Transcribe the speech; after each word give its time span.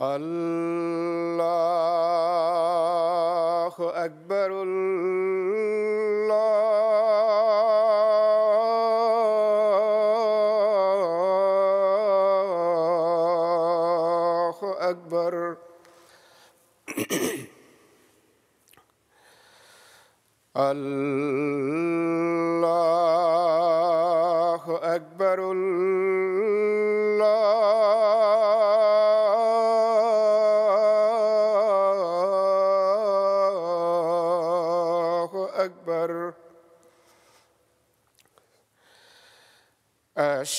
Allah. 0.00 1.87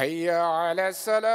حي 0.00 0.30
على 0.30 0.88
السلام. 0.88 1.30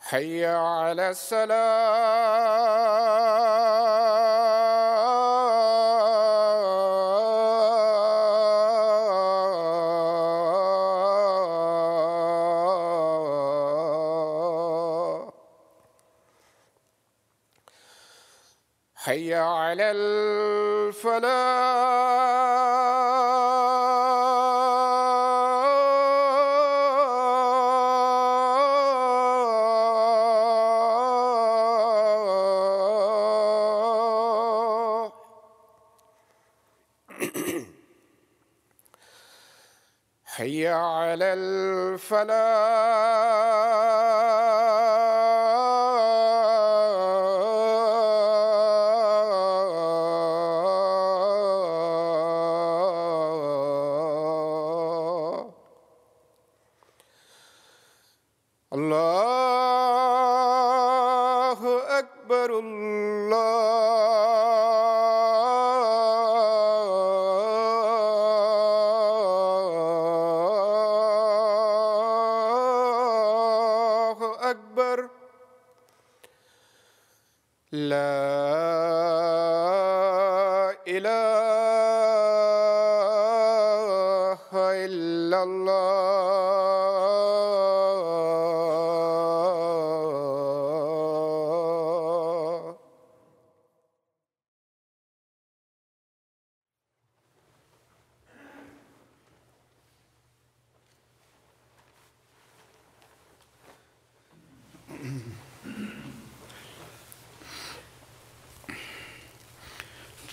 حي 0.00 0.46
على 0.46 1.10
السلام. 1.10 2.15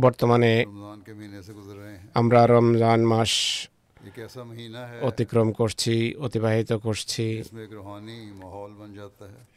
বর্তমানে 0.00 0.52
আমরা 2.14 2.40
রমজান 2.46 3.00
মাস 3.04 3.32
অতিক্রম 5.02 5.52
করছি 5.52 6.14
অতিবাহিত 6.18 6.72
করছি। 6.72 7.42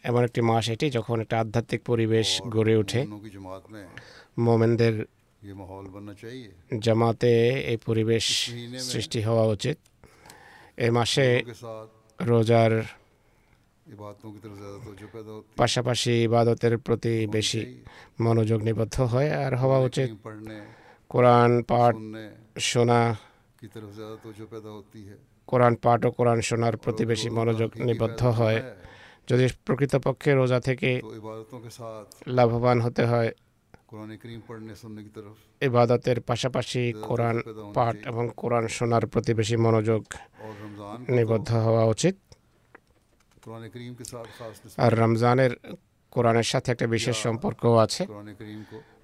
এমন 0.04 0.24
একটি 0.24 0.42
মাস 0.42 0.69
এটি 0.69 0.90
যখন 0.90 1.22
একটা 1.22 1.40
আধ্যাত্মিক 1.40 1.81
পরিবেশ 1.86 2.28
গড়ে 2.48 2.75
ওঠে। 2.78 3.01
মোমেনদের 4.38 5.06
জামাতে 6.80 7.34
এই 7.72 7.78
পরিবেশ 7.86 8.25
সৃষ্টি 8.80 9.19
হওয়া 9.22 9.46
উচিত। 9.46 9.78
এ 10.78 10.92
মাসে 10.92 11.28
রোজার 12.20 12.72
পাশাপাশি 15.58 16.12
ইবাদতের 16.24 16.74
প্রতি 16.78 17.14
বেশি 17.28 17.62
মনোযোগ 18.22 18.60
নিবদ্ধ 18.64 18.96
হয় 19.02 19.30
আর 19.44 19.54
হওয়া 19.56 19.80
উচিত 19.80 20.10
কোরআন 21.10 21.52
পাঠ 21.64 21.94
শোনা, 22.60 23.02
কোরআন 25.48 25.74
পাঠ 25.76 26.00
ও 26.06 26.10
কোরআন 26.12 26.40
শোনার 26.42 26.76
প্রতি 26.78 27.04
বেশি 27.06 27.28
মনোযোগ 27.30 27.70
নিবদ্ধ 27.80 28.22
হয়। 28.40 28.60
যদি 29.28 29.46
প্রকৃতপক্ষে 29.66 30.32
রোজা 30.34 30.60
থেকে 30.60 30.90
লাভবান 32.28 32.78
হতে 32.82 33.04
হয় 33.06 33.30
ইবাদতের 35.62 36.22
পাশাপাশি 36.22 36.82
কোরআন 37.08 37.38
পাঠ 37.74 37.96
এবং 38.06 38.24
কোরআন 38.38 38.68
শোনার 38.68 39.08
প্রতি 39.08 39.34
বেশি 39.34 39.56
মনোযোগ 39.58 40.02
নিবদ্ধ 41.10 41.50
হওয়া 41.66 41.84
উচিত। 41.86 42.16
আর 44.78 44.92
রমজানের 44.98 45.52
কোরআনের 46.12 46.44
সাথে 46.44 46.72
একটা 46.72 46.88
বিশেষ 46.88 47.16
সম্পর্কও 47.18 47.76
আছে 47.76 48.04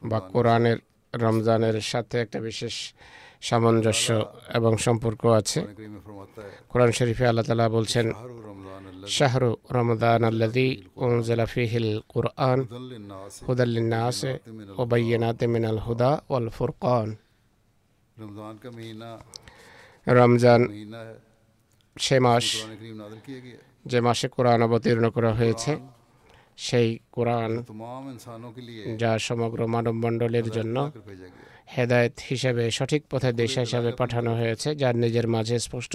বা 0.03 0.19
কোরআনের 0.33 0.77
রমজানের 1.13 1.77
সাথে 1.81 2.15
একটা 2.19 2.39
বিশেষ 2.39 2.75
সামঞ্জস্য 3.41 4.07
এবং 4.53 4.77
সম্পর্ক 4.77 5.21
আছে। 5.25 5.59
কোরআন 6.69 6.91
শরীফে 6.91 7.25
আল্লাহ 7.27 7.45
তালা 7.45 7.69
বলছেন 7.69 8.05
شهر 9.05 9.55
رمضان 9.71 10.25
الذي 10.25 10.83
أنزل 11.01 11.47
فيه 11.47 11.77
القرآن 11.77 12.67
هدى 13.49 13.63
للناس 13.63 14.27
وبينات 14.77 15.43
من 15.43 15.65
الهدى 15.65 16.17
والفرقان 16.29 17.15
রমজান 20.07 20.61
সে 21.95 22.17
মাস 22.19 22.45
যে 23.85 23.99
মাসে 24.01 24.27
কোরআন 24.27 24.59
অবতীর্ণ 24.63 25.05
করা 25.09 25.31
হয়েছে 25.33 25.71
সেই 26.57 26.89
কোরআন 27.11 27.51
যা 28.97 29.11
সমগ্র 29.19 29.59
মানব 29.67 29.95
মানবমণ্ডলের 29.95 30.47
জন্য 30.51 30.77
হেদায়ত 31.77 32.13
হিসেবে 32.29 32.71
সঠিক 32.71 33.01
পথে 33.09 33.29
দেশ 33.33 33.57
হিসাবে 33.57 33.91
পাঠানো 33.91 34.31
হয়েছে 34.35 34.75
যার 34.75 34.95
নিজের 34.95 35.27
মাঝে 35.27 35.59
স্পষ্ট 35.59 35.93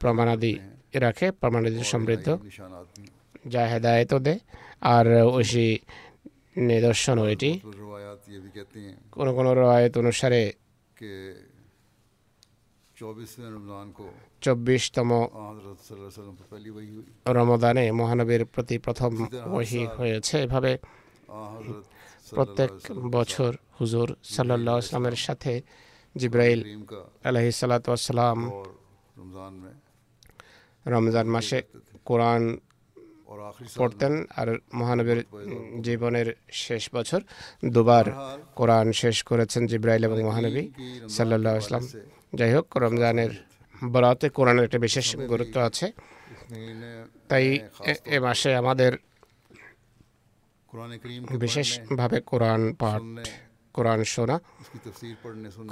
প্রমাণাদি 0.00 0.52
রাখে 0.94 1.26
প্রমাণাদি 1.32 1.84
সমৃদ্ধ। 1.84 2.28
যা 3.46 3.62
হেদায়তও 3.66 4.18
দেয় 4.18 4.38
আর 4.80 5.06
ঐশী 5.22 5.78
নিদর্শনও 6.56 7.24
এটি। 7.28 7.50
কোনো 9.12 9.34
কোনো 9.34 9.54
রায়ত 9.54 9.98
অনুসারে 9.98 10.52
চব্বিশতম 14.42 15.10
রমদানে 17.28 17.92
মহানবীর 17.92 18.44
প্রতি 18.44 18.78
প্রথম 18.78 19.12
ওহি 19.46 19.86
হয়েছে 19.96 20.34
এভাবে 20.42 20.72
প্রত্যেক 22.30 22.70
বছর 23.10 23.52
হুজুর 23.80 24.16
সাল্লাহ 24.24 24.80
সাথে 25.14 25.62
জিব্রাইল 26.16 26.60
আলহি 27.24 27.52
সালাতাম 27.52 28.50
রমজান 30.86 31.26
মাসে 31.26 31.62
কোরআন 32.04 32.58
পড়তেন 33.76 34.26
আর 34.36 34.58
মহানবীর 34.74 35.24
জীবনের 35.82 36.36
শেষ 36.52 36.94
বছর 36.94 37.20
দুবার 37.64 38.04
কোরআন 38.54 38.92
শেষ 38.92 39.22
করেছেন 39.22 39.66
জিব্রাইল 39.66 40.04
এবং 40.04 40.22
মহানবী 40.22 40.68
সাল্লাহ 41.08 41.56
আসলাম 41.56 41.88
যাই 42.34 42.52
হোক 42.54 42.76
রমজানের 42.76 43.30
বরাতে 43.90 44.28
কোরআনের 44.28 44.64
একটা 44.64 44.78
বিশেষ 44.78 45.16
গুরুত্ব 45.16 45.60
আছে। 45.60 45.92
তাই 47.28 47.58
এ 48.06 48.20
মাসে 48.20 48.54
আমাদের 48.54 48.92
বিশেষভাবে 51.38 52.20
কোরআন 52.20 52.74
পাঠ 52.74 53.02
কোরআন 53.76 54.00
শোনা। 54.14 54.36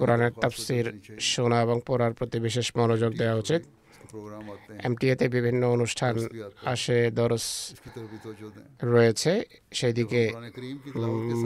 কোরআনের 0.01 0.33
তাফসির 0.43 0.87
শোনা 1.33 1.59
এবং 1.67 1.77
পড়ার 1.89 2.13
প্রতি 2.19 2.39
বিশেষ 2.47 2.67
মনোযোগ 2.79 3.11
দেওয়া 3.21 3.37
উচিত। 3.43 3.63
এমটিএতে 4.87 5.27
বিভিন্ন 5.37 5.63
অনুষ্ঠান 5.77 6.15
আসে, 6.73 6.99
দরস 7.19 7.47
রয়েছে। 8.93 9.33
সেই 9.79 9.93
দিকে 9.99 10.21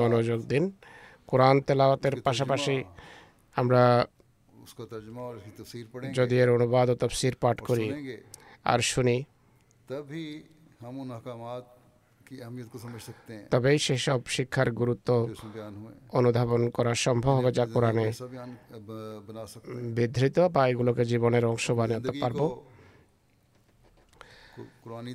মনোযোগ 0.00 0.40
দিন। 0.52 0.64
কোরআন 1.30 1.56
তেলাওয়াতের 1.66 2.14
পাশাপাশি 2.26 2.76
আমরা 3.60 3.82
যদি 6.18 6.34
এর 6.42 6.50
অনুবাদ 6.56 6.86
ও 6.92 6.94
তফসির 7.02 7.34
পাঠ 7.42 7.56
করি 7.68 7.86
আর 8.72 8.80
শুনি, 8.92 9.16
তবে 9.88 10.22
হম 10.82 10.96
তবে 13.50 13.78
সেসব 13.78 14.20
শিক্ষার 14.26 14.72
গুরুত্ব 14.72 15.28
অনুধাবন 16.12 16.70
করা 16.70 16.94
সম্ভব 16.94 17.30
হবে 17.30 17.52
যা 17.52 17.66
কোরআনে 17.66 18.12
বিধৃত 19.94 20.38
বা 20.38 20.68
এগুলোকে 20.68 21.04
জীবনের 21.04 21.44
অংশ 21.44 21.70
বানাতে 21.70 22.10
পারব। 22.20 22.62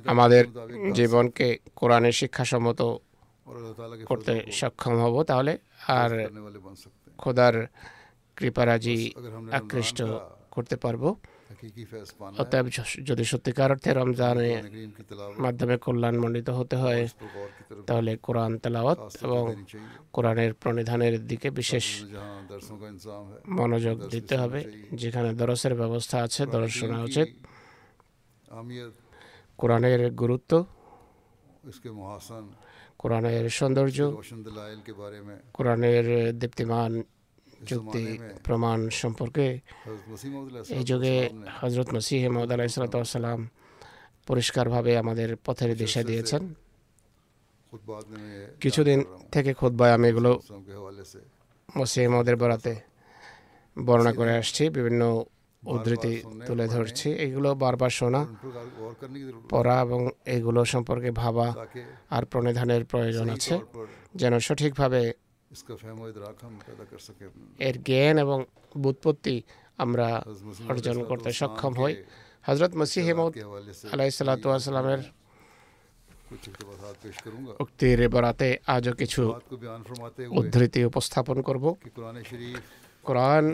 আমাদের 0.06 0.44
জীবনকে 0.92 1.58
কোরআনের 1.76 2.12
শিক্ষাসম্মত 2.12 2.82
করতে 4.06 4.52
সক্ষম 4.52 4.94
হব 4.98 5.22
তাহলে। 5.22 5.58
আর 5.86 6.10
খোদার 7.18 7.66
কৃপারাজি 8.36 9.14
আকৃষ্ট 9.50 10.02
করতে 10.50 10.76
পারব। 10.76 11.14
অতএব 12.38 12.66
যদি 13.02 13.24
সত্যিকার 13.24 13.70
অর্থে 13.70 13.90
রমজানে 13.92 14.50
মাধ্যমে 15.38 15.76
কল্যাণ 15.76 16.16
মণ্ডিত 16.18 16.48
হতে 16.50 16.76
হয় 16.76 17.02
তাহলে 17.86 18.12
কোরআন 18.16 18.52
তেলাওয়াত 18.58 19.00
এবং 19.22 19.42
কোরআনের 20.12 20.52
প্রণিধানের 20.54 21.14
দিকে 21.26 21.48
বিশেষ 21.50 21.86
মনোযোগ 23.58 23.96
দিতে 24.10 24.34
হবে 24.36 24.60
যেখানে 24.92 25.30
দরসের 25.34 25.74
ব্যবস্থা 25.74 26.16
আছে 26.22 26.42
দর্শন 26.48 26.90
উচিত 27.00 27.28
কোরআনের 29.58 30.00
গুরুত্ব 30.14 30.52
কোরআনের 32.98 33.44
সৌন্দর্য 33.50 33.98
কোরআনের 35.54 36.06
দীপ্তিমান 36.32 36.92
যুক্তি 37.64 38.18
প্রমাণ 38.44 38.88
সম্পর্কে 38.88 39.60
এই 40.68 40.84
যুগে 40.84 41.30
হজরত 41.60 41.94
মসিহ 41.94 42.30
মহদ 42.30 42.52
আলাহ 42.52 42.68
সালাম 43.04 43.48
পরিষ্কারভাবে 44.26 44.98
আমাদের 44.98 45.36
পথের 45.44 45.76
দিশা 45.76 46.02
দিয়েছেন 46.02 46.54
কিছুদিন 48.60 49.04
থেকে 49.32 49.54
খোদবায় 49.54 49.92
আমি 49.92 50.08
এগুলো 50.08 50.40
মসিহ 51.76 52.10
মহদের 52.10 52.36
বরাতে 52.36 52.76
বর্ণনা 53.84 54.12
করে 54.12 54.32
আসছি 54.36 54.68
বিভিন্ন 54.68 55.24
উদ্ধৃতি 55.66 56.22
তুলে 56.46 56.68
ধরছি। 56.68 57.10
এগুলো 57.10 57.54
বারবার 57.54 57.90
শোনা 57.90 58.26
পড়া 59.50 59.80
এবং 59.80 60.08
এগুলো 60.26 60.64
সম্পর্কে 60.64 61.10
ভাবা 61.10 61.66
আর 62.10 62.24
প্রণিধানের 62.24 62.84
প্রয়োজন 62.84 63.30
আছে। 63.30 63.60
যেন 64.14 64.38
সঠিকভাবে 64.38 65.12
এর 67.58 67.76
জ্ঞান 67.82 68.18
এবং 68.18 68.38
বুৎপত্তি 68.76 69.42
আমরা 69.76 70.06
অর্জন 70.68 71.04
করতে 71.04 71.32
সক্ষম 71.32 71.72
হই। 71.74 71.94
হজরত 72.46 72.72
মসিহ 72.74 73.06
উক্তির 77.60 78.08
বরাতে 78.08 78.58
আজও 78.66 78.92
কিছু 78.92 79.22
উদ্ধৃতি 80.30 80.80
উপস্থাপন 80.84 81.42
করব। 81.42 81.64
কোরআন 83.04 83.44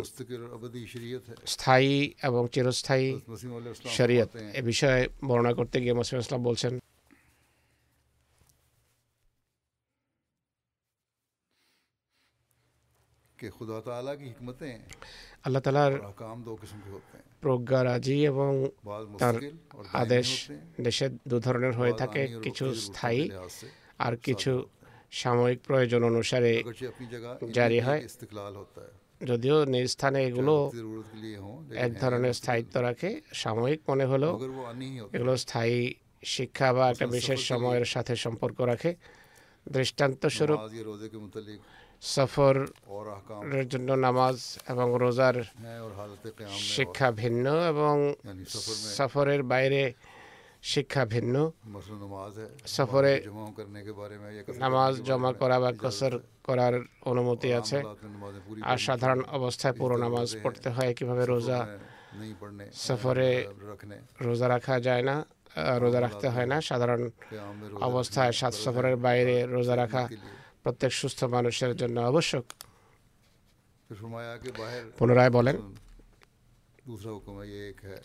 স্থায়ী 1.46 1.94
এবং 2.22 2.49
চিরস্থায়ী 2.52 3.06
শরীয়ত 3.87 4.30
এ 4.54 4.62
বিষয়ে 4.62 5.08
বর্ণনা 5.25 5.52
করতে 5.54 5.80
গিয়ে 5.80 5.94
মসিম 5.94 6.18
ইসলাম 6.18 6.42
বলছেন 6.42 6.72
আল্লাহ 15.44 15.62
তালার 15.62 15.92
প্রজ্ঞারাজি 17.42 18.18
এবং 18.26 18.50
তার 19.18 19.37
আদেশ 20.02 20.28
দেশে 20.80 21.06
দু 21.26 21.37
ধরনের 21.38 21.75
হয়ে 21.76 21.94
থাকে 21.99 22.22
কিছু 22.42 22.64
স্থায়ী 22.87 23.22
আর 23.99 24.14
কিছু 24.16 24.52
সাময়িক 25.12 25.58
প্রয়োজন 25.66 26.00
অনুসারে 26.04 26.52
জারি 27.50 27.78
হয় 27.80 28.00
যদিও 29.20 29.56
নিজ 29.64 29.87
স্থানে 29.90 30.18
এগুলো 30.25 30.54
এক 31.76 31.92
ধরনের 32.00 32.34
স্থায়িত্ব 32.34 32.75
রাখে 32.80 33.11
সাময়িক 33.34 33.80
মনে 33.88 34.04
হলো 34.04 34.30
এগুলো 35.12 35.34
স্থায়ী 35.37 35.78
শিক্ষা 36.25 36.68
বা 36.72 36.84
একটা 36.90 37.06
বিশেষ 37.06 37.38
সময়ের 37.46 37.87
সাথে 37.94 38.12
সম্পর্ক 38.16 38.58
রাখে 38.62 38.90
দৃষ্টান্তস্বরূপ 39.66 40.61
সফরের 42.02 43.66
জন্য 43.73 43.88
নামাজ 44.06 44.37
এবং 44.73 44.87
রোজার 45.02 45.37
শিক্ষা 46.75 47.09
ভিন্ন 47.23 47.47
এবং 47.73 47.94
সফরের 48.99 49.42
বাইরে 49.52 49.82
শিক্ষা 50.73 51.02
ভিন্ন। 51.14 51.35
সফরে 52.76 53.12
নামাজ 54.64 54.92
জমা 55.09 55.30
করা 55.40 55.56
বা 55.62 55.71
কসর 55.82 56.12
করার 56.47 56.75
অনুমতি 57.11 57.49
আছে। 57.61 57.78
আর 58.71 58.78
সাধারণ 58.87 59.21
অবস্থায় 59.38 59.75
পুরো 59.80 59.97
নামাজ 60.04 60.28
পড়তে 60.42 60.68
হয়, 60.76 60.90
কীভাবে 60.99 61.25
রোজা 61.32 61.59
সফরে 62.87 63.30
রোজা 64.26 64.47
রাখা 64.54 64.75
যায় 64.87 65.04
না, 65.09 65.16
রোজা 65.82 66.00
রাখতে 66.06 66.26
হয় 66.35 66.49
না। 66.52 66.56
সাধারণ 66.68 67.02
অবস্থায় 67.88 68.32
সাত 68.40 68.54
সফরের 68.64 68.97
বাইরে 69.06 69.37
রোজা 69.56 69.75
রাখা 69.82 70.02
প্রত্যেক 70.64 70.92
সুস্থ 70.92 71.21
মানুষের 71.35 71.73
জন্য 71.76 71.97
আবশ্যক। 72.00 72.45
পুনরায় 74.99 75.31
বলেন। 75.31 75.57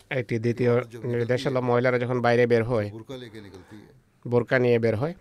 একটি 0.10 0.36
দ্বিতীয় 0.40 0.74
নির্দেশ 1.04 1.42
হলো 1.48 1.60
মহিলারা 1.62 1.98
যখন 2.00 2.18
বাইরে 2.22 2.44
বের 2.48 2.64
হয় 2.64 2.88
বোরকা 4.26 4.58
নিয়ে 4.60 4.78
বের 4.80 4.96
হয়। 4.96 5.14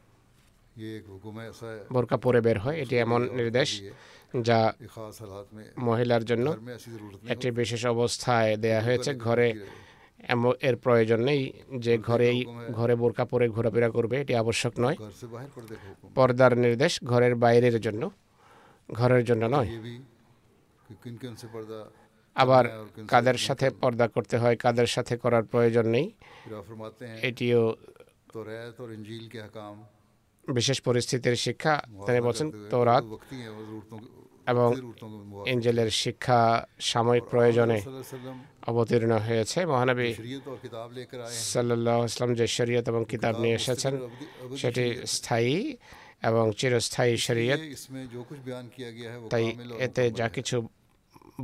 বোরকা 1.93 2.17
পরে 2.17 2.41
বের 2.41 2.59
হয়। 2.59 2.77
এটি 2.83 2.95
এমন 2.97 3.21
নির্দেশ 3.33 3.69
যা 4.49 4.59
মহিলার 5.79 6.25
জন্য 6.25 6.47
একটি 7.29 7.49
বিশেষ 7.51 7.83
অবস্থায় 7.87 8.51
দেয়া 8.57 8.81
হয়েছে। 8.83 9.11
ঘরে 9.27 9.49
এর 10.69 10.77
প্রয়োজন 10.77 11.21
নেই 11.23 11.53
যে 11.79 11.99
ঘরেই 11.99 12.39
ঘরে 12.73 12.95
বোরকা 12.95 13.25
পরে 13.25 13.49
ঘোরাফেরা 13.49 13.89
করবে 13.91 14.21
এটি 14.21 14.35
আবশ্যক 14.35 14.73
নয়। 14.79 14.97
পর্দার 16.15 16.59
নির্দেশ 16.59 16.93
ঘরের 17.05 17.35
বাইরের 17.35 17.81
জন্য 17.81 18.11
ঘরের 18.93 19.25
জন্য 19.25 19.45
নয়। 19.47 19.69
আবার 22.37 22.65
কাদের 23.09 23.35
সাথে 23.35 23.71
পর্দা 23.71 24.09
করতে 24.09 24.37
হয় 24.39 24.57
কাদের 24.57 24.87
সাথে 24.87 25.17
করার 25.17 25.45
প্রয়োজন 25.45 25.87
নেই। 25.89 26.07
এটিও 27.23 27.63
বিশেষ 30.49 30.79
পরিস্থিতির 30.83 31.37
শিক্ষা 31.37 31.75
তিনি 32.07 32.21
বলছেন 32.21 32.49
তোরাত। 32.71 33.05
এবং 34.53 34.69
এঞ্জেলের 35.53 35.91
শিক্ষা 36.03 36.41
সাময়িক 36.91 37.25
প্রয়োজনে 37.33 37.79
অবতীর্ণ 38.71 39.13
হয়েছে। 39.27 39.59
মহানবী 39.73 40.11
সাল্লাহ 41.53 41.97
ইসলাম 42.11 42.31
যে 42.41 42.47
শরীয়ত 42.57 42.85
এবং 42.93 43.03
কিতাব 43.13 43.35
নিয়ে 43.43 43.59
এসেছেন 43.61 43.95
সেটি 44.61 44.85
স্থায়ী 45.17 45.55
এবং 46.29 46.45
চিরস্থায়ী 46.59 47.15
শরীয়ত 47.27 47.61
তাই 49.33 49.45
এতে 49.87 50.03
যা 50.19 50.27
কিছু 50.37 50.57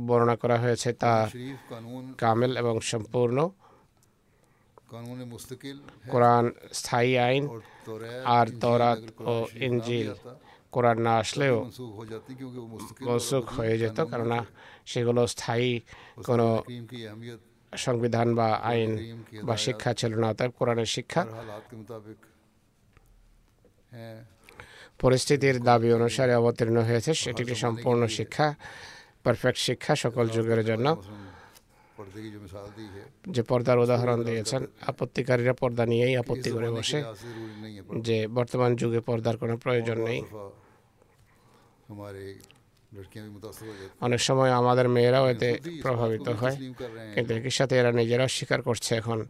বর্ণনা 0.07 0.35
করা 0.41 0.57
হয়েছে 0.63 0.89
তা 1.03 1.13
কামেল 2.23 2.51
এবং 2.61 2.75
সম্পূর্ণ। 2.91 3.37
কোরআন 6.13 6.45
স্থায়ী 6.79 7.11
আইন 7.27 7.43
আর 8.37 8.47
তরাত 8.61 8.99
ও 9.31 9.33
ইঞ্জিল। 9.67 10.09
কোরআন 10.75 10.97
না 11.07 11.13
আসলেও 11.23 11.55
মনসুখ 13.07 13.43
হয়ে 13.57 13.75
যেত। 13.81 13.97
কেননা 14.11 14.39
সেগুলো 14.91 15.21
স্থায়ী 15.33 15.69
কোনো 16.27 16.47
সংবিধান 17.73 18.27
বা 18.39 18.47
আইন 18.71 18.91
বা 19.47 19.55
শিক্ষা 19.65 19.91
ছিল 19.99 20.11
না 20.23 20.29
তাই 20.37 20.47
কোরআনের 20.59 20.89
শিক্ষা। 20.95 21.21
পরিস্থিতির 25.01 25.57
দাবি 25.67 25.89
অনুসারে 25.97 26.33
অবতীর্ণ 26.41 26.77
হয়েছে 26.89 27.11
সেটি 27.23 27.43
সম্পূর্ণ 27.63 28.01
শিক্ষা 28.17 28.47
পারফেক্ট 29.23 29.59
শিক্ষা 29.67 29.93
সকল 30.03 30.25
যুগের 30.35 30.61
জন্য। 30.69 30.87
যে 33.29 33.43
পর্দার 33.43 33.77
উদাহরণ 33.77 34.23
দিয়েছেন 34.23 34.65
আপত্তিকারীরা 34.87 35.53
পর্দা 35.53 35.85
নিয়েই 35.85 36.17
আপত্তি 36.17 36.49
করে 36.51 36.69
বসে। 36.71 37.03
যে 38.01 38.27
বর্তমান 38.27 38.75
যুগে 38.75 38.99
পর্দার 38.99 39.37
কোনো 39.37 39.57
প্রয়োজন 39.57 39.97
নেই। 40.05 40.21
অনেক 44.01 44.21
সময় 44.21 44.51
আমাদের 44.51 44.89
মেয়েরাও 44.89 45.29
এতে 45.29 45.49
প্রভাবিত 45.81 46.29
হয়। 46.29 46.55
কিন্তু 47.13 47.33
একই 47.33 47.49
সাথে 47.49 47.77
এরা 47.77 47.91
নিজেরাও 47.91 48.27
স্বীকার 48.27 48.61
করছে 48.61 48.95
এখন। 48.95 49.25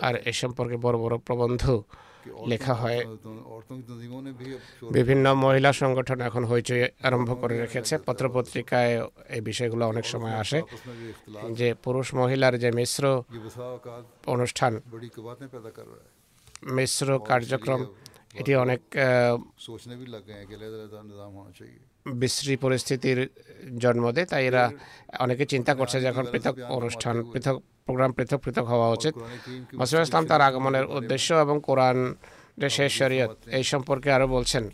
আর 0.00 0.14
এ 0.16 0.32
সম্পর্কে 0.32 0.76
বড় 0.76 0.98
বড় 0.98 1.18
প্রবন্ধ 1.18 1.82
লেখা 2.46 2.74
হয়। 2.74 3.00
বিভিন্ন 4.92 5.34
মহিলা 5.34 5.72
সংগঠন 5.72 6.20
এখন 6.20 6.44
হইচই 6.44 6.82
আরম্ভ 7.02 7.40
করে 7.40 7.54
রেখেছে। 7.60 7.98
পত্রপত্রিকায় 7.98 8.92
এই 9.28 9.40
বিষয়গুলো 9.40 9.88
অনেক 9.88 10.04
সময় 10.06 10.36
আসে। 10.44 10.62
যে 11.52 11.74
পুরুষ 11.84 12.14
মহিলার 12.14 12.58
যে 12.58 12.70
মিশ্র 12.70 13.22
অনুষ্ঠান 14.26 14.80
মিশ্র 16.78 17.18
কার্যক্রম 17.18 17.80
এটি 18.34 18.52
অনেক 18.64 18.80
বিশ্রী 22.22 22.54
পরিস্থিতির 22.56 23.20
জন্ম 23.78 24.04
দেয় 24.16 24.26
তাই 24.26 24.42
এরা 24.46 24.64
অনেকে 25.18 25.44
চিন্তা 25.52 25.72
করছে 25.74 25.96
যে 26.02 26.06
এখন 26.12 26.24
পৃথক 26.32 26.54
অনুষ্ঠান 26.78 27.16
পৃথক 27.32 27.56
প্রোগ্রাম 27.86 28.10
পৃথক 28.12 28.38
পৃথক 28.44 28.66
হওয়া 28.72 28.88
উচিত। 28.96 29.14
মাসুদ 29.78 30.00
ইসলাম 30.06 30.24
তার 30.26 30.42
আগমনের 30.48 30.86
উদ্দেশ্য 30.98 31.28
এবং 31.44 31.56
কোরআন 31.68 31.98
শেষ 32.76 32.90
শরীয়ত 33.00 33.32
এই 33.58 33.64
সম্পর্কে 33.72 34.08
আরও 34.16 34.26
বলছেন। 34.36 34.64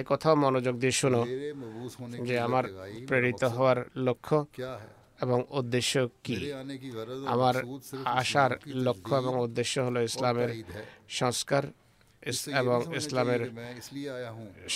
এ 0.00 0.02
কথাও 0.10 0.34
মনোযোগ 0.44 0.74
দিয়ে 0.82 0.94
শুনো 1.00 1.20
যে 2.28 2.34
আমার 2.46 2.64
প্রেরিত 3.08 3.42
হওয়ার 3.54 3.78
লক্ষ্য 4.06 4.36
এবং 5.24 5.38
উদ্দেশ্য 5.60 5.92
কি? 6.24 6.36
আমার 7.34 7.54
আসার 8.20 8.52
লক্ষ্য 8.86 9.12
এবং 9.22 9.34
উদ্দেশ্য 9.46 9.74
হলো 9.86 10.00
ইসলামের 10.10 10.50
সংস্কার 11.20 11.64
এবং 12.62 12.78
ইসলামের 13.00 13.42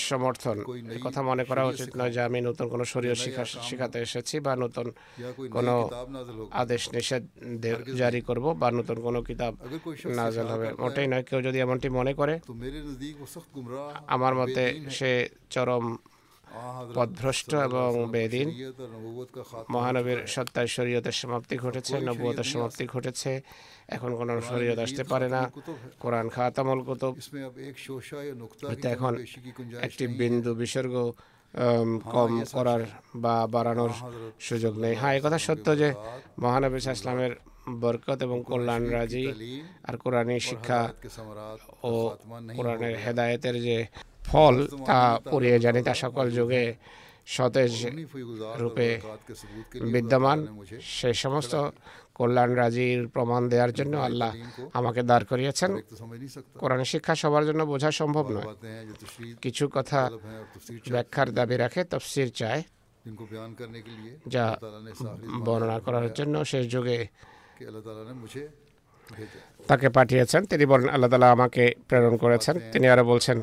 সমর্থন। 0.09 0.57
কথা 1.05 1.21
মনে 1.31 1.45
করা 1.51 1.63
উচিত 1.73 1.91
নয় 1.99 2.13
যে 2.17 2.21
আমি 2.29 2.39
নতুন 2.49 2.67
কোনো 2.73 2.85
শরীয় 2.93 3.15
শিখা 3.23 3.45
শিখাতে 3.69 3.99
এসেছি 4.07 4.37
বা 4.47 4.53
নতুন 4.65 4.87
কোনো 5.57 5.75
আদেশ 6.63 6.83
নিষেধ 6.95 7.23
জারি 8.01 8.21
করব 8.29 8.45
বা 8.61 8.69
নতুন 8.79 8.97
কোনো 9.07 9.19
কিতাব 9.29 9.53
নাজল 10.19 10.47
হবে। 10.55 10.69
মোটেই 10.83 11.07
নয় 11.13 11.25
কেউ 11.29 11.41
যদি 11.49 11.59
এমনটি 11.65 11.89
মনে 11.99 12.13
করে 12.21 12.35
আমার 14.15 14.33
মতে 14.41 14.65
সে 14.97 15.13
চরম 15.55 15.85
পদভ্রষ্ট 16.97 17.55
এবং 17.69 17.91
বেদিন 18.15 18.49
মহানবীর 19.71 20.21
সত্তার 20.27 20.67
শরীয়তের 20.67 21.13
সমাপ্তি 21.13 21.57
ঘটেছে 21.57 21.95
নবুয়তের 22.01 22.49
সমাপ্তি 22.53 22.85
ঘটেছে। 22.87 23.43
এখন 23.89 24.11
কোন 24.17 24.29
শরীয়ত 24.41 24.79
আসতে 24.79 25.05
পারে 25.05 25.29
না। 25.29 25.43
কোরআন 26.01 26.29
খাতামল 26.29 26.81
কুতুব। 26.83 27.15
এখন 28.95 29.13
একটি 29.81 30.07
বিন্দু 30.21 30.55
বিসর্গ 30.55 30.95
কম 32.15 32.33
করার 32.53 32.83
বা 33.15 33.47
বাড়ানোর 33.47 33.93
সুযোগ 34.41 34.79
নেই। 34.79 34.95
হ্যাঁ 34.95 35.21
কথা 35.25 35.39
সত্য 35.39 35.67
যে 35.79 35.89
মহানবী 36.39 36.77
ইসলামের 36.77 37.33
বরকত 37.83 38.19
এবং 38.23 38.39
কল্যাণ 38.47 38.83
রাজি 38.97 39.27
আর 39.89 39.95
কোরআনী 39.97 40.41
শিক্ষা 40.41 40.81
ও 41.83 41.93
কোরআনের 42.57 42.95
হেদায়তের 43.05 43.57
যে 43.63 43.79
ফল 44.25 44.67
তা 44.87 45.19
পুড়িয়ে 45.31 45.59
জানি 45.59 45.83
তা 45.83 45.95
সকল 45.95 46.31
যুগে 46.31 46.75
সতেজ 47.27 47.87
রূপে 48.63 49.01
বিদ্যমান 49.95 50.39
সেই 50.81 51.15
সমস্ত 51.15 51.55
কল্যাণ 52.15 52.51
রাজির 52.55 53.09
প্রমাণ 53.09 53.49
দেওয়ার 53.49 53.73
জন্য 53.73 53.97
আল্লাহ 53.97 54.31
আমাকে 54.73 55.03
দাঁড় 55.03 55.25
করিয়েছেন। 55.25 55.71
কোরআন 56.59 56.85
শিক্ষা 56.85 57.15
সবার 57.15 57.45
জন্য 57.47 57.65
বোঝা 57.65 57.91
সম্ভব 57.91 58.25
নয়। 58.31 58.47
কিছু 59.43 59.69
কথা 59.69 60.11
ব্যাখ্যার 60.91 61.29
দাবি 61.35 61.57
রাখে 61.57 61.85
তফসির 61.85 62.31
চায়। 62.33 62.63
যা 64.27 64.45
বর্ণনা 65.47 65.79
করার 65.79 66.13
জন্য 66.13 66.45
শেষ 66.45 66.65
যুগে 66.71 66.99
তাকে 69.69 69.89
পাঠিয়েছেন। 69.89 70.45
তিনি 70.45 70.65
বলেন 70.67 70.89
আল্লাহ 70.89 71.11
তালা 71.11 71.31
আমাকে 71.31 71.75
প্রেরণ 71.89 72.17
করেছেন। 72.17 72.55
তিনি 72.73 72.87
আরও 72.89 73.05
বলছেন 73.05 73.43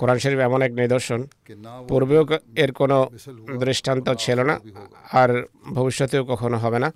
কোরআন 0.00 0.18
শরীফ 0.22 0.40
এমন 0.48 0.60
এক 0.66 0.72
নিদর্শন। 0.82 1.20
পূর্বেও 1.90 2.22
এর 2.64 2.70
কোনো 2.80 2.98
দৃষ্টান্ত 3.64 4.06
ছিল 4.24 4.38
না 4.50 4.54
আর 5.20 5.30
ভবিষ্যতেও 5.76 6.22
কখনো 6.24 6.56
হবে 6.64 6.78
না। 6.84 6.88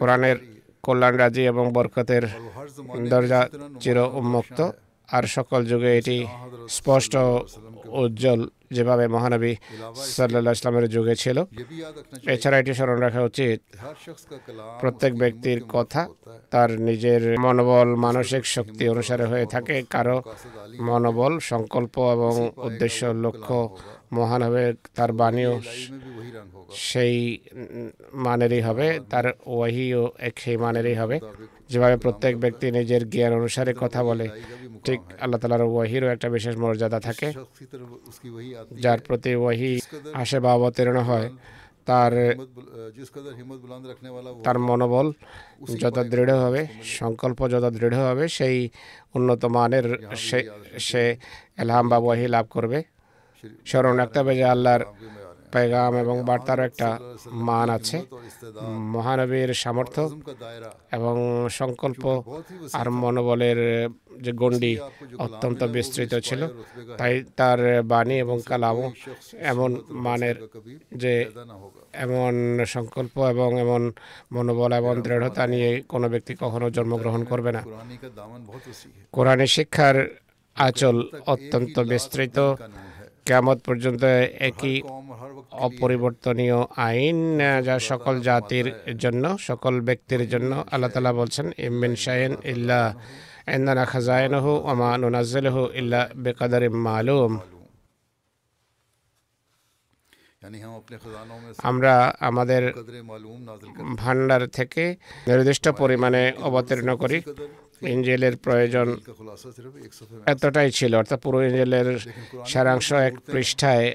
কোরআনের 0.00 0.36
কল্যাণ 0.86 1.14
রাজি 1.22 1.42
এবং 1.52 1.64
বরকতের 1.76 2.24
দরজা 3.12 3.40
চির 3.80 3.98
উন্মুক্ত। 4.20 4.60
আর 5.08 5.24
সকল 5.36 5.60
যুগে 5.70 5.90
এটি 5.98 6.18
স্পষ্ট 6.78 7.12
উজ্জ্বল 8.02 8.40
যেভাবে 8.76 9.04
মহানবী 9.14 9.52
সাল্লা 10.16 10.52
ইসলামের 10.56 10.86
যুগে 10.94 11.14
ছিল। 11.22 11.38
এছাড়া 12.34 12.56
এটি 12.58 12.72
স্মরণ 12.78 12.98
রাখা 13.06 13.22
উচিত, 13.30 13.58
প্রত্যেক 14.80 15.12
ব্যক্তির 15.22 15.60
কথা 15.74 16.02
তার 16.52 16.70
নিজের 16.88 17.22
মনোবল, 17.44 17.88
মানসিক 18.06 18.42
শক্তি 18.56 18.84
অনুসারে 18.88 19.24
হয়ে 19.32 19.46
থাকে। 19.54 19.76
কারও 19.94 20.18
মনোবল, 20.88 21.32
সংকল্প 21.50 21.94
এবং 22.16 22.34
উদ্দেশ্য, 22.68 23.00
লক্ষ্য 23.24 23.58
মহান 24.12 24.40
হবে 24.46 24.62
তার 24.96 25.10
বাণীও 25.20 25.52
সেই 26.88 27.16
মানেরই 28.26 28.60
হবে 28.66 28.86
তার 29.12 29.26
ওয়াহিও 29.54 30.02
এক 30.28 30.34
সেই 30.44 30.56
মানেরই 30.64 30.94
হবে। 30.94 31.16
যেভাবে 31.70 31.96
প্রত্যেক 32.04 32.34
ব্যক্তি 32.44 32.66
নিজের 32.78 33.02
জ্ঞান 33.12 33.32
অনুসারে 33.40 33.72
কথা 33.82 34.00
বলে 34.08 34.26
ঠিক 34.86 35.00
আল্লাহ 35.22 35.38
তালার 35.40 35.62
ওয়াহিরও 35.72 36.08
একটা 36.14 36.28
বিশেষ 36.28 36.54
মর্যাদা 36.62 36.98
থাকে 37.00 37.28
যার 38.84 38.98
প্রতি 39.06 39.32
ওয়াহি 39.42 39.72
আসে 40.22 40.38
বা 40.44 40.50
অবতীর্ণ 40.58 40.98
হয়। 41.10 41.28
তার 41.88 42.12
তার 44.44 44.58
মনোবল 44.68 45.06
যত 45.82 45.98
দৃঢ় 46.12 46.34
হবে 46.44 46.62
সংকল্প 46.98 47.38
যত 47.54 47.64
দৃঢ় 47.76 47.96
হবে 48.08 48.24
সেই 48.28 48.56
উন্নত 49.16 49.42
মানের 49.56 49.86
সে 50.88 51.04
এলহাম 51.62 51.84
বা 51.88 51.98
বহি 52.06 52.26
লাভ 52.36 52.46
করবে। 52.50 52.78
স্মরণ 53.68 53.94
রাখতে 54.00 54.16
হবে 54.20 54.32
যে 54.40 54.44
আল্লাহর 54.54 54.84
পেগাম 55.52 55.92
এবং 56.04 56.16
বার্তারও 56.28 56.62
একটা 56.70 56.88
মান 57.48 57.68
আছে। 57.78 57.96
মহানবীর 58.94 59.50
সামর্থ্য 59.62 60.02
এবং 60.96 61.14
সংকল্প 61.60 62.02
আর 62.78 62.86
মনোবলের 63.02 63.58
যে 64.24 64.32
গণ্ডি 64.40 64.72
অত্যন্ত 65.18 65.60
বিস্তৃত 65.76 66.12
ছিল, 66.26 66.42
তাই 66.98 67.14
তার 67.38 67.58
বাণী 67.92 68.16
এবং 68.24 68.36
কালামও 68.50 68.86
এমন 69.52 69.70
মানের 70.06 70.36
যে 71.02 71.14
এমন 72.04 72.34
সংকল্প 72.74 73.14
এবং 73.34 73.50
এমন 73.64 73.82
মনোবল 74.34 74.70
এবং 74.80 74.94
দৃঢ়তা 75.06 75.44
নিয়ে 75.52 75.70
কোনো 75.92 76.06
ব্যক্তি 76.12 76.32
কখনো 76.42 76.66
জন্মগ্রহণ 76.76 77.22
করবে 77.30 77.50
না। 77.56 77.62
কোরআনী 79.12 79.46
শিক্ষার 79.56 79.96
আচল 80.56 80.96
অত্যন্ত 81.26 81.76
বিস্তৃত। 81.92 82.38
কেমত 83.28 83.58
পর্যন্ত 83.66 84.02
একই 84.48 84.76
অপরিবর্তনীয় 85.66 86.58
আইন 86.88 87.18
যা 87.66 87.76
সকল 87.90 88.14
জাতির 88.28 88.66
জন্য 89.02 89.24
সকল 89.48 89.74
ব্যক্তির 89.88 90.22
জন্য 90.32 90.52
আল্লাহ 90.72 90.90
তালা 90.94 91.12
বলছেন 91.20 91.46
ইমিন 91.66 91.92
শাহিন 92.04 92.32
ইল্লা 92.52 92.80
এন্দানা 93.54 93.84
খাজায়নহু 93.92 94.52
ওমা 94.70 94.90
হু 95.54 95.62
ইল্লা 95.80 96.00
বেকাদারিম 96.24 96.74
মালুম। 96.86 97.32
আমরা 101.70 101.94
আমাদের 102.28 102.62
ভান্ডার 104.02 104.42
থেকে 104.58 104.84
নির্দিষ্ট 105.28 105.64
পরিমাণে 105.82 106.22
অবতীর্ণ 106.48 106.88
করি। 107.02 107.18
ইঞ্জেলের 107.94 108.34
প্রয়োজন 108.46 108.86
এতটাই 110.32 110.70
ছিল 110.78 110.92
অর্থাৎ 111.00 111.18
পুরো 111.24 111.38
ইঞ্জেলের 111.48 111.88
সারাংশ 112.52 112.88
এক 113.08 113.14
পৃষ্ঠায় 113.32 113.86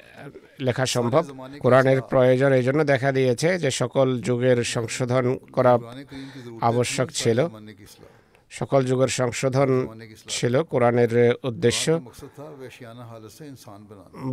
লেখা 0.67 0.85
সম্ভব। 0.95 1.23
কোরআনের 1.63 1.99
প্রয়োজন 2.11 2.51
এই 2.59 2.63
জন্য 2.67 2.79
দেখা 2.93 3.09
দিয়েছে 3.17 3.49
যে 3.63 3.69
সকল 3.81 4.07
যুগের 4.27 4.59
সংশোধন 4.75 5.25
করা 5.55 5.73
আবশ্যক 6.69 7.07
ছিল। 7.21 7.39
সকল 8.57 8.81
যুগের 8.89 9.11
সংশোধন 9.19 9.69
ছিল 10.35 10.53
কোরআনের 10.71 11.13
উদ্দেশ্য। 11.49 11.85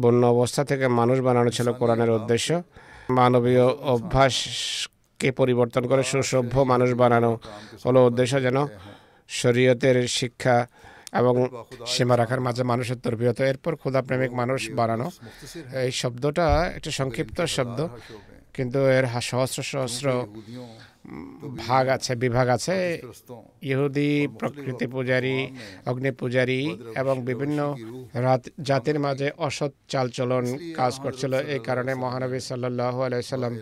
বন্য 0.03 0.23
অবস্থা 0.35 0.63
থেকে 0.71 0.87
মানুষ 1.01 1.19
বানানো 1.29 1.51
ছিল 1.57 1.69
কোরআনের 1.81 2.11
উদ্দেশ্য। 2.19 2.49
মানবীয় 3.19 3.67
অভ্যাসকে 3.95 5.29
পরিবর্তন 5.41 5.83
করে 5.91 6.03
সুসভ্য 6.11 6.55
মানুষ 6.73 6.91
বানানো 7.03 7.31
হলো 7.87 8.01
উদ্দেশ্য 8.09 8.35
যেন 8.47 8.59
শরীয়তের 9.41 9.97
শিক্ষা 10.19 10.57
এবং 11.21 11.35
সীমা 11.93 12.15
রাখার 12.21 12.41
মাঝে 12.47 12.63
মানুষের 12.73 12.99
তর্বিয়ত। 13.05 13.39
এরপর 13.51 13.73
ক্ষুদাপ্রেমিক 13.83 14.31
মানুষ 14.41 14.61
বানানো। 14.79 15.07
এই 15.85 15.91
শব্দটা 16.03 16.47
একটি 16.77 16.91
সংক্ষিপ্ত 17.01 17.39
শব্দ, 17.57 17.79
কিন্তু 18.57 18.79
এর 18.99 19.07
সহস্র 19.31 19.59
সহস্র 19.73 20.07
ভাগ 21.65 21.85
আছে, 21.97 22.13
বিভাগ 22.25 22.47
আছে, 22.57 22.77
ইহুদি, 23.73 24.11
প্রকৃতি 24.41 24.87
পূজারী 24.95 25.37
অগ্নি 25.91 26.11
পূজারী 26.21 26.61
এবং 27.01 27.15
বিভিন্ন 27.29 27.59
জাতির 28.69 28.99
মাঝে 29.05 29.29
অসৎ 29.47 29.73
চালচলন 29.93 30.45
কাজ 30.79 30.93
করছিল। 31.05 31.33
এই 31.55 31.61
কারণে 31.69 31.93
মহানবী 32.05 32.41
সাল্লাহ 32.51 32.95
আলাইসাল্লাম 33.09 33.55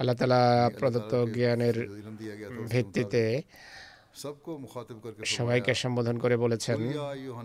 আল্লাহ 0.00 0.16
তালা 0.20 0.42
প্রদত্ত 0.78 1.12
জ্ঞানের 1.36 1.76
ভিত্তিতে 2.72 3.24
সবাইকে 5.36 5.72
সম্বোধন 5.74 6.16
করে 6.18 6.36
বলেছেন 6.36 6.78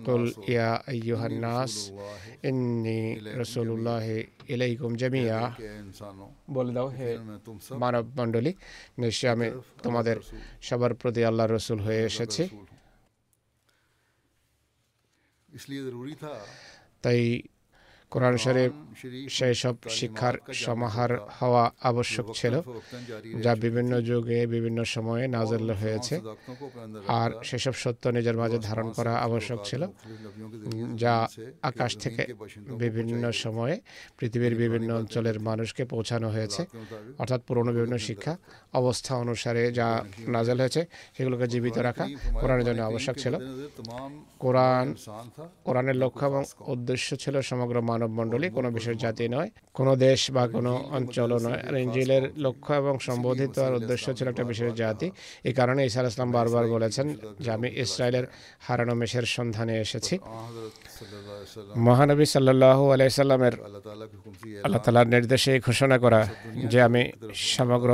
কুল 0.05 0.23
ইয়া 0.47 0.71
আইয়ুহান 0.87 1.35
নাস 1.45 1.73
ইন্নি 2.43 2.99
রাসূলুল্লাহ 3.41 4.05
ইলাইকুম 4.49 4.91
জামিয়া 4.95 5.39
বলে 6.49 6.71
দাও 6.73 6.87
হে 6.87 7.09
মানব 7.83 8.05
মণ্ডলী 8.17 8.51
নিশ্চয় 8.97 9.29
আমি 9.31 9.47
তোমাদের 9.83 10.17
সবার 10.61 10.93
প্রতি 10.93 11.21
আল্লাহর 11.25 11.51
রসুল 11.51 11.79
হয়ে 11.79 12.01
এসেছি। 12.05 12.43
তাই 17.03 17.21
কোরআন 18.11 18.35
শরীফ 18.37 18.73
সেসব 19.29 19.75
শিক্ষার 19.89 20.35
সমাহার 20.53 21.11
হওয়া 21.39 21.71
আবশ্যক 21.81 22.25
ছিল 22.33 22.61
যা 23.43 23.55
বিভিন্ন 23.55 24.01
যুগে 24.01 24.39
বিভিন্ন 24.47 24.83
সময়ে 24.83 25.27
নাজল 25.27 25.69
হয়েছে। 25.81 26.15
আর 27.07 27.29
সেসব 27.43 27.73
সত্য 27.73 28.03
নিজের 28.07 28.37
মাঝে 28.37 28.57
ধারণ 28.59 28.87
করা 28.91 29.13
আবশ্যক 29.17 29.59
ছিল 29.63 29.81
যা 30.95 31.27
আকাশ 31.61 31.97
থেকে 31.97 32.23
বিভিন্ন 32.83 33.31
সময়ে 33.31 33.75
পৃথিবীর 34.19 34.55
বিভিন্ন 34.55 34.89
অঞ্চলের 34.93 35.39
মানুষকে 35.39 35.85
পৌঁছানো 35.85 36.27
হয়েছে। 36.29 36.61
অর্থাৎ 37.17 37.41
পুরনো 37.47 37.71
বিভিন্ন 37.73 37.97
শিক্ষা 37.97 38.37
অবস্থা 38.73 39.15
অনুসারে 39.15 39.71
যা 39.71 39.87
নাজেল 40.27 40.59
হয়েছে 40.59 40.85
সেগুলোকে 41.17 41.47
জীবিত 41.47 41.77
রাখা 41.77 42.05
কোরআনের 42.41 42.65
জন্য 42.65 42.81
আবশ্যক 42.81 43.15
ছিল। 43.23 43.33
কোরআন 44.39 44.93
কোরআনের 45.63 45.95
লক্ষ্য 45.95 46.25
এবং 46.25 46.43
উদ্দেশ্য 46.73 47.07
ছিল 47.17 47.41
সমগ্র 47.41 47.81
মানব 47.81 48.09
মণ্ডলী 48.09 48.49
কোনো 48.49 48.69
মানুষের 48.83 49.01
জাতি 49.03 49.25
নয়, 49.35 49.49
কোনো 49.77 49.93
দেশ 50.05 50.21
বা 50.35 50.43
কোনো 50.55 50.71
অঞ্চলও 50.97 51.37
নয়। 51.47 51.61
আর 51.67 51.75
ইঞ্জিলের 51.85 52.23
লক্ষ্য 52.45 52.71
এবং 52.81 52.95
সম্বোধিত 53.07 53.55
আর 53.67 53.73
উদ্দেশ্য 53.79 54.05
ছিল 54.17 54.27
একটা 54.33 54.45
বিশেষ 54.51 54.71
জাতি। 54.81 55.07
এ 55.49 55.51
কারণে 55.59 55.81
ইসা 55.89 56.01
ইসলাম 56.11 56.29
বারবার 56.37 56.65
বলেছেন 56.75 57.07
যে, 57.43 57.49
আমি 57.57 57.67
ইসরায়েলের 57.83 58.25
হারানো 58.65 58.93
মেশের 58.99 59.25
সন্ধানে 59.35 59.75
এসেছি। 59.85 60.15
মহানবী 61.87 62.25
সাল্লাহ 62.35 62.79
আলাইসাল্লামের 62.95 63.55
আল্লাহ 64.65 64.81
তালার 64.85 65.09
নির্দেশে 65.15 65.53
ঘোষণা 65.67 65.97
করা 66.03 66.21
যে, 66.71 66.79
আমি 66.87 67.01
সমগ্র 67.53 67.89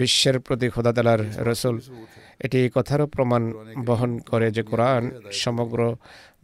বিশ্বের 0.00 0.36
প্রতি 0.46 0.66
খোদাতালার 0.74 1.22
রসুল। 1.50 1.76
এটি 2.46 2.60
কথারও 2.76 3.06
প্রমাণ 3.14 3.42
বহন 3.88 4.12
করে 4.30 4.46
যে, 4.56 4.62
কোরআন 4.70 5.02
সমগ্র 5.44 5.80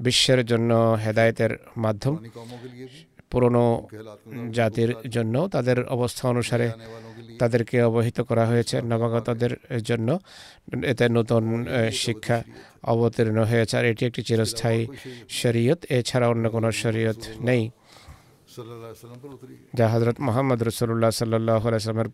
বিশ্বের 0.07 0.41
জন্য 0.51 0.71
হেদায়েতের 1.05 1.53
মাধ্যম। 1.85 2.15
পুরনো 3.33 3.65
জাতির 4.59 4.91
জন্য 5.15 5.35
তাদের 5.55 5.79
অবস্থা 5.97 6.25
অনুসারে 6.33 6.69
তাদেরকে 7.41 7.77
অবহিত 7.91 8.19
করা 8.29 8.45
হয়েছে 8.51 8.77
নবাগতদের 8.91 9.53
জন্য। 9.89 10.09
এতে 10.93 11.05
নতুন 11.19 11.43
শিক্ষা 12.05 12.39
অবতীর্ণ 12.93 13.39
হয়েছে 13.51 13.75
আর 13.81 13.85
এটি 13.93 14.03
একটি 14.09 14.23
চিরস্থায়ী 14.29 14.83
শরীয়ত 15.41 15.81
এছাড়া 15.99 16.27
অন্য 16.33 16.45
কোনো 16.57 16.69
শরীয়ত 16.83 17.21
নেই। 17.49 17.63
যা 19.79 19.87
হজরত 19.93 20.17
মোহাম্মদ 20.29 20.61
রসুল্লাহ 20.69 21.11
সাল্লাহ 21.21 21.57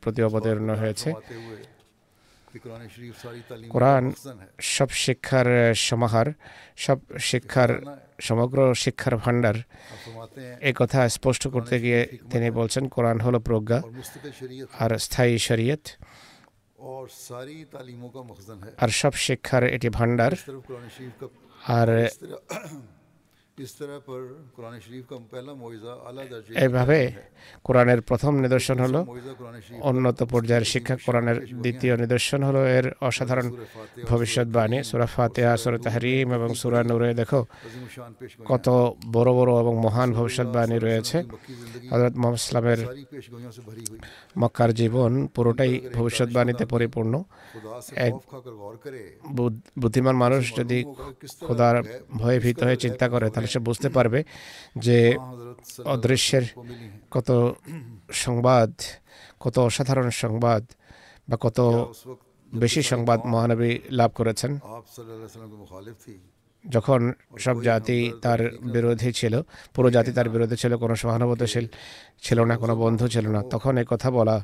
প্রতি 0.04 0.20
অবতীর্ণ 0.28 0.68
হয়েছে। 0.82 1.08
কোরআন 3.74 4.04
সব 4.74 4.90
শিক্ষার 5.04 5.48
সমাহার 5.88 6.28
সব 6.84 6.98
শিক্ষার 7.30 7.70
সমগ্র 8.20 8.74
শিক্ষার 8.74 9.16
ভাণ্ডার 9.16 9.54
এ 10.60 10.72
কথা 10.76 11.08
স্পষ্ট 11.08 11.48
করতে 11.48 11.80
গিয়ে 11.80 12.18
তিনি 12.30 12.50
বলছেন 12.50 12.88
কোরআন 12.88 13.20
হলো 13.20 13.40
প্রজ্ঞা 13.40 13.82
আর 14.78 14.98
স্থায়ী 14.98 15.38
শরীয়ত। 15.38 15.84
আর 18.78 18.88
সব 18.88 19.12
শিক্ষার 19.12 19.64
এটি 19.64 19.88
ভাণ্ডার। 19.88 20.32
আর 21.66 21.88
এভাবে 26.64 26.98
কোরআনের 27.64 28.00
প্রথম 28.00 28.32
নিদর্শন 28.36 28.78
হলো 28.78 29.00
উন্নত 29.82 30.18
পর্যায়ের 30.24 30.66
শিক্ষা 30.72 30.94
কোরআনের 31.06 31.38
দ্বিতীয় 31.62 31.94
নিদর্শন 31.96 32.40
হলো 32.42 32.60
এর 32.68 32.86
অসাধারণ 33.00 33.48
ভবিষ্যৎবাণী 34.08 34.78
সুরা 34.82 35.06
ফাতেহা 35.06 35.52
সুরা 35.56 35.78
তাহরিম 35.78 36.28
এবং 36.32 36.50
সুরা 36.54 36.80
নূরে 36.82 37.08
দেখো 37.14 37.40
কত 38.46 38.66
বড় 39.12 39.30
বড় 39.32 39.52
এবং 39.60 39.74
মহান 39.78 40.08
ভবিষ্যৎবাণী 40.12 40.76
রয়েছে 40.78 41.16
হজরত 41.90 42.14
মোহাম্মদ 42.16 42.40
ইসলামের 42.42 42.80
মক্কার 44.38 44.70
জীবন 44.74 45.12
পুরোটাই 45.34 45.72
ভবিষ্যৎবাণীতে 45.94 46.64
পরিপূর্ণ 46.66 47.14
এক 47.98 48.12
বুদ্ধিমান 49.82 50.16
মানুষ 50.16 50.42
যদি 50.56 50.78
খোদার 51.42 51.76
ভয়ে 52.12 52.38
ভীত 52.40 52.58
হয়ে 52.62 52.78
চিন্তা 52.78 53.06
করে 53.08 53.26
তাহলে 53.28 53.47
সে 53.52 53.58
বুঝতে 53.68 53.88
পারবে 53.96 54.20
যে 54.86 54.98
অদৃশ্যের 55.94 56.44
কত 57.14 57.28
সংবাদ, 58.24 58.70
কত 59.44 59.56
অসাধারণ 59.68 60.08
সংবাদ 60.22 60.62
বা 61.28 61.36
কত 61.44 61.58
বেশি 62.62 62.80
সংবাদ 62.90 63.18
মহানবী 63.32 63.70
লাভ 63.98 64.10
করেছেন। 64.18 64.52
যখন 66.64 67.00
সব 67.44 67.56
জাতি 67.68 67.98
তার 68.24 68.40
বিরোধী 68.74 69.10
ছিল, 69.20 69.34
পুরো 69.74 69.88
জাতি 69.96 70.10
তার 70.16 70.28
বিরোধী 70.34 70.56
ছিল, 70.62 70.72
কোনো 70.82 70.94
সহানুভূতিশীল 71.02 71.66
ছিল 72.26 72.38
না, 72.48 72.54
কোনো 72.62 72.74
বন্ধু 72.84 73.06
ছিল 73.14 73.26
না, 73.36 73.40
তখন 73.54 73.72
এই 73.82 73.86
কথা 73.92 74.08
বলা 74.18 74.36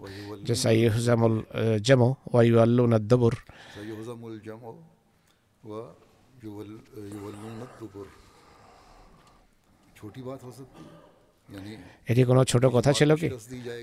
যে 0.46 0.54
সাইহুজামুল 0.62 1.36
জামো 1.86 2.08
ওয়াইউ 2.32 2.56
আল্লু 2.64 2.82
নাদ্দবুর 2.92 3.34
এটি 12.08 12.24
কোনো 12.24 12.44
ছোট 12.44 12.64
কথা 12.66 12.92
ছিল 12.92 13.10
কি? 13.16 13.28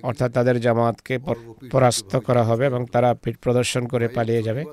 অর্থাৎ 0.04 0.32
তাদের 0.32 0.62
জামাতকে 0.62 1.20
পরাস্ত 1.72 2.16
করা 2.18 2.44
হবে 2.44 2.66
এবং 2.66 2.86
তারা 2.86 3.14
পিঠ 3.14 3.36
প্রদর্শন 3.38 3.88
করে 3.88 4.08
পালিয়ে 4.08 4.44
যাবে। 4.44 4.64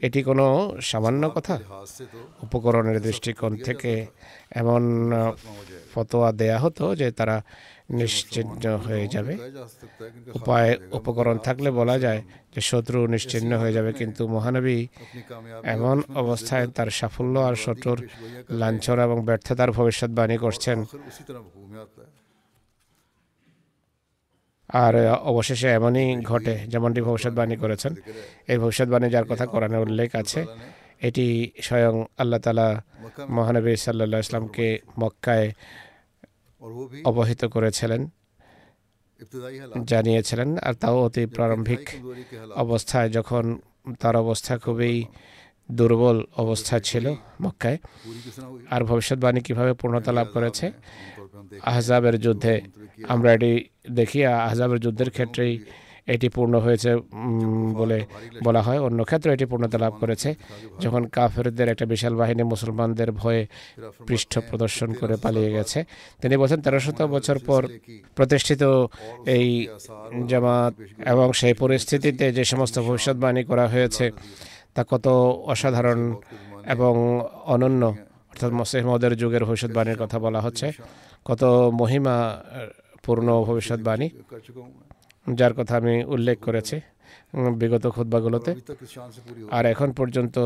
এটি 0.00 0.22
কোনো 0.22 0.76
সামান্য 0.80 1.30
কথা? 1.30 1.54
উপকরণের 2.42 3.02
দৃষ্টিকোণ 3.02 3.56
থেকে 3.56 4.06
এমন 4.50 5.12
ফতোয়া 5.94 6.32
দেয়া 6.32 6.58
হতো 6.58 6.94
যে 6.94 7.10
তারা 7.10 7.42
নিশ্চিহ্ন 7.90 8.76
হয়ে 8.76 9.08
যাবে। 9.08 9.34
উপায় 10.34 10.76
উপকরণ 10.92 11.38
থাকলে 11.38 11.70
বলা 11.70 11.98
যায় 11.98 12.22
যে 12.54 12.60
শত্রু 12.60 13.06
নিশ্চিহ্ন 13.06 13.52
হয়ে 13.58 13.72
যাবে 13.72 13.92
কিন্তু 13.92 14.28
মহানবী 14.28 14.86
এমন 15.64 16.02
অবস্থায় 16.14 16.66
তার 16.66 16.90
সাফল্য 16.90 17.38
আর 17.38 17.54
শত্রুর 17.54 18.08
লাঞ্ছন 18.50 18.98
এবং 19.00 19.24
ব্যর্থতার 19.24 19.70
ভবিষ্যৎবাণী 19.70 20.36
করছেন। 20.36 20.84
আর 24.70 24.94
অবশেষে 25.22 25.68
এমনই 25.68 26.22
ঘটে 26.22 26.58
যেমনটি 26.68 27.00
ভবিষ্যৎবাণী 27.00 27.56
করেছেন। 27.56 27.94
এই 28.48 28.58
ভবিষ্যৎবাণী 28.58 29.10
যার 29.10 29.24
কথা 29.24 29.46
কোরআনে 29.46 29.78
উল্লেখ 29.78 30.14
আছে 30.14 30.46
এটি 31.00 31.26
স্বয়ং 31.62 31.94
আল্লাহ 32.18 32.40
তালা 32.44 32.68
মহানবী 33.30 33.72
সাল্লা 33.78 34.18
ইসলামকে 34.18 34.66
মক্কায় 34.98 35.48
অবহিত 37.04 37.42
করেছিলেন 37.46 38.00
জানিয়েছিলেন 39.84 40.50
আর 40.58 40.74
তাও 40.74 40.96
অতি 41.04 41.22
প্রারম্ভিক 41.26 41.82
অবস্থায় 42.56 43.08
যখন 43.08 43.44
তার 44.00 44.14
অবস্থা 44.16 44.52
খুবই 44.56 44.94
দুর্বল 45.68 46.18
অবস্থা 46.36 46.76
ছিল 46.80 47.06
মক্কায় 47.42 47.78
আর 48.70 48.80
ভবিষ্যৎবাণী 48.82 49.40
কীভাবে 49.40 49.72
পূর্ণতা 49.74 50.10
লাভ 50.12 50.28
করেছে 50.34 50.66
আহজাবের 51.64 52.16
যুদ্ধে 52.18 52.54
আমরা 53.08 53.28
এটি 53.32 53.52
দেখি 53.90 54.20
আহজাবের 54.40 54.78
যুদ্ধের 54.78 55.10
ক্ষেত্রেই 55.10 55.52
এটি 56.06 56.28
পূর্ণ 56.28 56.54
হয়েছে 56.58 56.90
বলে 57.74 57.98
বলা 58.44 58.62
হয়। 58.62 58.80
অন্য 58.80 59.04
ক্ষেত্রে 59.04 59.32
এটি 59.32 59.44
পূর্ণতা 59.44 59.78
লাভ 59.78 59.92
করেছে। 60.00 60.34
যখন 60.80 61.02
কাফেরদের 61.06 61.68
একটা 61.68 61.86
বিশাল 61.86 62.14
বাহিনী 62.14 62.42
মুসলমানদের 62.42 63.12
ভয়ে 63.12 63.46
পৃষ্ঠ 64.06 64.38
প্রদর্শন 64.38 64.92
করে 65.00 65.16
পালিয়ে 65.16 65.50
গেছে, 65.52 65.84
তিনি 66.20 66.36
বলছেন 66.36 66.60
তেরোশত 66.60 67.02
বছর 67.02 67.38
পর 67.46 67.62
প্রতিষ্ঠিত 68.16 68.62
এই 69.26 69.68
জামাত 70.28 70.74
এবং 71.06 71.32
সেই 71.32 71.54
পরিস্থিতিতে 71.54 72.32
যে 72.32 72.44
সমস্ত 72.44 72.76
ভবিষ্যৎবাণী 72.80 73.44
করা 73.44 73.66
হয়েছে, 73.68 74.10
তা 74.74 74.84
কত 74.88 75.06
অসাধারণ 75.52 76.16
এবং 76.64 76.94
অনন্য, 77.44 77.86
অর্থাৎ 78.30 78.50
মোসেহমদের 78.52 79.16
যুগের 79.16 79.44
ভবিষ্যৎবাণীর 79.44 79.96
কথা 79.96 80.18
বলা 80.18 80.40
হচ্ছে। 80.40 80.72
কত 81.24 81.42
মহিমা 81.80 82.16
পূর্ণ 83.04 83.42
ভবিষ্যৎবাণী। 83.42 84.10
যার 85.26 85.52
কথা 85.58 85.74
আমি 85.76 85.94
উল্লেখ 86.14 86.38
করেছি 86.46 86.76
বিগত 87.60 87.84
খুদ্বাগুলোতে 87.86 88.50
আর 89.56 89.64
এখন 89.72 89.88
পর্যন্ত 89.92 90.36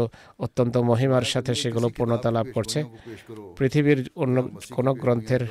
অত্যন্ত 0.44 0.74
মহিমার 0.90 1.26
সাথে 1.32 1.52
সেগুলো 1.54 1.88
পূর্ণতা 1.96 2.28
লাভ 2.36 2.46
করছে। 2.54 2.78
পৃথিবীর 3.58 4.00
অন্য 4.22 4.36
কোনো 4.76 4.90
গ্রন্থের 5.02 5.42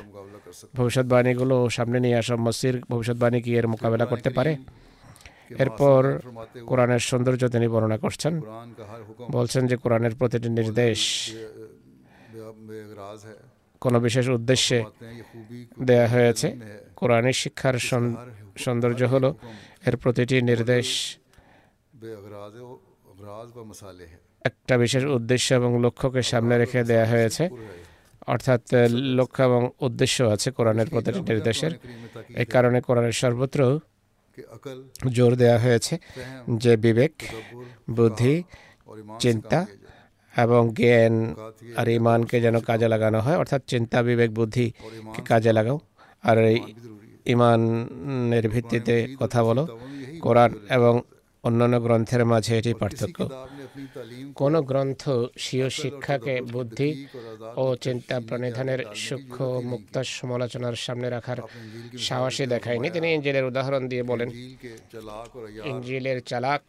ভবিষ্যৎবাণীগুলো 0.74 1.56
সামনে 1.76 1.98
নিয়ে 2.04 2.16
আসা 2.22 2.36
মসির 2.36 2.76
ভবিষ্যৎবাণী 2.90 3.38
কি 3.44 3.50
এর 3.58 3.66
মোকাবেলা 3.72 4.06
করতে 4.12 4.30
পারে? 4.30 4.52
এরপর 5.62 6.00
কোরআনের 6.70 7.02
সৌন্দর্য 7.08 7.42
তিনি 7.54 7.66
বর্ণনা 7.68 7.98
করছেন। 8.04 8.34
বলছেন 9.36 9.62
যে 9.70 9.76
কোরআনের 9.76 10.14
প্রতিটি 10.18 10.48
নির্দেশ 10.58 11.00
কোনো 13.82 13.98
বিশেষ 14.00 14.26
উদ্দেশ্যে 14.28 14.78
দেয়া 15.88 16.06
হয়েছে। 16.14 16.48
কোরআনের 16.96 17.36
শিক্ষার 17.42 17.76
সৌন্দর্য 18.56 19.02
হলো 19.04 19.34
এর 19.86 19.96
প্রতিটি 19.96 20.42
নির্দেশ। 20.42 21.18
একটা 24.44 24.78
বিশেষ 24.78 25.04
উদ্দেশ্য 25.04 25.54
এবং 25.54 25.82
লক্ষ্যকে 25.82 26.22
সামনে 26.22 26.58
রেখে 26.58 26.84
দেয়া 26.84 27.06
হয়েছে। 27.06 27.48
অর্থাৎ 28.26 28.62
লক্ষ্য 28.92 29.42
এবং 29.42 29.70
উদ্দেশ্য 29.80 30.24
আছে 30.24 30.50
কোরআনের 30.50 30.86
প্রতিটি 30.86 31.20
নির্দেশের। 31.20 31.70
এই 32.36 32.44
কারণে 32.44 32.80
কোরআনের 32.80 33.12
সর্বত্র 33.12 33.80
জোর 35.08 35.36
দেয়া 35.36 35.58
হয়েছে 35.58 35.98
যে 36.56 36.76
বিবেক, 36.76 37.12
বুদ্ধি, 37.90 38.42
চিন্তা 39.18 39.66
এবং 40.36 40.74
জ্ঞান 40.74 41.34
আর 41.76 41.88
ইমানকে 41.88 42.40
যেন 42.40 42.60
কাজে 42.60 42.88
লাগানো 42.88 43.20
হয়। 43.20 43.36
অর্থাৎ, 43.36 43.62
চিন্তা, 43.66 44.02
বিবেক, 44.02 44.34
বুদ্ধিকে 44.34 45.22
কাজে 45.22 45.52
লাগাও। 45.52 45.80
আর 46.22 46.38
এই 46.38 46.74
ইমানের 47.32 48.44
ভিত্তিতে 48.54 48.94
কথা 49.20 49.40
বলো, 49.48 49.64
কোরআন 50.24 50.50
এবং 50.76 50.94
অন্যান্য 51.44 51.76
গ্রন্থের 51.84 52.22
মাঝে 52.32 52.52
এটি 52.58 52.72
পার্থক্য। 52.82 53.18
কোন 54.40 54.54
গ্রন্থ 54.70 55.02
স্বীয় 55.44 55.68
শিক্ষাকে 55.80 56.34
বুদ্ধি 56.54 56.90
ও 57.62 57.64
চিন্তা 57.84 58.16
প্রণিধানের 58.28 58.80
সূক্ষ্ম 59.04 59.40
মুক্ত 59.70 59.94
সমালোচনার 60.18 60.76
সামনে 60.84 61.08
রাখার 61.14 61.38
সাহসে 62.06 62.44
দেখায়নি। 62.54 62.88
তিনি 62.94 63.08
ইঞ্জিলের 63.16 63.48
উদাহরণ 63.50 63.82
দিয়ে 63.92 64.04
বলেন, 64.10 64.28
ইঞ্জিলের 65.70 66.18
চালাক 66.30 66.64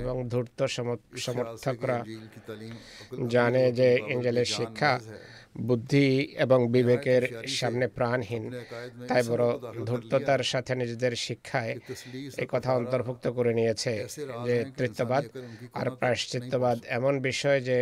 এবং 0.00 0.14
ধূর্ত 0.32 0.58
সমর্থকরা 1.24 1.98
জানে 3.34 3.64
যে 3.78 3.88
ইঞ্জিলের 4.12 4.48
শিক্ষা 4.56 4.92
বুদ্ধি 5.54 6.08
এবং 6.44 6.58
বিবেকের 6.72 7.22
সামনে 7.46 7.86
প্রাণহীন। 7.88 8.44
তাই 9.08 9.22
বড় 9.22 9.44
ধূর্ততার 9.84 10.42
সাথে 10.42 10.74
নিজেদের 10.74 11.12
শিক্ষায় 11.16 11.74
এই 12.38 12.46
কথা 12.48 12.70
অন্তর্ভুক্ত 12.74 13.28
করে 13.28 13.54
নিয়েছে 13.54 14.06
যে 14.46 14.64
তৃত্ববাদ 14.76 15.24
আর 15.74 15.86
প্রায়শ্চিত্তবাদ 15.90 16.78
এমন 16.88 17.14
বিষয় 17.20 17.60
যে 17.60 17.78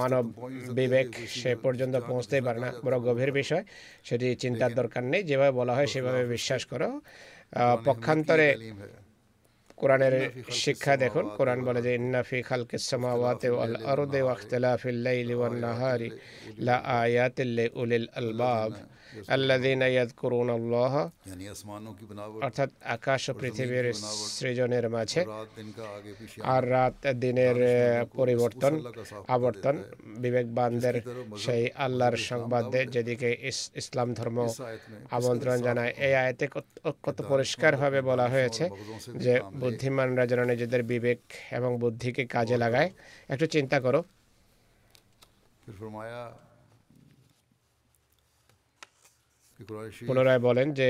মানব 0.00 0.24
বিবেক 0.72 1.08
সে 1.28 1.56
পর্যন্ত 1.56 1.96
পৌঁছতেই 1.96 2.40
পারে 2.40 2.60
না। 2.60 2.70
বড় 2.84 2.96
গভীর 3.00 3.32
বিষয়, 3.32 3.64
সেটি 4.04 4.36
চিন্তার 4.36 4.72
দরকার 4.74 5.02
নেই। 5.04 5.22
যেভাবে 5.22 5.50
বলা 5.50 5.74
হয় 5.74 5.86
সেভাবে 5.86 6.22
বিশ্বাস 6.26 6.62
করো। 6.66 6.88
পক্ষান্তরে 7.84 8.48
কোরআনের 9.80 10.14
শিক্ষা 10.64 10.94
দেখুন। 11.04 11.24
কোরআন 11.38 11.60
বলে 11.66 11.80
যে 11.86 11.92
ইন্নাফি 12.00 12.38
খালকে 12.48 12.76
সামাওয়াতি 12.90 13.48
ওয়াল 13.54 13.74
আরদে 13.92 14.20
ওয়াখতিলাফিল 14.26 14.98
লাইলি 15.06 15.34
ওয়ান 15.40 15.54
নাহারি 15.64 16.08
লা 16.66 16.76
আয়াতিল 17.02 17.50
লিউলিল 17.58 18.08
আলবাব। 18.20 18.70
আল্লাদিনা 19.28 19.86
ইয়াদ 19.88 20.10
করুন 20.16 20.48
আল্লাহ 20.50 20.92
অর্থাৎ 22.46 22.70
আকাশ 22.96 23.22
ও 23.30 23.32
পৃথিবীর 23.34 23.86
সৃজনের 24.36 24.86
মাঝে 24.90 25.20
আর 26.46 26.62
রাত 26.70 26.96
দিনের 27.16 27.56
পরিবর্তন 28.18 28.72
আবর্তন 29.28 29.76
বিবেকবানদের 30.16 30.96
সেই 31.44 31.64
আল্লাহর 31.76 32.16
সংবাদ 32.30 32.64
যেদিকে 32.94 33.28
ইসলাম 33.80 34.08
ধর্ম 34.14 34.38
আমন্ত্রণ 35.10 35.56
জানায় 35.62 35.92
এই 35.98 36.14
আয়তে 36.14 36.46
কত 37.04 37.18
পরিষ্কারভাবে 37.28 37.98
বলা 38.00 38.26
হয়েছে 38.28 38.64
যে 39.24 39.34
বুদ্ধিমানরা 39.60 40.24
যেন 40.26 40.40
নিজেদের 40.44 40.82
বিবেক 40.82 41.20
এবং 41.50 41.70
বুদ্ধিকে 41.78 42.22
কাজে 42.26 42.56
লাগায় 42.56 42.88
একটু 43.28 43.46
চিন্তা 43.46 43.78
করো 43.80 44.00
পুনরায় 50.08 50.40
বলেন 50.40 50.68
যে 50.74 50.88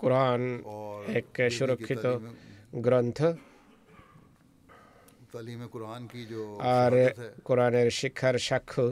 কোরআন 0.00 0.42
এক 1.14 1.26
সুরক্ষিত 1.50 2.04
গ্রন্থ 2.82 3.18
আর 6.76 6.92
কোরআনের 7.44 7.88
শিক্ষার 7.90 8.36
সাক্ষ্য 8.38 8.84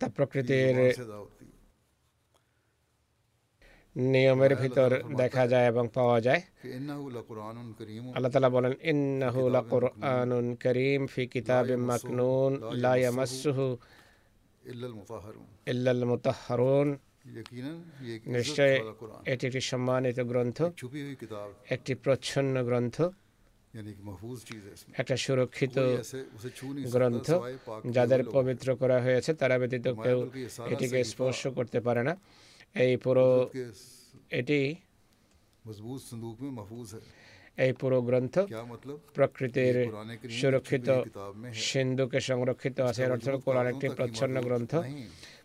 তা 0.00 0.06
প্রকৃতির 0.08 0.76
নিয়মের 3.96 4.52
ভিতর 4.56 4.90
দেখা 5.16 5.44
যায় 5.46 5.66
এবং 5.68 5.84
পাওয়া 5.94 6.18
যায় 6.20 6.42
আল্লাহ 8.16 8.30
তালা 8.32 8.50
বলেন 8.50 8.74
ইন্নাহুল 8.82 9.56
কোরআন 9.70 10.30
করিম 10.56 11.02
ফি 11.06 11.22
কিতাব 11.26 11.66
মাকনুন 11.88 12.52
লা 12.74 12.94
মাসুহু 13.10 13.66
ইল্লাল 15.72 16.02
মুতাহরুন 16.10 16.88
নিশ্চয় 18.36 18.74
এটি 19.32 19.44
একটি 19.46 19.62
সম্মানিত 19.70 20.18
গ্রন্থ। 20.30 20.58
একটি 21.74 21.92
প্রচ্ছন্ন 22.04 22.54
গ্রন্থ। 22.68 22.96
একটা 25.00 25.16
সুরক্ষিত 25.24 25.76
গ্রন্থ 26.94 27.28
যাদের 27.96 28.20
পবিত্র 28.36 28.68
করা 28.80 28.98
হয়েছে 29.00 29.30
তারা 29.40 29.54
ব্যতীত 29.60 29.86
কেউ 30.04 30.18
এটিকে 30.72 30.98
স্পর্শ 31.12 31.42
করতে 31.58 31.78
পারে 31.86 32.02
না। 32.08 32.14
এই 32.84 32.92
পুরো 33.04 33.26
এটি 34.40 34.60
মজবুত 35.66 36.00
সন্দুক 36.08 36.36
মে 36.42 36.48
মহফুজ 36.58 36.88
হ্যায় 36.94 37.21
এই 37.58 37.72
পুরো 37.80 37.98
গ্রন্থ 38.08 38.34
প্রকৃতির 39.16 39.76
সুরক্ষিত 40.38 40.88
সিন্ধুকে 41.68 42.18
সংরক্ষিত 42.30 42.76
আছে। 42.90 43.00
এর 43.06 43.12
অর্থ 43.16 43.28
কোরআন 43.46 43.66
একটি 43.72 43.86
প্রচ্ছন্ন 43.98 44.36
গ্রন্থ। 44.46 44.72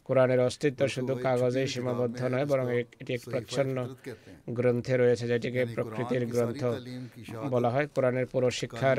কোরআনের 0.08 0.41
অস্তিত্ব 0.48 0.82
শুধু 0.96 1.13
কাগজে 1.26 1.63
সীমাবদ্ধ 1.74 2.20
নয় 2.34 2.48
বরং 2.52 2.65
এটি 3.02 3.12
এক 3.17 3.24
প্রচ্ছন্ন 3.34 3.76
গ্রন্থে 4.58 4.93
রয়েছে 4.98 5.26
যেটিকে 5.32 5.62
প্রকৃতির 5.76 6.24
গ্রন্থ 6.34 6.62
বলা 7.54 7.70
হয়। 7.74 7.88
কোরআনের 7.96 8.28
পুরো 8.34 8.48
শিক্ষার 8.60 8.98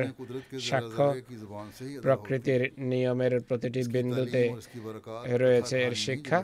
সাক্ষ্য 0.68 1.06
প্রকৃতির 2.04 2.62
নিয়মের 2.90 3.34
প্রতিটি 3.48 3.80
বিন্দুতে 3.96 4.42
রয়েছে 5.42 5.76
এর 5.86 5.94
শিক্ষা 6.06 6.38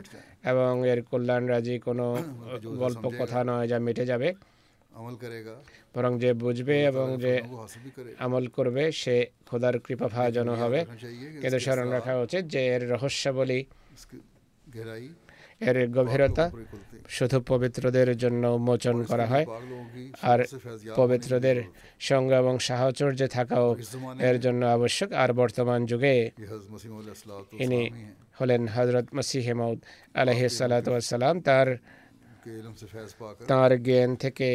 এবং 0.51 0.71
এর 0.91 0.99
কল্যাণ 1.09 1.43
রাজি 1.53 1.75
কোনো 1.87 2.05
গল্প 2.83 3.03
কথা 3.19 3.39
নয় 3.49 3.67
যা 3.71 3.77
মিটে 3.85 4.05
যাবে। 4.11 4.29
বরং 5.95 6.19
যে 6.19 6.33
বুঝবে 6.33 6.75
এবং 6.85 7.07
যে 7.17 7.33
আমল 8.19 8.47
করবে 8.47 8.91
সে 8.91 9.15
খোদার 9.45 9.79
কৃপা 9.79 10.07
ভাজন 10.07 10.49
হবে। 10.49 10.85
কিন্তু 11.41 11.59
স্মরণ 11.59 11.87
রাখা 11.89 12.13
উচিত 12.17 12.43
যে 12.53 12.61
এর 12.67 12.83
রহস্যাবলী 12.91 13.59
এর 15.69 15.77
গভীরতা 15.91 16.45
শুধু 17.09 17.37
পবিত্রদের 17.47 18.17
জন্য 18.17 18.47
উন্মোচন 18.47 19.03
করা 19.03 19.25
হয়। 19.25 19.45
আর 20.21 20.39
পবিত্রদের 20.95 21.57
সঙ্গে 21.99 22.35
এবং 22.35 22.59
সাহচর্যে 22.59 23.27
থাকাও 23.27 23.67
এর 24.19 24.37
জন্য 24.39 24.65
আবশ্যক। 24.65 25.09
আর 25.13 25.29
বর্তমান 25.33 25.85
যুগে 25.85 26.31
ইনি 27.63 27.81
হলেন 28.41 28.67
হজরত 28.67 29.05
মসিহ 29.15 29.45
মৌদ 29.53 29.79
আলহ 30.13 30.39
সালাম। 31.01 31.35
তার 31.41 31.67
তার 33.47 33.71
জ্ঞান 33.83 34.15
থেকে 34.15 34.49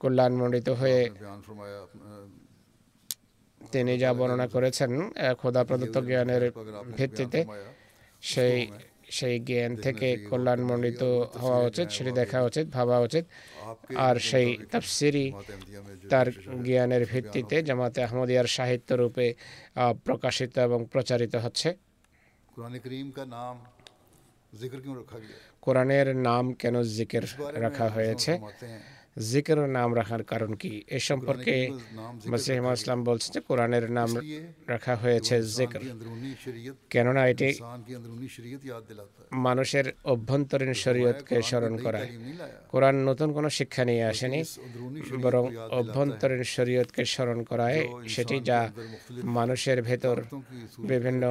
কল্যাণমণ্ডিত 0.00 0.68
হয়ে 0.80 1.00
তিনি 3.70 3.92
যা 3.98 4.10
বর্ণনা 4.12 4.46
করেছেন 4.46 4.90
খোদা 5.40 5.62
প্রদত্ত 5.64 5.96
জ্ঞানের 6.08 6.44
ভিত্তিতে 6.96 7.40
সেই 8.22 8.58
সেই 9.10 9.36
জ্ঞান 9.40 9.72
থেকে 9.76 10.08
কল্যাণমণ্ডিত 10.30 11.02
হওয়া 11.40 11.60
উচিত 11.60 11.86
সেটি 11.90 12.12
দেখা 12.12 12.38
উচিত 12.42 12.66
ভাবা 12.68 12.96
উচিত 12.98 13.24
আর 13.98 14.16
সেই 14.20 14.48
তাফসিরি 14.72 15.26
তার 16.10 16.26
জ্ঞানের 16.64 17.02
ভিত্তিতে 17.04 17.56
জামাতে 17.62 17.98
আহমদিয়ার 18.02 18.48
সাহিত্য 18.48 18.90
রূপে 18.94 19.26
প্রকাশিত 20.06 20.52
এবং 20.58 20.80
প্রচারিত 20.92 21.34
হচ্ছে 21.36 21.68
কোরআনের 25.62 26.08
নাম 26.28 26.44
কেন 26.54 26.74
জিকের 26.88 27.24
রাখা 27.56 27.86
হয়েছে 27.88 28.32
জিকের 29.30 29.58
নাম 29.78 29.90
রাখার 29.94 30.22
কারণ 30.24 30.50
কি? 30.54 30.72
এ 30.96 30.98
সম্পর্কে 31.08 31.54
মাসিমা 32.32 32.72
ইসলাম 32.72 33.00
বলছেন 33.04 33.30
যে 33.34 33.40
কোরআনের 33.48 33.86
নাম 33.90 34.10
রাখা 34.68 34.94
হয়েছে 34.96 35.34
জিকর। 35.56 35.82
কেননা 36.90 37.22
এটি 37.32 37.48
মানুষের 39.48 39.86
অভ্যন্তরীণ 40.04 40.72
শরীয়তকে 40.84 41.36
স্মরণ 41.42 41.74
করা 41.84 42.02
কোরআন 42.72 42.96
নতুন 43.08 43.28
কোনো 43.32 43.48
শিক্ষা 43.58 43.82
নিয়ে 43.84 44.04
আসেনি 44.04 44.40
বরং 45.22 45.44
অভ্যন্তরীণ 45.70 46.42
শরীয়তকে 46.54 47.02
স্মরণ 47.04 47.38
করায়। 47.42 47.80
সেটি 48.08 48.36
যা 48.40 48.60
মানুষের 49.38 49.78
ভেতর 49.82 50.16
বিভিন্ন 50.90 51.22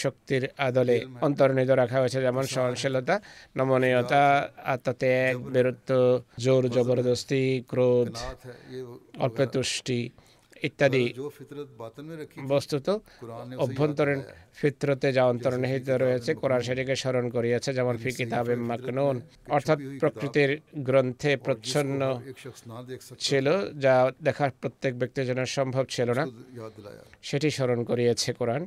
শক্তির 0.00 0.42
আদলে 0.58 0.96
অন্তর্নিহিত 1.20 1.70
রাখা 1.70 1.98
হয়েছে 2.00 2.18
যেমন 2.22 2.44
সহনশীলতা 2.46 3.14
নমনীয়তা 3.56 4.22
আত্মত্যাগ 4.74 5.34
বীরত্ব 5.54 5.90
জোর 6.38 6.64
জবরদস্ত 6.68 7.23
জবরদস্তি 7.24 7.42
ক্রোধ 7.70 8.12
অল্পতুষ্টি 9.18 10.00
ইত্যাদি 10.62 11.04
বস্তুত 12.48 12.86
অভ্যন্তরীণ 13.58 14.20
ফিতরতে 14.58 15.08
যা 15.12 15.22
অন্তর্নিহিত 15.24 15.88
রয়েছে 15.94 16.30
কোরআন 16.34 16.60
শরীফকে 16.62 16.94
স্মরণ 16.96 17.26
করিয়াছে 17.36 17.70
যেমন 17.72 17.94
ফি 18.02 18.10
কিতাবে 18.12 18.54
মাকনুন 18.62 19.16
অর্থাৎ 19.50 19.78
প্রকৃতির 20.00 20.50
গ্রন্থে 20.88 21.32
প্রচ্ছন্ন 21.36 22.00
ছিল 23.18 23.46
যা 23.84 23.94
দেখার 24.22 24.50
প্রত্যেক 24.60 24.92
ব্যক্তির 25.00 25.26
জন্য 25.26 25.42
সম্ভব 25.56 25.84
ছিল 25.86 26.08
না 26.18 26.24
সেটি 27.22 27.48
স্মরণ 27.50 27.80
করিয়েছে 27.90 28.28
কোরআন 28.38 28.62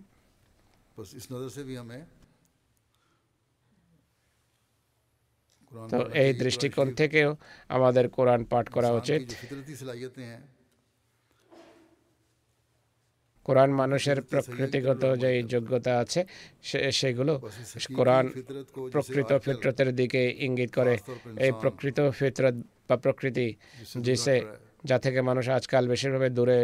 তো 5.92 5.98
এই 6.22 6.30
দৃষ্টিকোণ 6.44 6.88
থেকেও 7.00 7.30
আমাদের 7.76 8.06
কোরআন 8.18 8.42
পাঠ 8.52 8.66
করা 8.76 8.90
উচিত। 9.00 9.22
কোরআন 13.46 13.72
মানুষের 13.82 14.18
প্রকৃতিগত 14.32 15.04
যে 15.24 15.30
যোগ্যতা 15.54 15.94
আছে 16.04 16.22
সেগুলো 17.00 17.34
কোরআন 17.98 18.26
প্রকৃত 18.94 19.32
ফিতরতের 19.46 19.90
দিকে 20.00 20.22
ইঙ্গিত 20.48 20.72
করে। 20.80 20.96
এই 21.46 21.52
প্রকৃত 21.62 21.98
ফিতরত 22.20 22.56
বা 22.88 22.96
প্রকৃতি 23.06 23.48
যে 24.06 24.16
যা 24.90 24.98
থেকে 25.06 25.20
মানুষ 25.30 25.46
আজকাল 25.60 25.84
বেশিরভাবে 25.94 26.30
দূরে 26.38 26.60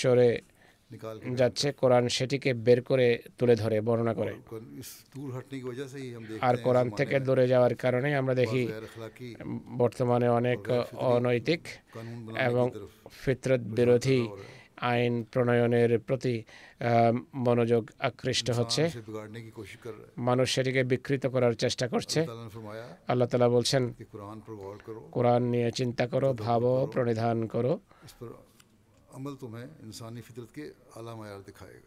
সরে 0.00 0.30
যাচ্ছে 1.40 1.66
কোরআন 1.80 2.04
সেটিকে 2.16 2.50
বের 2.66 2.80
করে 2.88 3.06
তুলে 3.38 3.54
ধরে 3.62 3.76
বর্ণনা 3.86 4.14
করে। 4.20 4.32
আর 6.46 6.54
কোরআন 6.66 6.86
থেকে 6.98 7.16
দূরে 7.26 7.44
যাওয়ার 7.52 7.74
কারণে 7.84 8.08
আমরা 8.20 8.34
দেখি 8.42 8.62
বর্তমানে 9.82 10.28
অনেক 10.40 10.60
অনৈতিক 11.14 11.62
এবং 12.48 12.66
ফিতরত 13.22 13.62
বিরোধী 13.78 14.20
আইন 14.92 15.14
প্রণয়নের 15.32 15.90
প্রতি 16.08 16.34
মনোযোগ 17.46 17.82
আকৃষ্ট 18.08 18.46
হচ্ছে। 18.58 18.82
মানুষ 20.28 20.46
সেটিকে 20.54 20.82
বিকৃত 20.92 21.24
করার 21.34 21.54
চেষ্টা 21.62 21.86
করছে। 21.92 22.20
আল্লাহ 23.10 23.26
তালা 23.30 23.48
বলছেন 23.56 23.82
কোরআন 25.16 25.42
নিয়ে 25.52 25.68
চিন্তা 25.78 26.04
করো 26.12 26.28
ভাবো 26.46 26.72
প্রণিধান 26.94 27.38
করো। 27.54 27.72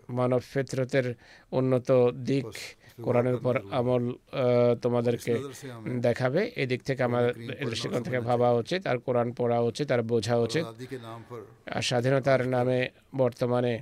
মানব 0.10 0.42
ফিতরতের 0.52 1.08
উন্নত 1.52 1.90
দিক 2.24 2.46
কোরআনের 3.04 3.36
উপর 3.36 3.56
আমল 3.72 4.04
তোমাদেরকে 4.82 5.34
দেখাবে 6.00 6.42
এদিক 6.56 6.82
থেকে 6.84 7.02
আমার 7.04 7.26
দৃষ্টিকোণ 7.66 8.02
থেকে 8.04 8.20
ভাবা 8.20 8.50
উচিত 8.54 8.82
আর 8.88 8.98
কোরআন 8.98 9.28
পড়া 9.32 9.58
উচিত 9.62 9.88
আর 9.92 10.02
বোঝা 10.04 10.36
উচিত 10.38 10.66
আর 11.72 11.82
স্বাধীনতার 11.82 12.42
নামে 12.48 12.80
বর্তমানে 13.18 13.74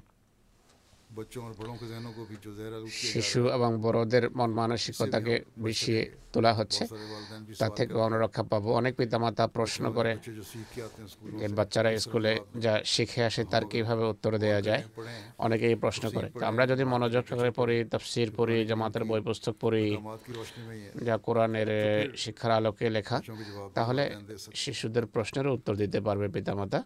শিশু 3.11 3.41
এবং 3.57 3.71
বড়দের 3.85 4.23
মন 4.37 4.49
মানসিকতাকে 4.59 5.33
বিষিয়ে 5.57 6.01
তোলা 6.33 6.53
হচ্ছে। 6.53 6.83
তা 7.59 7.67
থেকে 7.77 7.93
অনুরক্ষা 8.07 8.43
পাবো। 8.43 8.69
অনেক 8.73 8.93
পিতামাতা 8.99 9.43
প্রশ্ন 9.47 9.83
করেন 9.97 10.17
বাচ্চারা 11.59 11.89
স্কুলে 11.99 12.33
যা 12.63 12.73
শিখে 12.93 13.21
আসে 13.29 13.41
তার 13.51 13.63
কীভাবে 13.71 14.03
উত্তর 14.13 14.31
দেওয়া 14.37 14.61
যায়? 14.67 14.81
অনেকে 15.45 15.65
এই 15.71 15.75
প্রশ্ন 15.75 16.03
করে। 16.15 16.27
আমরা 16.45 16.63
যদি 16.71 16.83
মনোযোগ 16.93 17.23
সহকারে 17.29 17.51
পড়ি 17.59 17.77
তাফসির 17.91 18.29
পড়ি 18.37 18.57
জামাতের 18.69 19.03
বই 19.09 19.21
পুস্তক 19.27 19.55
পড়ি 19.63 19.85
যা 21.07 21.15
কোরআনের 21.25 21.69
শিক্ষার 22.23 22.51
আলোকে 22.51 22.85
লেখা 22.89 23.17
তাহলে 23.77 24.03
শিশুদের 24.55 25.05
প্রশ্নের 25.05 25.47
উত্তর 25.47 25.73
দিতে 25.75 25.99
পারবে 26.01 26.27
পিতামাতা। 26.35 26.79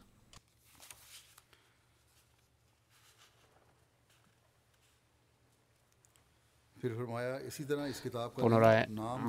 পুনরায় 8.42 8.84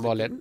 বলেন 0.06 0.32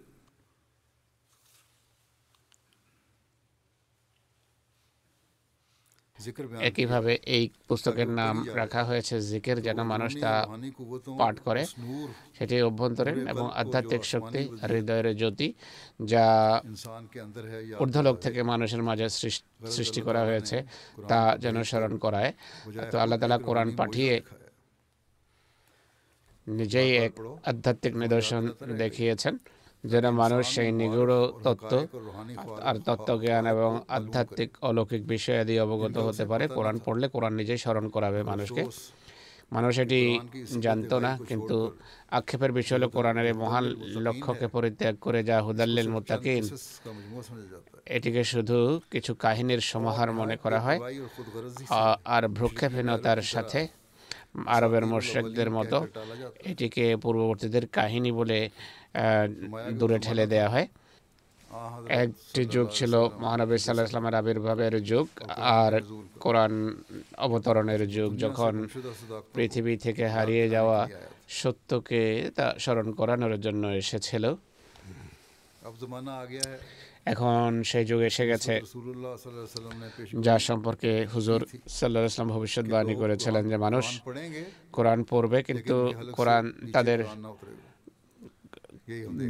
একইভাবে 6.70 7.14
এই 7.36 7.44
পুস্তকের 7.68 8.10
নাম 8.20 8.36
রাখা 8.62 8.82
হয়েছে 8.90 9.16
জিকের 9.30 9.58
যেন 9.68 9.80
মানুষ 9.94 10.12
তা 10.24 10.34
পাঠ 11.20 11.36
করে। 11.48 11.64
সেটি 12.38 12.56
অভ্যন্তরীণ 12.70 13.20
এবং 13.34 13.46
আধ্যাত্মিক 13.62 14.04
শক্তি 14.14 14.42
হৃদয়ের 14.72 15.08
জ্যোতি 15.22 15.48
যা 16.12 16.26
ঊর্ধ্বলোক 17.84 18.16
থেকে 18.26 18.40
মানুষের 18.52 18.82
মাঝে 18.90 19.08
সৃষ্টি 19.76 20.02
করা 20.08 20.22
হয়েছে 20.30 20.58
তা 21.12 21.20
যেন 21.44 21.56
স্মরণ 21.70 21.94
করায়। 22.06 22.32
তো 22.92 22.96
আল্লাহ 23.04 23.18
তালা 23.22 23.38
কোরআন 23.48 23.70
পাঠিয়ে 23.80 24.14
নিজেই 26.60 26.92
এক 27.06 27.14
আধ্যাত্মিক 27.52 27.94
নিদর্শন 28.04 28.44
দেখিয়েছেন, 28.82 29.34
যেটা 29.84 30.10
মানুষ 30.22 30.44
সেই 30.56 30.70
নিগুড় 30.80 31.18
তত্ত্ব 31.46 31.74
আর 32.70 32.76
তত্ত্বজ্ঞান 32.88 33.46
এবং 33.56 33.72
আধ্যাত্মিক 33.98 34.50
অলৌকিক 34.70 35.04
বিষয় 35.14 35.38
আদি 35.44 35.56
অবগত 35.66 35.96
হতে 36.08 36.24
পারে। 36.32 36.46
কোরআন 36.58 36.78
পড়লে 36.86 37.06
কোরআন 37.16 37.34
নিজেই 37.40 37.60
স্মরণ 37.64 37.86
করাবে 37.96 38.20
মানুষকে। 38.32 38.64
মানুষ 39.56 39.74
এটি 39.84 40.02
জানতো 40.66 40.96
না, 41.06 41.12
কিন্তু 41.30 41.58
আক্ষেপের 42.20 42.52
বিষয় 42.60 42.78
হলো 42.78 42.88
কোরআনের 42.96 43.28
মহান 43.44 43.66
লক্ষ্যকে 44.06 44.48
পরিত্যাগ 44.56 44.96
করে 45.06 45.20
যা 45.30 45.38
হুদাল্লিল 45.48 45.90
মুতাকিন 45.96 46.44
এটিকে 47.96 48.24
শুধু 48.34 48.58
কিছু 48.94 49.12
কাহিনীর 49.24 49.62
সমাহার 49.72 50.10
মনে 50.20 50.36
করা 50.44 50.60
হয় 50.66 50.80
আর 52.16 52.24
ভ্রুক্ষেপহীনতার 52.38 53.22
সাথে 53.34 53.60
আরবের 54.36 54.86
মোর্শেকদের 54.86 55.50
মতো 55.52 55.78
এটিকে 56.46 56.86
পূর্ববর্তীদের 56.96 57.66
কাহিনী 57.68 58.12
বলে 58.12 58.40
দূরে 59.80 60.00
ঠেলে 60.00 60.26
দেয়া 60.28 60.50
হয়। 60.50 60.68
একটি 62.04 62.46
যুগ 62.46 62.68
ছিল 62.70 62.94
মহানবী 63.22 63.58
সাল্লাহ 63.58 63.86
ইসলামের 63.86 64.16
আবির্ভাবের 64.16 64.84
যুগ 64.84 65.08
আর 65.60 65.74
কোরআন 66.20 66.54
অবতরণের 67.18 67.82
যুগ 67.90 68.10
যখন 68.18 68.54
পৃথিবী 69.34 69.74
থেকে 69.78 70.08
হারিয়ে 70.08 70.50
যাওয়া 70.50 70.80
সত্যকে 71.30 72.02
তা 72.36 72.46
স্মরণ 72.60 72.88
করানোর 72.92 73.34
জন্য 73.42 73.64
এসেছিল। 73.68 74.26
এখন 77.14 77.50
সেই 77.70 77.86
যুগে 77.90 78.08
এসে 78.12 78.26
গেছে 78.32 78.54
যার 80.26 80.42
সম্পর্কে 80.50 80.92
হুজুর 81.14 81.40
সাল্লাহ 81.78 82.02
ইসলাম 82.12 82.30
ভবিষ্যৎবাণী 82.36 82.96
করেছিলেন 83.02 83.44
যে 83.52 83.58
মানুষ 83.66 83.86
কোরআন 84.76 85.00
পড়বে 85.12 85.40
কিন্তু 85.44 85.76
কোরআন 86.18 86.46
তাদের 86.76 87.00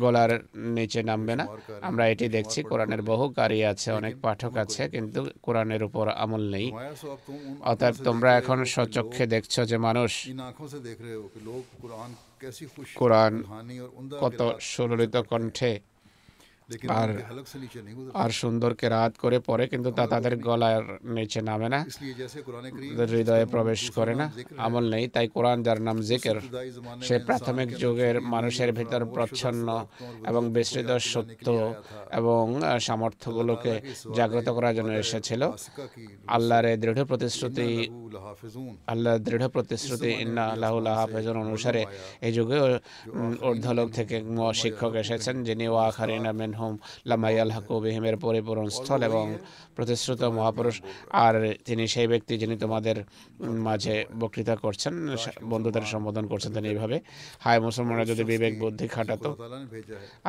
গলার 0.04 0.32
নিচে 0.76 1.02
নামবে 1.04 1.34
না। 1.40 1.46
আমরা 1.82 2.04
এটি 2.14 2.26
দেখছি। 2.38 2.60
কোরআনের 2.64 3.02
বহু 3.02 3.26
কারি 3.30 3.60
আছে 3.72 3.90
অনেক 4.00 4.14
পাঠক 4.26 4.54
আছে 4.64 4.84
কিন্তু 4.90 5.22
কোরআনের 5.46 5.82
উপর 5.84 6.06
আমল 6.24 6.44
নেই। 6.56 6.68
অতএব 7.72 7.96
তোমরা 8.08 8.30
এখন 8.40 8.60
সচক্ষে 8.76 9.24
দেখছ 9.36 9.56
যে 9.72 9.78
মানুষ 9.88 10.12
কোরআন 13.02 13.34
কত 14.24 14.40
সুললিত 14.72 15.16
কণ্ঠে 15.32 15.72
আর 16.94 17.10
আর 18.16 18.30
সুন্দরকে 18.34 18.78
কেরাত 18.82 19.14
করে 19.18 19.38
পরে 19.40 19.64
কিন্তু 19.68 19.90
তা 19.98 20.04
তাদের 20.08 20.34
গলার 20.40 20.84
নিচে 21.16 21.40
নামে 21.42 21.68
না 21.70 21.80
হৃদয়ে 23.12 23.46
প্রবেশ 23.46 23.82
করে 23.98 24.14
না 24.16 24.26
আমল 24.58 24.86
নেই 24.90 25.06
তাই 25.08 25.28
কোরআন 25.28 25.58
যার 25.64 25.80
নাম 25.82 25.98
জেকের 26.02 26.38
সে 27.02 27.16
প্রাথমিক 27.28 27.70
যুগের 27.80 28.16
মানুষের 28.34 28.70
ভিতর 28.74 29.02
প্রচ্ছন্ন 29.16 29.68
এবং 30.30 30.44
বিস্তৃত 30.56 30.90
সত্য 31.06 31.48
এবং 32.12 32.44
সামর্থ্যগুলোকে 32.80 33.74
জাগ্রত 34.18 34.48
করার 34.50 34.74
জন্য 34.76 34.92
এসেছিল 34.96 35.42
আল্লাহর 36.28 36.66
দৃঢ় 36.82 37.04
প্রতিশ্রুতি 37.12 37.70
আল্লাহ 38.88 39.14
দৃঢ় 39.20 39.48
প্রতিশ্রুতি 39.48 40.10
ইন্না 40.20 40.46
অনুসারে 41.44 41.82
এই 42.22 42.32
যুগে 42.34 42.58
ঊর্ধ্বলোক 43.44 43.88
থেকে 43.98 44.16
শিক্ষক 44.54 44.94
এসেছেন 45.04 45.36
যিনি 45.44 45.66
ওয়াখারিনা 45.70 46.32
মিনহু 46.40 46.59
মিনহুম 46.62 46.76
লামাইয়াল 47.06 47.50
হাকু 47.52 47.76
বিহিমের 47.84 48.16
পরিপূরণ 48.18 48.68
স্থল 48.70 49.02
এবং 49.10 49.26
প্রতিশ্রুত 49.80 50.22
মহাপুরুষ 50.38 50.76
আর 51.26 51.36
তিনি 51.68 51.84
সেই 51.94 52.08
ব্যক্তি 52.12 52.34
যিনি 52.42 52.56
তোমাদের 52.64 52.98
মাঝে 53.68 53.96
বক্তৃতা 54.22 54.56
করছেন 54.66 54.94
বন্ধুদের 55.52 55.86
সম্বোধন 55.94 56.26
করছেন 56.32 56.52
তিনি 56.56 56.68
এইভাবে। 56.74 56.98
হায় 57.44 57.60
মুসলমানরা 57.68 58.06
যদি 58.12 58.24
বিবেক, 58.32 58.54
বুদ্ধি 58.64 58.88
খাটাতো, 58.96 59.30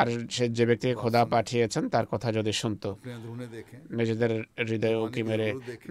আর 0.00 0.06
সে 0.34 0.44
যে 0.58 0.64
ব্যক্তিকে 0.68 0.96
খোদা 1.02 1.22
পাঠিয়েছেন, 1.34 1.84
তার 1.94 2.06
কথা 2.12 2.28
যদি 2.38 2.52
শুনত, 2.60 2.84
নিজেদের 3.98 4.32
হৃদয় 4.68 4.96
উকি 5.04 5.22
মেরে 5.28 5.48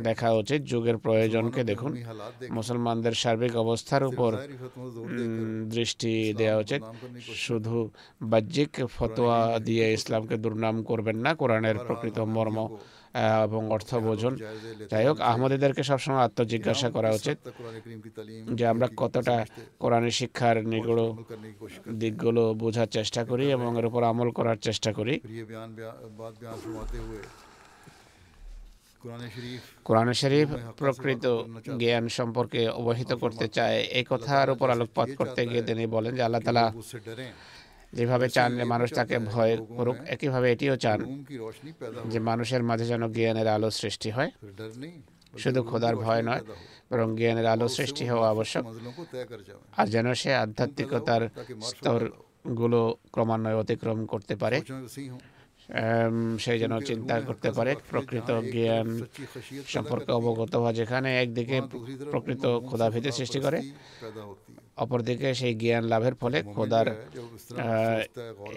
দেখা 0.07 0.29
উচিত। 0.41 0.59
যুগের 0.71 0.97
প্রয়োজনকে 1.05 1.61
দেখুন, 1.71 1.91
মুসলমানদের 2.57 3.13
সার্বিক 3.21 3.53
অবস্থার 3.63 4.03
উপর 4.11 4.31
দৃষ্টি 5.75 6.13
দেওয়া 6.39 6.57
উচিত। 6.63 6.81
শুধু 7.45 7.75
বাহ্যিক 8.31 8.71
ফতোয়া 8.95 9.39
দিয়ে 9.67 9.85
ইসলামকে 9.97 10.35
দুর্নাম 10.45 10.75
করবেন 10.89 11.17
না, 11.25 11.31
কোরআনের 11.41 11.77
প্রকৃত 11.87 12.17
মর্ম 12.35 12.57
এবং 13.43 13.71
অর্থ 13.71 13.95
বোঝন 13.95 14.37
যাই 14.91 15.05
হোক 15.05 15.21
আহমদীদেরকে 15.21 15.83
সবসময় 15.83 16.17
আত্মজিজ্ঞাসা 16.17 16.89
করা 16.89 17.11
উচিত 17.11 17.37
যে 18.53 18.67
আমরা 18.67 18.87
কতটা 18.97 19.45
কোরআনের 19.79 20.11
শিক্ষার 20.11 20.67
নিগুলো 20.67 21.17
দিকগুলো 21.93 22.53
বোঝার 22.53 22.87
চেষ্টা 22.87 23.25
করি 23.25 23.51
এবং 23.51 23.79
এর 23.79 23.85
উপর 23.85 24.03
আমল 24.03 24.31
করার 24.31 24.55
চেষ্টা 24.57 24.93
করি। 24.93 25.19
কোরআন 29.83 30.13
শরীফ 30.13 30.49
প্রকৃত 30.77 31.43
জ্ঞান 31.77 32.07
সম্পর্কে 32.07 32.69
অবহিত 32.69 33.13
করতে 33.13 33.47
চায় 33.47 33.79
এই 33.79 34.05
কথার 34.09 34.49
উপর 34.49 34.69
আলোকপাত 34.69 35.09
করতে 35.17 35.47
গিয়ে 35.47 35.63
তিনি 35.63 35.87
বলেন 35.87 36.15
যে 36.15 36.21
আল্লাহ 36.21 36.41
তালা 36.41 36.73
যেভাবে 37.97 38.27
চান 38.35 38.49
যে 38.59 38.65
মানুষ 38.73 38.89
তাকে 38.99 39.15
ভয় 39.31 39.53
করুক, 39.77 39.97
একইভাবে 40.13 40.47
এটিও 40.53 40.75
চান 40.83 40.99
যে 42.11 42.19
মানুষের 42.29 42.61
মাঝে 42.69 42.85
যেন 42.91 43.03
জ্ঞানের 43.15 43.47
আলো 43.55 43.69
সৃষ্টি 43.81 44.09
হয়। 44.15 44.31
শুধু 45.41 45.59
খোদার 45.69 45.95
ভয় 46.05 46.21
নয়, 46.29 46.41
বরং 46.89 47.07
জ্ঞানের 47.19 47.47
আলো 47.53 47.67
সৃষ্টি 47.77 48.03
হওয়া 48.11 48.27
আবশ্যক। 48.33 48.63
আর 49.79 49.87
যেন 49.93 50.07
সে 50.21 50.31
আধ্যাত্মিকতার 50.43 51.23
স্তরগুলো 51.69 52.81
ক্রমান্বয়ে 53.13 53.59
অতিক্রম 53.63 53.99
করতে 54.11 54.33
পারে 54.41 54.57
সে 56.43 56.53
যেন 56.61 56.73
চিন্তা 56.89 57.15
করতে 57.27 57.49
পারে, 57.57 57.71
প্রকৃত 57.89 58.29
জ্ঞান 58.53 58.87
সম্পর্কে 59.73 60.11
অবগত 60.19 60.51
হওয়া 60.59 60.71
যেখানে 60.79 61.09
একদিকে 61.23 61.57
প্রকৃত 62.11 62.43
ক্ষুধাভীতি 62.67 63.09
সৃষ্টি 63.17 63.39
করে 63.45 63.59
অপরদিকে 64.79 65.29
সেই 65.39 65.53
জ্ঞান 65.61 65.83
লাভের 65.91 66.15
ফলে 66.21 66.37
খোদার 66.53 66.87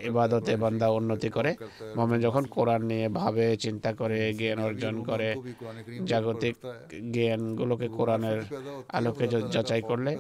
ইবাদতে 0.09 0.53
বান্দা 0.63 0.87
উন্নতি 0.99 1.29
করে। 1.37 1.51
মোমেন 1.97 2.19
যখন 2.27 2.45
কোরআন 2.55 2.81
নিয়ে 2.91 3.07
ভাবে 3.21 3.47
চিন্তা 3.65 3.91
করে 4.01 4.19
জ্ঞান 4.39 4.59
অর্জন 4.69 4.95
করে 5.11 5.29
জাগতিক 6.11 6.57
জ্ঞানগুলোকে 7.15 7.87
কোরআনের 7.99 8.39
আলোকে 8.89 9.25
যাচাই 9.55 9.83
করলে 9.91 10.13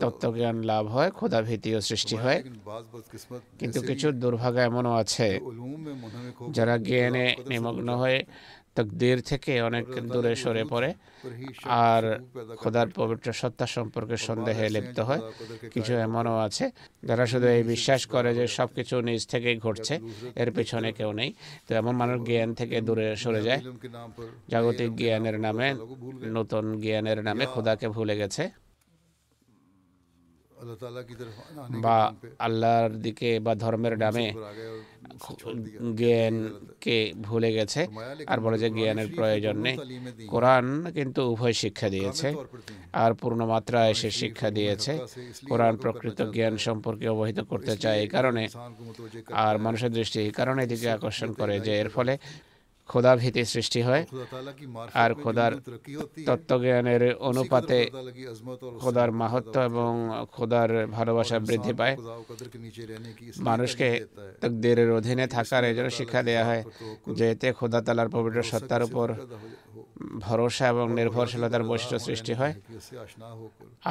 তত্ত্বজ্ঞান 0.00 0.56
লাভ 0.70 0.84
হয় 0.94 1.10
খোদা 1.18 1.40
ভীতিও 1.48 1.78
সৃষ্টি 1.88 2.16
হয়। 2.24 2.40
কিন্তু 3.60 3.78
কিছু 3.88 4.06
দুর্ভাগ্য 4.22 4.58
এমনও 4.68 4.92
আছে 5.02 5.28
যারা 6.56 6.74
জ্ঞানে 6.88 7.24
নিমগ্ন 7.50 7.88
হয়ে। 8.02 8.20
তকদির 8.76 9.18
থেকে 9.30 9.52
অনেক 9.68 9.84
দূরে 10.14 10.32
সরে 10.42 10.64
পড়ে 10.72 10.90
আর 11.86 12.04
খোদার 12.60 12.88
পবিত্র 12.98 13.28
সত্তা 13.40 13.66
সম্পর্কে 13.76 14.16
সন্দেহে 14.28 14.66
লিপ্ত 14.74 14.98
হয়। 15.08 15.22
কিছু 15.74 15.92
এমনও 16.06 16.34
আছে 16.46 16.64
যারা 17.08 17.24
শুধু 17.26 17.46
এই 17.56 17.62
বিশ্বাস 17.72 18.02
করে 18.14 18.30
যে 18.38 18.44
সব 18.56 18.68
কিছু 18.76 18.94
নিজ 19.08 19.22
থেকেই 19.32 19.56
ঘটছে 19.58 19.94
এর 20.42 20.50
পেছনে 20.56 20.88
কেউ 20.98 21.10
নেই। 21.12 21.30
তো 21.66 21.70
এমন 21.80 21.94
মানুষ 22.00 22.16
জ্ঞান 22.28 22.50
থেকে 22.54 22.76
দূরে 22.80 23.06
সরে 23.22 23.42
যায়। 23.48 23.60
জাগতিক 24.48 24.90
জ্ঞানের 24.96 25.36
নামে 25.40 25.68
নতুন 26.36 26.64
জ্ঞানের 26.80 27.18
নামে 27.28 27.44
খোদাকে 27.54 27.86
ভুলে 27.88 28.14
গেছে। 28.16 28.44
বা 31.80 32.14
আল্লাহর 32.38 32.90
দিকে 32.90 33.40
বা 33.40 33.54
ধর্মের 33.54 33.98
নামে 33.98 34.32
জ্ঞানকে 35.94 37.12
ভুলে 37.16 37.52
গেছে। 37.52 37.86
আর 38.26 38.40
বলে 38.40 38.58
যে 38.58 38.70
জ্ঞানের 38.70 39.08
প্রয়োজন 39.16 39.56
নেই। 39.58 39.76
কোরআন 40.26 40.90
কিন্তু 40.94 41.32
উভয় 41.32 41.52
শিক্ষা 41.52 41.88
দিয়েছে। 41.88 42.34
আর 42.92 43.14
পূর্ণ 43.14 43.46
মাত্রায় 43.46 43.94
সে 43.94 44.10
শিক্ষা 44.10 44.50
দিয়েছে। 44.50 44.98
কোরআন 45.48 45.76
প্রকৃত 45.76 46.22
জ্ঞান 46.22 46.56
সম্পর্কে 46.56 47.08
অবহিত 47.08 47.40
করতে 47.40 47.76
চায় 47.76 47.98
এই 48.00 48.08
কারণে। 48.08 48.48
আর 49.32 49.58
মানুষের 49.58 49.92
দৃষ্টি 49.92 50.20
এই 50.20 50.30
কারণে 50.30 50.62
এদিকে 50.62 50.90
আকর্ষণ 50.90 51.32
করে 51.32 51.60
যে 51.60 51.80
এর 51.80 51.88
ফলে 51.88 52.18
খোদা 52.88 53.12
ভীতি 53.16 53.42
সৃষ্টি 53.44 53.80
হয়। 53.82 54.02
আর 55.02 55.10
খোদার 55.22 55.52
তত্ত্বজ্ঞানের 56.26 57.02
অনুপাতে 57.28 57.78
খোদার 58.82 59.10
মাহাত্ম 59.20 59.56
এবং 59.70 59.92
খোদার 60.32 60.70
ভালোবাসা 60.86 61.36
বৃদ্ধি 61.48 61.72
পায়। 61.80 61.94
মানুষকে 63.48 63.88
তকদিরের 64.40 64.90
অধীনে 64.98 65.26
থাকার 65.26 65.62
জন্য 65.76 65.90
শিক্ষা 65.90 66.20
দেওয়া 66.28 66.44
হয় 66.44 66.62
যেতে 67.18 67.48
খোদা 67.52 67.80
তালার 67.86 68.08
পবিত্র 68.08 68.38
সত্তার 68.42 68.82
উপর 68.88 69.06
ভরসা 70.26 70.64
এবং 70.68 70.86
নির্ভরশীলতার 70.98 71.62
বৈশিষ্ট্য 71.62 71.98
সৃষ্টি 71.98 72.32
হয়। 72.40 72.54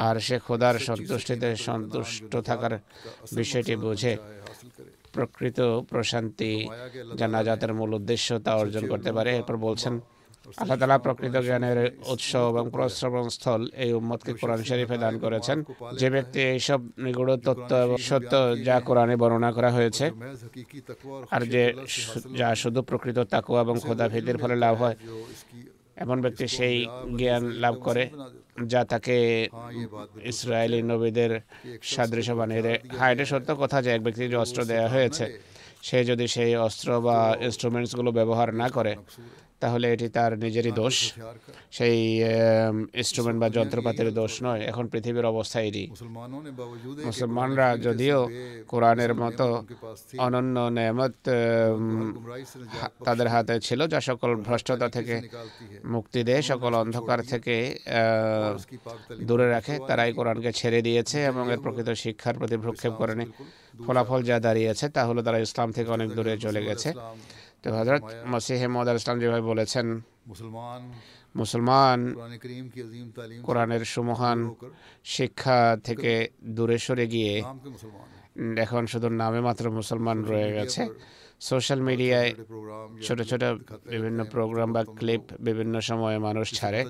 আর 0.06 0.16
সে 0.26 0.36
খোদার 0.46 0.74
সন্তুষ্টিতে 0.88 1.48
সন্তুষ্ট 1.68 2.32
থাকার 2.48 2.74
বিষয়টি 3.32 3.74
বোঝে। 3.76 4.12
প্রকৃত 5.14 5.58
প্রশান্তি 5.90 6.52
জানাজাতের 7.16 7.72
মূল 7.74 7.90
উদ্দেশ্য 7.94 8.28
তা 8.44 8.52
অর্জন 8.62 8.84
করতে 8.92 9.10
পারে? 9.12 9.30
এরপর 9.36 9.56
বলছেন 9.56 9.94
আল্লাহ 10.60 10.78
তালা 10.80 10.98
প্রকৃত 10.98 11.36
জ্ঞানের 11.48 11.78
উৎস 12.12 12.30
এবং 12.52 12.64
প্রশ্রবণ 12.70 13.26
স্থল 13.28 13.62
এই 13.84 13.92
উম্মতকে 13.92 14.32
কোরআন 14.40 14.60
শরীফে 14.68 14.96
দান 15.04 15.14
করেছেন। 15.18 15.58
যে 16.00 16.08
ব্যক্তি 16.10 16.38
এইসব 16.54 16.80
নিগুড় 17.04 17.36
তত্ত্ব 17.36 17.72
এবং 17.86 17.98
সত্য 18.10 18.32
যা 18.64 18.76
কোরআনে 18.80 19.16
বর্ণনা 19.16 19.50
করা 19.52 19.70
হয়েছে 19.70 20.04
আর 21.30 21.42
যে 21.54 21.62
যা 22.40 22.48
শুধু 22.62 22.80
প্রকৃত 22.82 23.18
তাকুয়া 23.18 23.60
এবং 23.60 23.76
খোদাফিদের 23.86 24.36
ফলে 24.38 24.56
লাভ 24.64 24.74
হয়। 24.82 24.96
এমন 25.96 26.18
ব্যক্তি 26.20 26.44
সেই 26.48 26.76
জ্ঞান 27.16 27.44
লাভ 27.54 27.74
করে 27.82 28.04
যা 28.66 28.80
তাকে 28.84 29.16
ইসরায়েলি 30.24 30.80
নবীদের 30.82 31.32
সাদৃশ্য 31.82 32.32
বানিয়ে 32.32 32.62
হ্যাঁ 32.98 33.10
এটা 33.12 33.24
সত্য 33.24 33.48
কথা 33.56 33.82
যে 33.82 33.90
এক 33.90 34.00
ব্যক্তির 34.02 34.36
অস্ত্র 34.36 34.60
দেওয়া 34.64 34.88
হয়েছে, 34.88 35.24
সে 35.82 35.98
যদি 36.04 36.26
সেই 36.26 36.52
অস্ত্র 36.56 36.88
বা 37.00 37.16
ইনস্ট্রুমেন্টসগুলো 37.40 38.10
ব্যবহার 38.12 38.48
না 38.54 38.68
করে 38.68 38.92
তাহলে 39.62 39.86
এটি 39.94 40.06
তার 40.16 40.32
নিজেরই 40.44 40.72
দোষ। 40.82 40.96
সেই 41.76 41.98
ইনস্ট্রুমেন্ট 43.00 43.38
বা 43.42 43.48
যন্ত্রপাতির 43.56 44.08
দোষ 44.20 44.32
নয়। 44.46 44.62
এখন 44.70 44.84
পৃথিবীর 44.92 45.26
অবস্থা 45.32 45.58
এটি 45.68 45.84
মুসলমানরা 47.08 47.68
যদিও 47.86 48.18
কোরআনের 48.72 49.12
মতো 49.22 49.46
অনন্য 50.26 50.56
নেমত 50.78 51.14
তাদের 53.06 53.28
হাতে 53.34 53.54
ছিল 53.66 53.80
যা 53.92 54.00
সকল 54.10 54.30
ভ্রষ্টতা 54.46 54.86
থেকে 54.96 55.14
মুক্তি 55.94 56.20
দেয় 56.28 56.42
সকল 56.50 56.72
অন্ধকার 56.82 57.20
থেকে 57.32 57.56
দূরে 59.28 59.46
রাখে 59.54 59.74
তারাই 59.88 60.10
কোরআনকে 60.18 60.50
ছেড়ে 60.58 60.80
দিয়েছে 60.86 61.18
এবং 61.30 61.44
এর 61.52 61.60
প্রকৃত 61.64 61.88
শিক্ষার 62.04 62.34
প্রতি 62.40 62.56
ভ্রক্ষেপ 62.64 62.92
করেনি। 63.00 63.26
ফলাফল 63.86 64.20
যা 64.28 64.36
দাঁড়িয়েছে 64.46 64.86
তা 64.96 65.02
হলো 65.08 65.20
তারা 65.26 65.38
ইসলাম 65.46 65.68
থেকে 65.76 65.88
অনেক 65.96 66.08
দূরে 66.16 66.32
চলে 66.44 66.60
গেছে। 66.68 66.88
তো 67.62 67.68
হজরত 67.78 68.02
মসিহ 68.32 68.60
মদ 68.74 68.88
ইসলাম 68.98 69.16
যেভাবে 69.22 69.44
বলেছেন 69.52 69.86
মুসলমান। 71.40 72.00
কোরআনের 73.46 73.82
সুমহান 73.92 74.38
শিক্ষা 75.16 75.58
থেকে 75.86 76.12
দূরে 76.56 76.78
সরে 76.84 77.06
গিয়ে 77.14 77.34
এখন 78.64 78.82
শুধু 78.92 79.08
নামে 79.20 79.40
মাত্র 79.48 79.64
মুসলমান 79.78 80.18
রয়ে 80.30 80.50
গেছে। 80.56 80.82
সোশ্যাল 81.40 81.80
মিডিয়ায় 81.80 82.30
ছোট 83.02 83.18
ছোট 83.22 83.42
বিভিন্ন 83.86 84.20
প্রোগ্রাম 84.24 84.68
বা 84.72 84.82
ক্লিপ 84.98 85.22
বিভিন্ন 85.40 85.74
সময়ে 85.80 86.18
মানুষ 86.18 86.46
ছাড়ে 86.54 86.80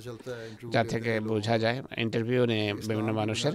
যা 0.74 0.82
থেকে 0.84 1.12
বোঝা 1.22 1.57
যায় 1.59 1.78
ইন্টারভিউ 1.97 2.42
নিয়ে 2.47 2.66
বিভিন্ন 2.82 3.11
মানুষের 3.12 3.55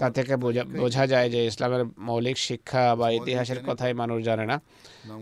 তা 0.00 0.06
থেকে 0.10 0.34
বোঝা 0.80 1.04
যায় 1.06 1.28
যে 1.30 1.40
ইসলামের 1.46 1.82
মৌলিক 2.00 2.36
শিক্ষা 2.38 2.84
বা 2.96 3.06
ইতিহাসের 3.10 3.60
কথাই 3.68 3.92
মানুষ 3.94 4.18
জানে 4.24 4.44
না 4.46 4.56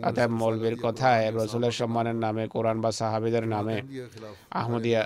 অর্থাৎ 0.03 0.31
মৌলবীর 0.33 0.77
কথায় 0.77 1.25
রসুলের 1.31 1.75
সম্মানের 1.81 2.17
নামে 2.17 2.45
কোরআন 2.47 2.77
বা 2.81 2.91
সাহাবিদের 2.93 3.45
নামে 3.47 3.77
আহমদিয়া 4.53 5.03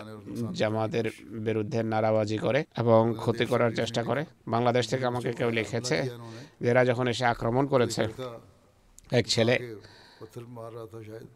জামাতের 0.53 1.07
বিরুদ্ধে 1.47 1.81
নারাবাজি 1.85 2.39
করে 2.39 2.61
এবং 2.77 3.01
ক্ষতি 3.15 3.45
করার 3.47 3.73
চেষ্টা 3.77 4.03
করে 4.03 4.23
বাংলাদেশ 4.49 4.85
থেকে 4.89 5.05
আমাকে 5.07 5.31
কেউ 5.33 5.51
লিখেছে 5.51 5.97
যারা 6.61 6.83
যখন 6.85 7.07
এসে 7.09 7.25
আক্রমণ 7.27 7.65
করেছে 7.67 8.03
এক 9.13 9.25
ছেলে 9.29 9.55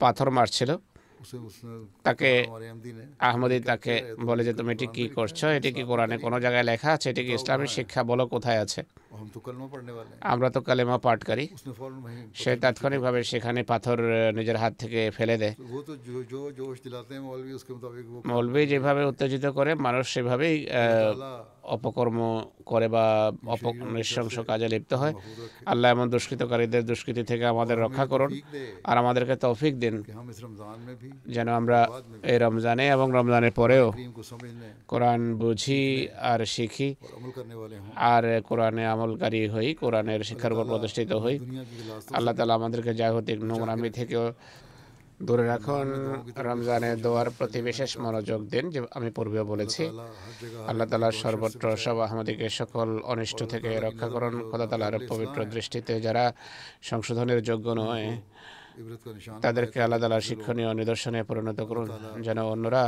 পাথর 0.02 0.28
মারছিল। 0.38 0.70
তাকে 2.06 2.30
আহমদি 3.28 3.56
তাকে 3.70 3.94
বলে 4.28 4.42
যে 4.48 4.52
তুমি 4.58 4.70
এটি 4.76 4.86
কি 4.96 5.04
করছ? 5.18 5.40
এটি 5.58 5.70
কি 5.76 5.82
কোরআনে 5.90 6.16
কোনো 6.24 6.36
জায়গায় 6.44 6.66
লেখা 6.70 6.90
আছে? 6.96 7.06
এটি 7.12 7.22
কি 7.26 7.32
ইসলামের 7.38 7.70
শিক্ষা 7.76 8.00
বলো 8.10 8.24
কোথায় 8.34 8.58
আছে? 8.64 8.80
আমরা 10.20 10.50
তো 10.50 10.60
কালেমা 10.60 10.98
পাঠ 10.98 11.24
করি। 11.24 11.48
সে 12.34 12.56
তাৎক্ষণিকভাবে 12.56 13.24
সেখানে 13.24 13.62
পাথর 13.62 13.98
নিজের 14.34 14.56
হাত 14.56 14.72
থেকে 14.78 15.10
ফেলে 15.10 15.36
দেয়। 15.38 15.54
মৌলবি 18.24 18.66
যেভাবে 18.66 19.04
উত্তেজিত 19.04 19.46
করে 19.46 19.74
মানুষ 19.74 20.14
সেভাবেই 20.14 20.66
অপকর্ম 21.62 22.44
করে 22.66 22.88
বা 22.88 23.32
অপ 23.46 23.58
নৃশংস 23.84 24.38
কাজে 24.38 24.68
লিপ্ত 24.68 24.94
হয়। 24.94 25.14
আল্লাহ 25.66 25.90
এমন 25.90 26.10
দুষ্কৃতকারীদের 26.10 26.86
দুষ্কৃতি 26.86 27.22
থেকে 27.22 27.46
আমাদের 27.46 27.76
রক্ষা 27.78 28.06
করুন। 28.06 28.30
আর 28.84 28.98
আমাদেরকে 28.98 29.36
তৌফিক 29.36 29.78
দিন। 29.78 30.02
যেন 31.26 31.48
আমরা 31.48 31.88
এই 32.22 32.38
রমজানে 32.38 32.88
এবং 32.88 33.10
রমজানের 33.14 33.52
পরেও 33.52 33.92
কোরআন 34.88 35.34
বুঝি 35.36 36.08
আর 36.18 36.44
শিখি। 36.44 36.94
আর 37.96 38.42
কোরআনে 38.42 38.86
আমল 38.86 39.05
আমলকারী 39.06 39.40
হই 39.54 39.68
কোরআনের 39.82 40.20
শিক্ষার 40.28 40.52
উপর 40.54 40.66
প্রতিষ্ঠিত 40.72 41.10
হই। 41.24 41.36
আল্লাহ 42.16 42.32
তালা 42.38 42.54
আমাদেরকে 42.60 42.92
জাগতিক 43.00 43.38
নোংরামি 43.48 43.90
থেকেও 43.98 44.24
দূরে 45.26 45.44
রাখুন। 45.52 45.88
রমজানের 46.48 46.96
দোয়ার 47.04 47.28
প্রতি 47.36 47.58
বিশেষ 47.68 47.90
মনোযোগ 48.04 48.40
দিন 48.52 48.64
যে 48.74 48.80
আমি 48.98 49.08
পূর্বে 49.16 49.42
বলেছি। 49.52 49.84
আল্লাহ 50.70 50.86
তালা 50.90 51.08
সর্বত্র 51.22 51.64
সব 51.84 51.96
আহমদিকে 52.06 52.46
সকল 52.60 52.88
অনিষ্ট 53.12 53.38
থেকে 53.52 53.70
রক্ষা 53.86 54.08
করুন। 54.14 54.34
খোদা 54.50 54.66
তালার 54.70 54.94
পবিত্র 55.10 55.38
দৃষ্টিতে 55.54 55.94
যারা 56.06 56.24
সংশোধনের 56.90 57.40
যোগ্য 57.48 57.66
নয় 57.80 58.06
তাদেরকে 59.44 59.78
আল্লাহ 59.84 59.98
তালার 60.02 60.26
শিক্ষণীয় 60.28 60.70
নিদর্শনে 60.80 61.20
পরিণত 61.30 61.58
করুন 61.70 61.86
যেন 62.26 62.38
অন্যরা 62.54 62.84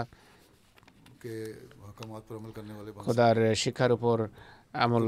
খোদার 3.04 3.36
শিক্ষার 3.62 3.92
উপর 3.98 4.18
আমল 4.84 5.04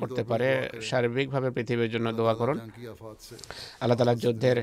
করতে 0.00 0.22
পারে, 0.30 0.48
সার্বিকভাবে 0.88 1.48
পৃথিবীর 1.56 1.90
জন্য 1.94 2.06
দোয়া 2.18 2.34
করুন। 2.40 2.58
আল্লাহ 3.82 3.96
তালা 3.98 4.14
যুদ্ধের 4.24 4.58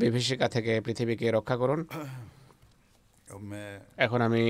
বিভীষিকা 0.00 0.46
থেকে 0.54 0.72
পৃথিবীকে 0.86 1.26
রক্ষা 1.38 1.56
করুন। 1.62 1.80
এখন 4.06 4.20
আমি 4.28 4.44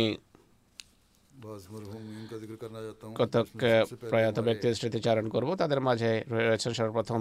কতক 3.21 3.47
প্রয়াত 4.11 4.37
ব্যক্তির 4.47 4.77
স্মৃতিচারণ 4.79 5.27
করব। 5.35 5.49
তাদের 5.63 5.81
মাঝে 5.89 6.11
রয়েছেন 6.49 6.73
সর্বপ্রথম 6.79 7.21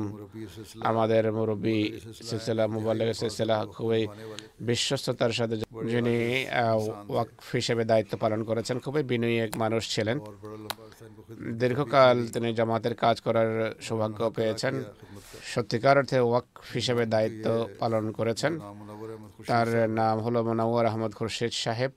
আমাদের 0.89 1.23
মুরব্বী 1.37 1.79
সিলসিলা 2.27 2.65
মুবাল্লিক 2.75 3.09
সিলসিলা, 3.21 3.57
খুবই 3.77 4.03
বিশ্বস্ততার 4.69 5.33
সাথে 5.37 5.55
যিনি 5.91 6.15
ওয়াকফ 7.13 7.45
হিসেবে 7.59 7.83
দায়িত্ব 7.91 8.13
পালন 8.23 8.41
করেছেন। 8.49 8.75
খুবই 8.85 9.03
বিনয়ী 9.11 9.37
এক 9.45 9.53
মানুষ 9.63 9.83
ছিলেন। 9.95 10.17
দীর্ঘকাল 11.31 12.27
তিনি 12.27 12.53
জামাতের 12.53 12.95
কাজ 12.95 13.21
করার 13.21 13.75
সৌভাগ্য 13.81 14.31
পেয়েছেন। 14.31 14.83
সত্যিকার 15.43 15.97
অর্থে 15.97 16.19
ওয়াক 16.19 16.45
হিসেবে 16.73 17.05
দায়িত্ব 17.05 17.67
পালন 17.79 18.11
করেছেন। 18.11 18.59
তার 19.47 19.89
নাম 19.89 20.19
হলো 20.19 20.43
মোনাওয়ার 20.43 20.85
আহমদ 20.85 21.11
খুরশেদ 21.11 21.51
সাহেব। 21.51 21.91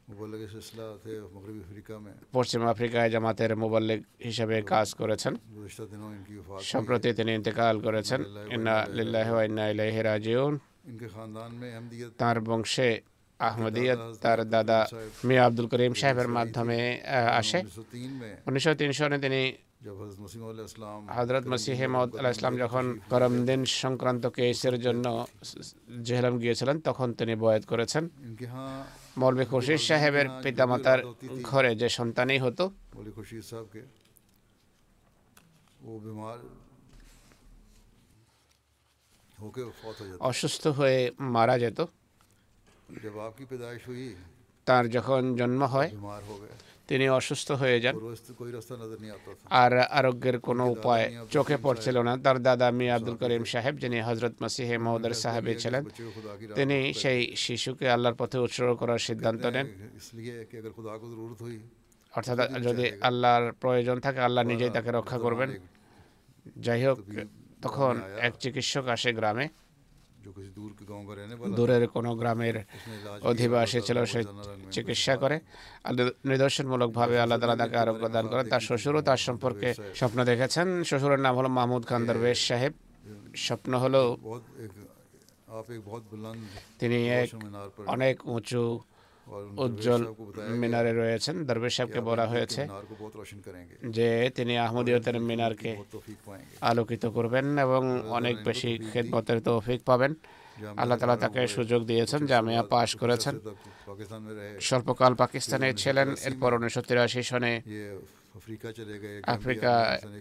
পশ্চিম 2.33 2.67
আফ্রিকায় 2.67 3.11
জামাতের 3.11 3.57
মোবাল্লিক 3.57 4.03
হিসেবে 4.25 4.63
কাজ 4.63 4.95
করেছেন। 4.95 5.37
সম্প্রতি 6.61 7.13
তিনি 7.13 7.35
ইন্তেকাল 7.35 7.81
করেছেন। 7.81 8.25
তার 12.19 12.41
বংশে 12.41 13.01
আহমদিয়া 13.47 13.95
তার 14.23 14.39
দাদা 14.55 14.79
মিয়া 15.27 15.43
আব্দুল 15.47 15.67
করিম 15.73 15.95
সাহেবের 16.01 16.29
মাধ্যমে 16.37 16.79
আসে। 17.41 17.59
উনিশশো 18.49 18.73
তিন 18.81 18.91
সনে 18.99 19.19
তিনি 19.25 19.43
হজরত 21.17 21.45
মসিহে 21.53 21.87
মদ 21.95 22.09
আলাহ 22.19 22.31
ইসলাম 22.37 22.55
যখন 22.63 22.85
করমদিন 23.11 23.61
সংক্রান্ত 23.83 24.25
কেসের 24.37 24.77
জন্য 24.87 25.07
জেহলাম 26.07 26.35
গিয়েছিলেন 26.43 26.77
তখন 26.89 27.09
তিনি 27.19 27.35
বয়াত 27.43 27.65
করেছেন। 27.73 28.05
মৌলবী 29.21 29.45
খুশির 29.53 29.81
সাহেবের 29.89 30.27
পিতামাতার 30.43 31.01
ঘরে 31.51 31.71
যে 31.81 31.89
সন্তানই 31.99 32.39
হতো। 32.45 32.65
অসুস্থ 40.31 40.65
হয়ে 40.79 41.01
মারা 41.35 41.57
যেত। 41.63 41.81
তার 44.67 44.85
যখন 44.89 45.23
জন্ম 45.37 45.63
হয় 45.75 45.91
তিনি 46.89 47.09
অসুস্থ 47.09 47.49
হয়ে 47.53 47.81
যান। 47.81 47.95
আর 49.63 49.73
আরোগ্যের 49.79 50.37
কোনো 50.41 50.65
উপায় 50.75 51.05
চোখে 51.31 51.57
পড়ছিল 51.57 51.97
না। 52.03 52.13
তার 52.25 52.39
দাদা 52.43 52.71
মিয়া 52.71 52.95
আব্দুল 52.95 53.17
করিম 53.17 53.45
সাহেব 53.45 53.75
যিনি 53.77 53.99
হজরত 54.01 54.35
মাসিহে 54.41 54.77
মহদার 54.79 55.15
সাহেবে 55.25 55.53
ছিলেন 55.63 55.83
তিনি 56.55 56.95
সেই 56.95 57.21
শিশুকে 57.37 57.87
আল্লাহর 57.91 58.15
পথে 58.15 58.39
উৎসর্গ 58.39 58.73
করার 58.75 58.99
সিদ্ধান্ত 58.99 59.47
নেন। 59.47 59.67
অর্থাৎ 62.13 62.39
যদি 62.63 62.85
আল্লাহর 63.01 63.53
প্রয়োজন 63.53 63.97
থাকে 64.01 64.21
আল্লাহ 64.21 64.43
নিজেই 64.45 64.71
তাকে 64.71 64.91
রক্ষা 64.91 65.19
করবেন। 65.19 65.51
যাই 66.57 66.81
হোক 66.87 66.99
তখন 67.63 67.95
এক 68.19 68.33
চিকিৎসক 68.41 68.85
আসে 68.89 69.13
গ্রামে। 69.13 69.49
দূরের 71.59 71.85
কোন 71.95 72.07
গ্রামের 72.21 72.57
অধিবাসী 73.31 73.81
ছিল 73.87 73.99
সে 74.13 74.21
চিকিৎসা 74.75 75.15
করে। 75.23 75.37
নিদর্শনমূলক 76.31 76.91
ভাবে 76.99 77.17
আল্লাহ 77.23 77.39
তালা 77.41 77.57
তাকে 77.63 77.77
আরোগ্য 77.85 78.05
দান 78.17 78.27
করে। 78.33 78.43
তার 78.53 78.63
শ্বশুরও 78.69 79.01
তার 79.09 79.21
সম্পর্কে 79.27 79.69
স্বপ্ন 80.01 80.19
দেখেছেন। 80.31 80.67
শ্বশুরের 80.89 81.21
নাম 81.27 81.35
হলো 81.39 81.49
মাহমুদ 81.59 81.83
খান 81.89 82.03
দরবেশ 82.09 82.39
সাহেব। 82.49 82.73
স্বপ্ন 83.47 83.73
হলো 83.85 84.03
তিনি 86.81 86.99
এক 87.21 87.29
অনেক 87.95 88.17
উঁচু 88.37 88.63
উজ্জ্বল 89.59 90.03
মিনারে 90.61 90.93
রয়েছেন 90.93 91.37
দরবেশ 91.49 91.73
সাহেবকে 91.77 92.01
বলা 92.01 92.27
হয়েছে 92.27 92.63
যে 93.97 94.09
তিনি 94.37 94.55
আহমদীয়তের 94.59 95.17
মিনারকে 95.21 95.71
আলোকিত 96.63 97.05
করবেন 97.17 97.47
এবং 97.59 97.83
অনেক 98.19 98.35
বেশি 98.45 98.71
খেদমতের 98.89 99.39
তৌফিক 99.47 99.81
পাবেন 99.87 100.13
আল্লাহ 100.77 100.97
তালা 100.99 101.17
তাকে 101.17 101.41
সুযোগ 101.49 101.81
দিয়েছেন 101.91 102.21
জামিয়া 102.27 102.63
পাশ 102.73 102.91
করেছেন 103.03 103.35
স্বল্পকাল 104.61 105.13
পাকিস্তানে 105.15 105.69
ছিলেন 105.75 106.09
এরপর 106.29 106.51
উনিশশো 106.57 106.83
তিরাশি 106.89 107.23
সনে 107.23 107.53
আফ্রিকা 109.35 109.73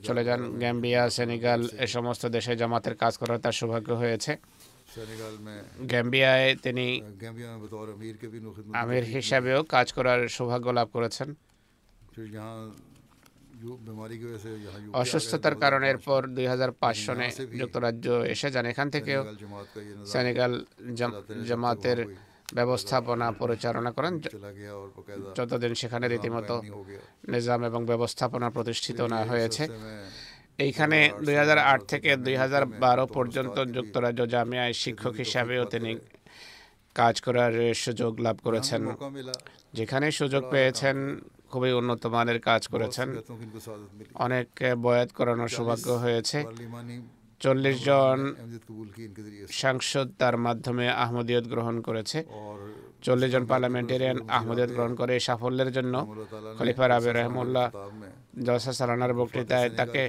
চলে 0.04 0.22
যান 0.28 0.42
গ্যাম্বিয়া 0.62 1.04
সেনেগাল 1.10 1.62
এ 1.78 1.88
সমস্ত 1.88 2.24
দেশে 2.28 2.54
জামাতের 2.56 2.96
কাজ 2.96 3.14
করার 3.22 3.40
তার 3.44 3.56
সৌভাগ্য 3.60 3.90
হয়েছে 4.02 4.32
গ্যাম্বিয়ায় 5.92 6.50
তিনি 6.66 6.88
আমির 8.82 9.06
হিসাবেও 9.16 9.60
কাজ 9.76 9.88
করার 9.98 10.20
সৌভাগ্য 10.36 10.68
লাভ 10.78 10.88
করেছেন। 10.96 11.30
অসুস্থতার 15.02 15.56
কারণে 15.64 15.86
এরপর 15.94 16.22
দুই 16.36 16.48
সনে 17.06 17.28
যুক্তরাজ্য 17.60 18.06
এসে 18.34 18.48
যান। 18.54 18.66
এখান 18.74 18.88
থেকেও 18.96 19.22
সেনেগাল 20.12 20.54
জামাতের 21.48 22.00
ব্যবস্থাপনা 22.58 23.28
পরিচালনা 23.42 23.92
করেন। 23.98 24.14
যতদিন 25.38 25.74
সেখানে 25.82 26.06
রীতিমতো 26.08 26.56
নিজাম 27.34 27.62
এবং 27.70 27.82
ব্যবস্থাপনা 27.92 28.48
প্রতিষ্ঠিত 28.56 29.00
না 29.14 29.20
হয়েছে। 29.32 29.64
এইখানে 30.66 30.98
দুই 31.26 31.36
হাজার 31.42 31.60
আট 31.72 31.82
থেকে 31.92 32.10
দুই 32.26 32.36
হাজার 32.44 32.64
বারো 32.84 33.06
পর্যন্ত 33.18 33.58
যুক্তরাজ্য 33.76 34.22
জামিয়ায় 34.34 34.74
শিক্ষক 34.84 35.16
হিসাবেও 35.24 35.64
তিনি 35.74 35.92
কাজ 37.00 37.16
করার 37.26 37.54
সুযোগ 37.84 38.12
লাভ 38.26 38.38
করেছেন। 38.46 38.82
যেখানে 39.78 40.08
সুযোগ 40.20 40.44
পেয়েছেন, 40.54 40.98
খুবই 41.52 41.72
উন্নত 41.80 42.04
মানের 42.16 42.40
কাজ 42.50 42.62
করেছেন। 42.74 43.10
অনেক 44.26 44.48
বয়াত 44.86 45.10
করানোর 45.18 45.52
সৌভাগ্য 45.56 45.88
হয়েছে। 46.04 46.38
চল্লিশ 47.44 47.78
জন 47.88 48.20
সাংসদ 49.62 50.08
তার 50.22 50.36
মাধ্যমে 50.46 50.86
আহমদীয়ত 51.04 51.46
গ্রহণ 51.54 51.76
করেছে। 51.88 52.18
চল্লিশ 53.06 53.30
জন 53.36 53.44
পার্লামেন্টেরিয়ান 53.52 54.18
আহমদীয়ত 54.38 54.72
গ্রহণ 54.76 54.94
করে 55.02 55.14
সাফল্যের 55.28 55.72
জন্য 55.78 55.96
খলিফা 56.58 56.86
রাবে 56.88 57.12
রহমুল্লাহ 57.12 57.68
জলসা 58.46 58.72
সালানার 58.80 59.14
বক্তৃতায় 59.20 59.70
তাকে 59.80 60.04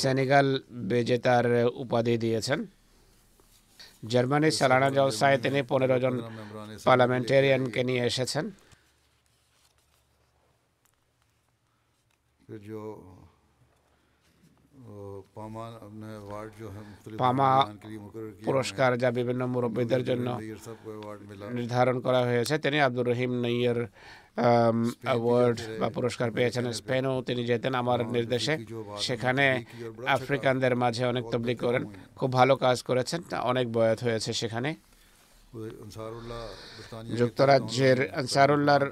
সেনেগাল 0.00 0.48
বেজেতার 0.90 1.46
উপাধি 1.84 2.14
দিয়েছেন। 2.24 2.58
জার্মানি 4.12 4.48
সালানা 4.60 4.88
জলসায় 4.98 5.38
তিনি 5.44 5.60
পনেরো 5.70 5.96
জন 6.04 6.14
পার্লামেন্টেরিয়ানকে 6.86 7.80
নিয়ে 7.88 8.02
এসেছেন। 8.10 8.44
পামা 17.22 17.50
পুরস্কার 18.44 18.90
যা 19.02 19.10
বিভিন্ন 19.18 19.42
মুরব্বীদের 19.46 20.02
জন্য 20.04 20.28
নির্ধারণ 21.58 21.96
করা 22.00 22.20
হয়েছে। 22.28 22.54
তিনি 22.64 22.78
আব্দুর 22.80 23.06
রহিম 23.10 23.32
নৈয়ের 23.44 23.78
অ্যাওয়ার্ড 25.06 25.58
বা 25.80 25.88
পুরস্কার 25.96 26.28
পেয়েছেন 26.36 26.64
স্পেনও 26.80 27.14
তিনি 27.28 27.42
যেতেন। 27.50 27.72
আমার 27.82 28.00
নির্দেশে 28.16 28.54
সেখানে 29.06 29.44
আফ্রিকানদের 30.16 30.74
মাঝে 30.82 31.02
অনেক 31.12 31.24
তবলিগ 31.32 31.58
করেন। 31.66 31.82
খুব 32.18 32.30
ভালো 32.32 32.54
কাজ 32.64 32.82
করেছেন। 32.88 33.20
অনেক 33.50 33.66
বয়স 33.76 34.00
হয়েছে 34.06 34.30
সেখানে। 34.32 34.70
যুক্তরাজ্যের 37.16 37.98
আনসারুল্লাহর 38.14 38.84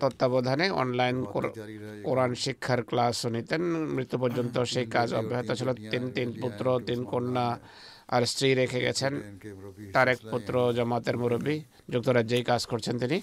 তত্ত্বাবধানে 0.00 0.66
অনলাইন 0.70 1.16
কোরআন 2.04 2.34
শিক্ষার 2.34 2.80
ক্লাস 2.82 3.26
নিতেন 3.26 3.62
মৃত্যু 3.96 4.18
পর্যন্ত 4.18 4.58
সেই 4.62 4.86
কাজ 4.86 5.14
অব্যাহত 5.14 5.50
ছিল 5.52 5.68
তিন 5.90 6.04
তিন 6.10 6.28
পুত্র 6.40 6.80
তিন 6.86 7.04
কন্যা 7.04 7.58
আর 8.08 8.22
স্ত্রী 8.26 8.54
রেখে 8.54 8.80
গেছেন 8.80 9.12
তার 9.92 10.08
এক 10.08 10.18
পুত্র 10.30 10.72
জামাতের 10.72 11.16
মুরব্বী 11.16 11.56
যুক্তরাজ্যেই 11.88 12.44
কাজ 12.44 12.66
করছেন 12.66 12.98
তিনি। 12.98 13.18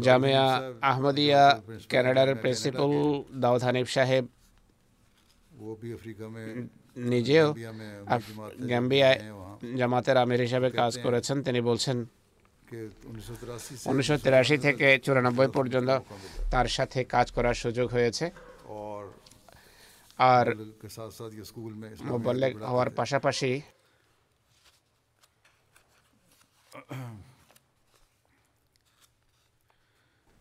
জামিয়া 0.00 0.46
আহমদিয়া 0.82 1.60
ক্যানাডার 1.88 2.28
প্রিন্সিপাল 2.34 2.92
দাউদ 3.40 3.62
হানিফ 3.62 3.88
সাহেব 3.88 4.24
নিজেও 6.96 7.46
গ্যাম্বিয়ায় 8.68 9.18
জামাতের 9.78 10.16
আমির 10.16 10.40
হিসাবে 10.40 10.68
কাজ 10.72 10.92
করেছেন 11.04 11.36
তিনি 11.42 11.60
বলছেন 11.60 11.96
উনিশশো 13.84 14.16
তিরাশি 14.24 14.56
থেকে 14.58 14.88
চুরানব্বই 15.04 15.48
পর্যন্ত 15.48 15.90
তার 16.50 16.68
সাথে 16.68 16.98
কাজ 17.04 17.26
করার 17.30 17.56
সুযোগ 17.62 17.86
হয়েছে 17.92 18.26
আর 20.18 20.46
মোবাল্লেক 22.04 22.52
হওয়ার 22.62 22.90
পাশাপাশি 22.90 23.50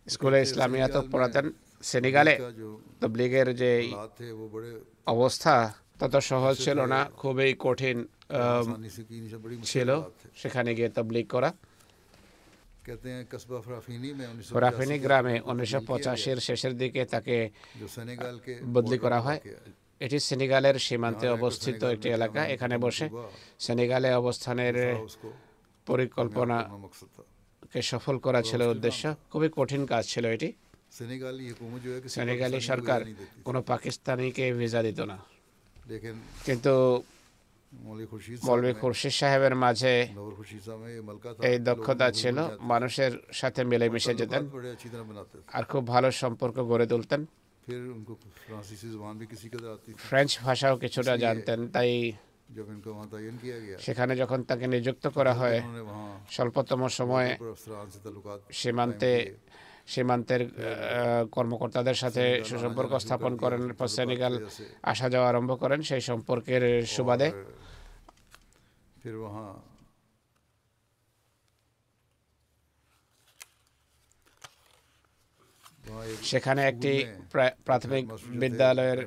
স্কুলে 0.08 0.40
ইসলামিয়াত 0.42 0.96
পড়াতেন 1.12 1.46
সেনেগালে 1.84 2.34
তবলিগের 3.02 3.48
যে 3.56 3.72
অবস্থা 5.08 5.56
তত 6.00 6.14
সহজ 6.32 6.56
ছিল 6.66 6.80
না 6.94 7.00
খুবই 7.22 7.50
কঠিন 7.66 7.98
ছিল। 9.72 9.90
সেখানে 10.42 10.70
গিয়ে 10.78 10.90
তবলিগ 10.98 11.28
করা। 11.36 11.50
রাফিনি 14.64 14.98
গ্রামে 15.06 15.36
উনিশশো 15.52 15.80
পঁচাশির 15.90 16.38
শেষের 16.48 16.74
দিকে 16.82 17.02
তাকে 17.14 17.36
বদলি 18.76 18.98
করা 19.04 19.20
হয়। 19.26 19.40
এটি 20.06 20.18
সেনেগালের 20.28 20.78
সীমান্তে 20.86 21.28
অবস্থিত 21.38 21.80
একটি 21.96 22.08
এলাকা। 22.18 22.42
এখানে 22.54 22.76
বসে 22.86 23.08
সেনেগালে 23.66 24.10
অবস্থানের 24.22 24.76
পরিকল্পনা 25.88 26.58
কে 27.72 27.82
সফল 27.92 28.16
করা 28.26 28.42
ছিল 28.50 28.62
উদ্দেশ্য। 28.74 29.04
খুবই 29.32 29.50
কঠিন 29.58 29.82
কাজ 29.92 30.04
ছিল 30.14 30.26
এটি। 30.36 30.50
সেনেগালি 32.16 32.60
সরকার 32.72 33.00
কোনো 33.48 33.60
পাকিস্তানিকে 33.72 34.46
ভিসা 34.60 34.82
দিত 34.88 35.00
না। 35.12 35.18
কিন্তু 36.46 36.74
মৌলী 38.48 38.72
খুরশিদ 38.74 39.14
সাহেবের 39.14 39.56
মাঝে 39.56 39.94
এই 41.42 41.58
দক্ষতা 41.60 42.08
ছিল 42.12 42.38
মানুষের 42.64 43.12
সাথে 43.34 43.62
মিলেমিশে 43.64 44.14
যেতেন 44.16 44.44
আর 45.54 45.64
খুব 45.64 45.84
ভালো 45.88 46.10
সম্পর্ক 46.14 46.58
গড়ে 46.72 46.88
তুলতেন। 46.88 47.22
ফ্রেঞ্চ 50.08 50.32
ভাষাও 50.44 50.76
কিছুটা 50.78 51.14
জানতেন 51.18 51.60
তাই 51.68 51.92
সেখানে 53.80 54.14
যখন 54.16 54.40
তাকে 54.44 54.66
নিযুক্ত 54.68 55.06
করা 55.08 55.34
হয় 55.34 55.60
স্বল্পতম 56.32 56.82
সময়ে 57.00 57.30
সীমান্তে 58.52 59.12
সীমান্তের 59.94 60.42
কর্মকর্তাদের 61.36 61.98
সাথে 62.02 62.24
সুসম্পর্ক 62.50 62.92
স্থাপন 63.06 63.34
করেন 63.44 63.62
সেনেগাল 63.96 64.34
আসা 64.92 65.08
যাওয়া 65.14 65.28
আরম্ভ 65.32 65.52
করেন 65.64 65.80
সেই 65.90 66.04
সম্পর্কের 66.10 66.64
সুবাদে। 66.96 67.30
সেখানে 76.32 76.62
একটি 76.72 76.94
প্রাথমিক 77.68 78.06
বিদ্যালয়ের 78.42 79.00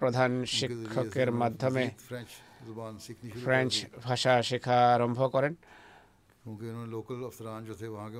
প্রধান 0.00 0.30
শিক্ষকের 0.58 1.28
মাধ্যমে 1.40 1.84
ফ্রেঞ্চ 3.44 3.72
ভাষা 4.06 4.34
শেখা 4.50 4.78
আরম্ভ 4.96 5.20
করেন। 5.34 5.52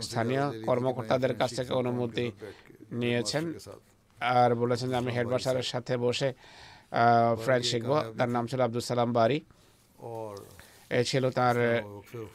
স্থানীয় 0.03 0.45
কর্মকর্তাদের 0.68 1.33
কাছ 1.41 1.51
থেকে 1.59 1.72
অনুমতি 1.72 2.27
নিয়েছেন 2.93 3.45
আর 4.18 4.51
বলেছেন 4.55 4.89
যে 4.93 4.97
আমি 4.97 5.11
হেডমাস্টারের 5.12 5.68
সাথে 5.72 5.95
বসে 5.97 6.29
ফ্রেঞ্চ 7.45 7.64
শিখব 7.64 7.91
তার 8.18 8.31
নাম 8.37 8.45
ছিল 8.51 8.61
আব্দুল 8.62 8.85
সালাম 8.85 9.11
বাড়ি 9.12 9.39
এ 10.91 11.01
ছিল 11.05 11.24
তার 11.31 11.57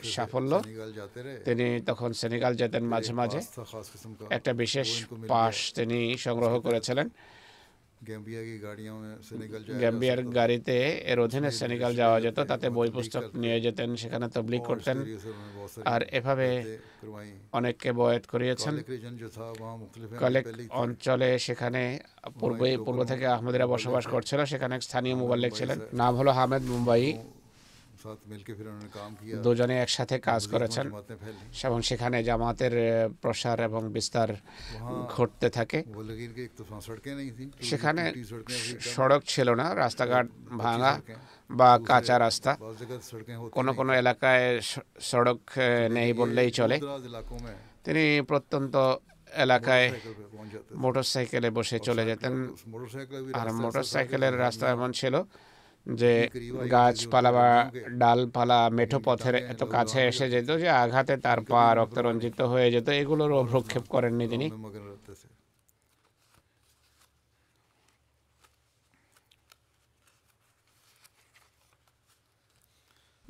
সাফল্য 0.05 0.51
তিনি 1.45 1.67
তখন 1.89 2.09
সেনেগাল 2.13 2.53
যেতেন 2.55 2.83
মাঝে 2.93 3.13
মাঝে 3.13 3.39
একটা 4.29 4.51
বিশেষ 4.53 4.89
পাশ 5.29 5.55
তিনি 5.73 5.99
সংগ্রহ 6.17 6.53
করেছিলেন 6.59 7.07
গ্যাম্বিয়ার 9.79 10.19
গাড়িতে 10.31 10.75
অধীনে 11.17 11.49
সেনেগাল 11.51 11.91
যাওয়া 11.95 12.17
যেত 12.19 12.37
তাতে 12.51 12.67
বই 12.69 12.89
পুস্তক 12.89 13.23
নিয়ে 13.41 13.57
যেতেন 13.59 13.89
সেখানে 13.95 14.25
তবলিক 14.35 14.63
করতেন 14.65 14.97
আর 15.85 16.01
এভাবে 16.11 16.47
অনেককে 17.53 17.89
বয়াত 17.99 18.23
করিয়েছেন 18.25 18.73
কলেক 20.19 20.45
অঞ্চলে 20.81 21.29
সেখানে 21.39 21.81
পূর্বে 22.39 22.69
পূর্ব 22.85 22.99
থেকে 23.03 23.25
আহমদিরা 23.27 23.65
বসবাস 23.65 24.03
করছিল 24.13 24.39
সেখানে 24.45 24.75
স্থানীয় 24.81 25.15
মোবাইল 25.15 25.43
ছিলেন 25.49 25.77
নাম 25.93 26.13
হলো 26.19 26.31
হামেদ 26.31 26.63
মুম্বাই 26.71 27.03
দুজনে 29.43 29.81
একসাথে 29.81 30.19
কাজ 30.19 30.47
করেছেন। 30.47 30.91
এবং 31.63 31.81
সেখানে 31.81 32.23
জামাতের 32.23 32.71
প্রসার 33.21 33.59
এবং 33.59 33.93
বিস্তার 33.93 34.29
ঘটতে 35.09 35.49
থাকে। 35.49 35.83
সেখানে 37.61 38.13
সড়ক 38.79 39.23
ছিল 39.27 39.49
না 39.53 39.75
রাস্তাঘাট 39.75 40.27
ভাঙা 40.57 41.01
বা 41.51 41.79
কাঁচা 41.87 42.19
রাস্তা। 42.19 42.57
কোন 43.51 43.73
কোন 43.73 43.89
এলাকায় 43.89 44.59
সড়ক 45.01 45.39
নেই 45.91 46.13
বললেই 46.13 46.51
চলে। 46.51 46.79
তিনি 47.83 48.21
প্রত্যন্ত 48.27 48.75
এলাকায় 49.35 49.91
মোটরসাইকেলে 50.75 51.49
বসে 51.49 51.79
চলে 51.79 52.05
যেতেন। 52.05 52.47
আর 53.33 53.47
মোটরসাইকেলের 53.53 54.39
রাস্তা 54.39 54.69
এমন 54.69 54.91
ছিল 54.91 55.23
যে 55.86 56.29
গাছপালা 56.71 57.32
বা 57.32 57.47
ডালপালা 57.91 58.69
মেঠো 58.69 58.99
পথের 59.05 59.36
এত 59.36 59.63
কাছে 59.63 59.99
এসে 60.07 60.25
যেত 60.29 60.49
যে 60.57 60.69
আঘাতে 60.69 61.17
তার 61.17 61.39
পা 61.41 61.61
রক্তরঞ্জিত 61.75 62.41
হয়ে 62.41 62.71
যেত। 62.71 62.89
এগুলোর 62.89 63.32
অভ্রক্ষেপ 63.32 63.84
করেননি 63.89 64.25
তিনি। 64.27 64.47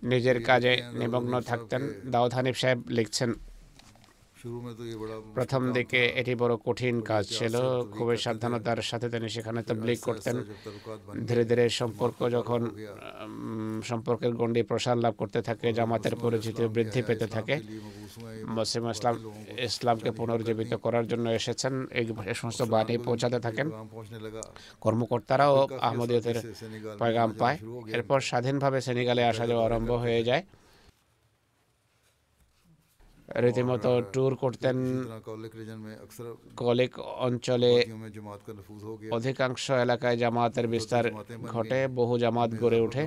নিজের 0.03 0.37
কাজে 0.43 0.73
নিমগ্ন 0.93 1.33
থাকতেন 1.41 1.81
দাউদ 2.05 2.31
হানিফ 2.33 2.55
সাহেব 2.57 2.79
লিখছেন 2.89 3.29
প্রথম 5.37 5.61
দিকে 5.73 6.01
এটি 6.21 6.33
বড় 6.35 6.53
কঠিন 6.65 6.95
কাজ 7.01 7.23
ছিল 7.31 7.55
খুবই 7.95 8.17
সাবধানতার 8.17 8.79
সাথে 8.81 9.07
তিনি 9.09 9.27
সেখানে 9.29 9.59
তবলিগ 9.63 9.97
করতেন 9.99 10.35
ধীরে 11.27 11.43
ধীরে 11.45 11.65
সম্পর্ক 11.71 12.19
যখন 12.29 12.61
সম্পর্কের 13.83 14.33
গণ্ডি 14.39 14.61
প্রসার 14.63 14.97
লাভ 14.97 15.13
করতে 15.21 15.39
থাকে 15.41 15.67
জামাতের 15.73 16.15
পরিচিতি 16.15 16.63
বৃদ্ধি 16.67 17.01
পেতে 17.01 17.27
থাকে 17.27 17.55
মসিম 18.49 18.83
ইসলাম 18.89 19.15
ইসলামকে 19.67 20.09
পুনর্জীবিত 20.11 20.71
করার 20.75 21.05
জন্য 21.07 21.25
এসেছেন 21.29 21.73
এই 21.91 22.05
সমস্ত 22.33 22.61
বাণী 22.73 22.95
পৌঁছাতে 22.97 23.39
থাকেন 23.39 23.67
কর্মকর্তারাও 24.81 25.55
আহমদীয়তের 25.81 26.37
পয়গাম 26.99 27.29
পায় 27.41 27.57
এরপর 27.93 28.19
স্বাধীনভাবে 28.21 28.79
সেনেগালে 28.81 29.21
আসা 29.25 29.45
যাওয়া 29.47 29.65
আরম্ভ 29.65 29.91
হয়ে 30.03 30.21
যায় 30.23 30.43
রীতিমতো 33.35 33.91
ট্যুর 34.13 34.31
করতেন 34.35 34.77
কলিক 36.57 36.93
অঞ্চলে 37.19 37.73
অধিকাংশ 39.11 39.63
এলাকায় 39.77 40.17
জামাতের 40.17 40.65
বিস্তার 40.67 41.05
ঘটে 41.47 41.79
বহু 41.95 42.13
জামাত 42.17 42.49
গড়ে 42.61 42.79
ওঠে 42.79 43.03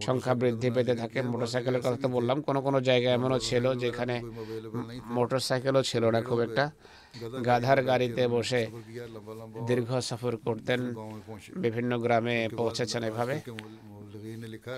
সংখ্যা 0.00 0.34
বৃদ্ধি 0.34 0.68
পেতে 0.70 0.94
থাকে 0.94 1.18
মোটরসাইকেলের 1.22 1.82
কথা 1.84 1.98
তো 1.98 2.08
বললাম 2.08 2.38
কোনো 2.40 2.60
কোনো 2.60 2.78
জায়গা 2.80 3.08
এমনও 3.12 3.38
ছিল 3.40 3.64
যেখানে 3.74 4.14
মোটরসাইকেলও 5.16 5.82
ছিল 5.82 6.04
না 6.14 6.20
খুব 6.20 6.38
একটা 6.40 6.64
গাধার 7.46 7.78
গাড়িতে 7.82 8.22
বসে 8.28 8.62
দীর্ঘ 9.68 9.90
সফর 10.00 10.32
করতেন 10.46 10.80
বিভিন্ন 11.56 11.92
গ্রামে 11.98 12.36
পৌঁছেছেন 12.58 13.02
এভাবে 13.04 13.36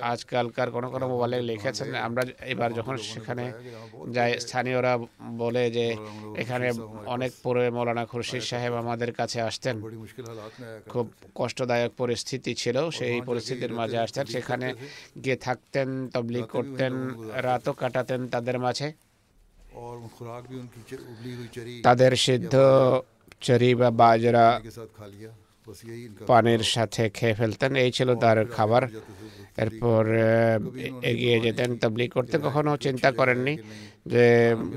আজকালকার 0.02 0.70
কোনো 0.70 0.90
কোনো 0.90 1.08
মোবাইলে 1.08 1.38
লিখেছেন 1.42 1.94
আমরা 1.94 2.22
এবার 2.44 2.70
যখন 2.72 2.96
সেখানে 2.96 3.44
যাই 4.12 4.30
স্থানীয়রা 4.40 4.98
বলে 5.38 5.70
যে 5.70 5.86
এখানে 6.36 6.66
অনেক 7.06 7.32
পরে 7.42 7.70
মৌলানা 7.70 8.04
খুরশিদ 8.06 8.42
সাহেব 8.42 8.74
আমাদের 8.74 9.12
কাছে 9.12 9.40
আসতেন। 9.40 9.76
খুব 10.88 11.06
কষ্টদায়ক 11.34 11.92
পরিস্থিতি 11.96 12.54
ছিল 12.54 12.76
সেই 12.90 13.20
পরিস্থিতির 13.20 13.72
মাঝে 13.72 13.98
আসতেন 13.98 14.24
সেখানে 14.26 14.74
গিয়ে 15.24 15.36
থাকতেন 15.36 15.88
তবলিগ 16.08 16.44
করতেন 16.46 16.92
রাতও 17.42 17.72
কাটাতেন 17.72 18.20
তাদের 18.28 18.58
মাঝে। 18.58 18.88
তাদের 21.82 22.12
সিদ্ধ 22.16 22.54
চরি 23.40 23.74
বা 23.74 23.90
বাজরা 23.90 24.44
পানির 26.26 26.62
সাথে 26.74 27.02
খেয়ে 27.10 27.34
ফেলতেন। 27.34 27.76
এই 27.76 27.90
ছিল 27.92 28.08
তার 28.14 28.38
খাবার। 28.46 28.82
এরপর 29.56 30.04
এগিয়ে 31.02 31.36
যেতেন 31.40 31.70
তবলিগ 31.82 32.10
করতে। 32.12 32.38
কখনো 32.38 32.76
চিন্তা 32.76 33.08
করেননি 33.12 33.54
যে 34.06 34.26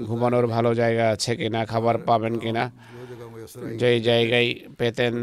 ঘুমানোর 0.07 0.45
ভালো 0.47 0.75
জায়গা 0.75 1.05
আছে 1.09 1.31
কিনা, 1.35 1.65
খাবার 1.65 1.97
পাবেন 1.97 2.33
কিনা। 2.39 2.63
যেই 3.77 4.01
জায়গায় 4.01 4.55
পেতেন 4.77 5.15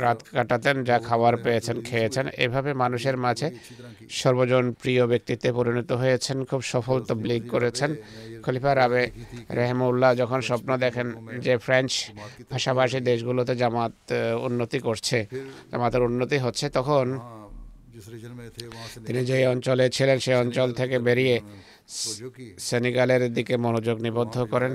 রাত 0.00 0.22
কাটাতেন 0.32 0.84
যা 0.84 0.98
খাবার 0.98 1.36
পেয়েছেন 1.36 1.82
খেয়েছেন 1.82 2.28
এভাবে 2.36 2.74
মানুষের 2.74 3.16
মাঝে 3.16 3.50
সর্বজন 4.10 4.72
প্রিয় 4.72 5.06
ব্যক্তিতে 5.06 5.52
পরিণত 5.52 5.92
হয়েছেন 5.92 6.44
খুব 6.44 6.62
সফল 6.62 7.00
তবলিগ 7.00 7.42
করেছেন। 7.50 7.94
খলিফা 8.42 8.74
রাবে 8.74 9.10
রেহমউল্লাহ 9.50 10.14
যখন 10.14 10.40
স্বপ্ন 10.40 10.76
দেখেন 10.76 11.06
যে 11.38 11.58
ফ্রেঞ্চ 11.58 11.92
ভাষাভাষী 12.50 13.00
দেশগুলোতে 13.00 13.56
জামাত 13.56 13.92
উন্নতি 14.42 14.78
করছে 14.78 15.26
জামাতের 15.70 16.02
উন্নতি 16.02 16.38
হচ্ছে 16.38 16.68
তখন 16.68 17.18
তিনি 19.06 19.24
যে 19.24 19.46
অঞ্চলে 19.46 19.90
ছিলেন 19.90 20.18
সেই 20.18 20.34
অঞ্চল 20.34 20.72
থেকে 20.72 20.98
বেরিয়ে 20.98 21.40
সেনেগালের 22.58 23.32
দিকে 23.34 23.56
মনোযোগ 23.56 23.96
নিবদ্ধ 24.00 24.36
করেন। 24.52 24.72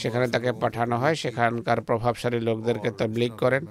সেখানে 0.00 0.26
তাকে 0.28 0.52
পাঠানো 0.52 0.98
হয়। 0.98 1.14
সেখানকার 1.14 1.80
প্রভাবশালী 1.80 2.40
লোকদেরকে 2.40 2.90
তবলিগ 2.90 3.32
করেন। 3.36 3.66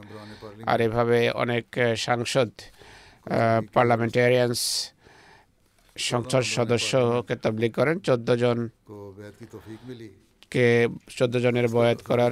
আর 0.71 0.81
এভাবে 0.81 1.29
অনেক 1.43 1.65
সাংসদ 1.97 2.49
পার্লামেন্টারিয়ানস 3.73 4.61
সংসদ 5.95 6.41
সদস্যকে 6.41 7.35
তবলিগ 7.35 7.71
করেন। 7.73 7.99
চোদ্দ 7.99 8.29
জন 8.35 8.69
কে 10.51 10.87
চোদ্দ 11.17 11.35
জনের 11.37 11.67
বয়াত 11.67 11.99
করার 12.09 12.31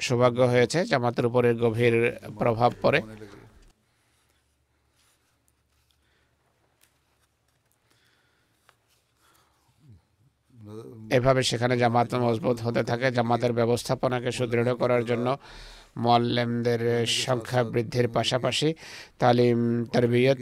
সৌভাগ্য 0.00 0.40
হয়েছে। 0.42 0.78
জামাতের 0.86 1.26
উপরে 1.26 1.54
গভীর 1.54 1.94
প্রভাব 2.38 2.72
পড়ে। 2.82 3.00
এভাবে 11.16 11.42
সেখানে 11.50 11.74
জামাত 11.82 12.10
মজবুত 12.24 12.58
হতে 12.66 12.82
থাকে। 12.90 13.06
জামাতের 13.16 13.52
ব্যবস্থাপনাকে 13.58 14.30
সুদৃঢ় 14.38 14.74
করার 14.82 15.02
জন্য 15.10 15.28
মোয়াল্লেমদের 16.04 16.80
সংখ্যা 17.06 17.60
বৃদ্ধির 17.74 18.06
পাশাপাশি 18.16 18.68
তালিম, 19.22 19.58
তরবিয়ত 19.92 20.38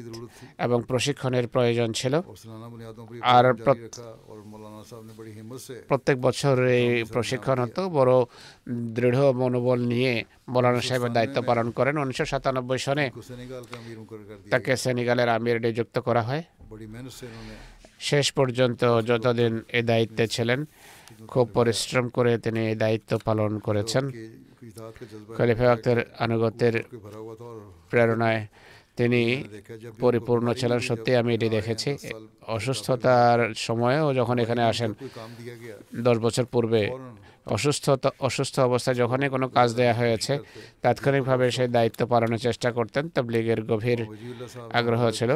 এবং 0.66 0.78
প্রশিক্ষণের 0.88 1.46
প্রয়োজন 1.54 1.88
ছিল। 1.98 2.14
আর 3.34 3.44
প্রত্যেক 5.90 6.16
বছর 6.26 6.54
এই 6.78 7.04
প্রশিক্ষণ 7.14 7.58
হতো। 7.64 7.82
বড় 7.98 8.14
দৃঢ় 8.96 9.32
মনোবল 9.40 9.80
নিয়ে 9.92 10.14
মৌলানা 10.52 10.80
সাহেবের 10.88 11.12
দায়িত্ব 11.16 11.38
পালন 11.50 11.66
করেন। 11.70 11.94
উনিশশো 11.98 12.24
সাতানব্বই 12.32 12.78
সনে 12.86 13.06
তাকে 14.52 14.72
সেনেগালের 14.82 15.28
আমির 15.36 15.56
নিযুক্ত 15.66 15.96
করা 15.98 16.22
হয়। 16.28 16.42
শেষ 18.00 18.26
পর্যন্ত 18.38 18.80
যতদিন 19.10 19.52
এ 19.78 19.80
দায়িত্বে 19.90 20.24
ছিলেন, 20.34 20.60
খুব 21.32 21.46
পরিশ্রম 21.58 22.06
করে 22.08 22.32
তিনি 22.38 22.60
এই 22.70 22.76
দায়িত্ব 22.84 23.10
পালন 23.24 23.52
করেছেন। 23.58 24.04
খলিফা 25.36 25.66
আক্তার 25.72 25.98
আনুগত্যের 26.24 26.74
প্রেরণায় 27.90 28.42
তিনি 28.96 29.22
পরিপূর্ণ 30.00 30.46
ছিলেন। 30.60 30.78
সত্যি 30.88 31.10
আমি 31.20 31.30
এটি 31.36 31.48
দেখেছি। 31.56 31.90
অসুস্থতার 32.56 33.40
সময়েও 33.66 34.08
যখন 34.14 34.36
এখানে 34.44 34.62
আসেন, 34.62 34.90
দশ 36.06 36.16
বছর 36.18 36.44
পূর্বে 36.54 36.82
অসুস্থতা, 37.54 38.08
অসুস্থ 38.28 38.54
অবস্থায় 38.68 38.96
যখনই 39.02 39.28
কোনো 39.34 39.46
কাজ 39.56 39.68
দেয়া 39.78 39.94
হয়েছে, 40.00 40.32
তাৎক্ষণিকভাবে 40.82 41.44
সেই 41.56 41.68
দায়িত্ব 41.76 42.00
পালনের 42.12 42.40
চেষ্টা 42.46 42.68
করতেন। 42.76 43.04
তবলিগের 43.14 43.60
গভীর 43.70 44.00
আগ্রহ 44.78 45.02
ছিল। 45.18 45.30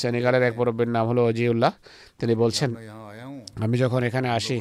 সেনেগালের 0.00 0.42
এক 0.48 0.54
মুরব্বীর 0.58 0.90
নাম 0.96 1.04
হলো 1.10 1.20
অজিউল্লাহ। 1.30 1.72
তিনি 2.20 2.34
বলছেন, 2.42 2.70
আমি 3.64 3.76
যখন 3.84 4.00
এখানে 4.08 4.28
আসি 4.38 4.56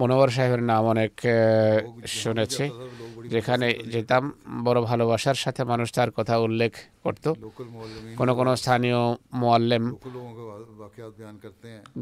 মনোহর 0.00 0.28
সাহেবের 0.28 0.62
নাম 0.62 0.84
অনেক 0.84 1.12
শুনেছি। 2.06 2.64
যেখানে 3.28 3.66
যেতাম 3.92 4.32
বড় 4.64 4.80
ভালোবাসার 4.80 5.34
সাথে 5.34 5.64
মানুষ 5.64 5.92
তার 5.92 6.10
কথা 6.10 6.38
উল্লেখ 6.38 6.72
করত। 7.04 7.32
কোনো 8.16 8.34
কোনো 8.34 8.56
স্থানীয় 8.56 8.96
মোয়াল্লেম 9.32 9.84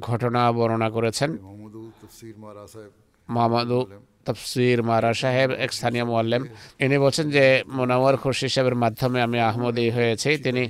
ঘটনা 0.01 0.53
বর্ণনা 0.53 0.91
করেছেন। 0.91 1.31
মোহাম্মদু 3.29 3.87
তফসির 4.27 4.83
মারা 4.83 5.15
সাহেব। 5.15 5.51
এক 5.51 5.73
স্থানীয় 5.73 6.05
মোয়াল্লেম। 6.05 6.43
ইনি 6.79 6.99
বলছেন 6.99 7.31
যে 7.31 7.63
মোনাওয়ার 7.69 8.17
খুরশি 8.17 8.49
সাহেবের 8.49 8.75
মাধ্যমে 8.75 9.23
আমি 9.23 9.39
আহমদী 9.41 9.91
হয়েছি। 9.91 10.37
তিনি 10.37 10.63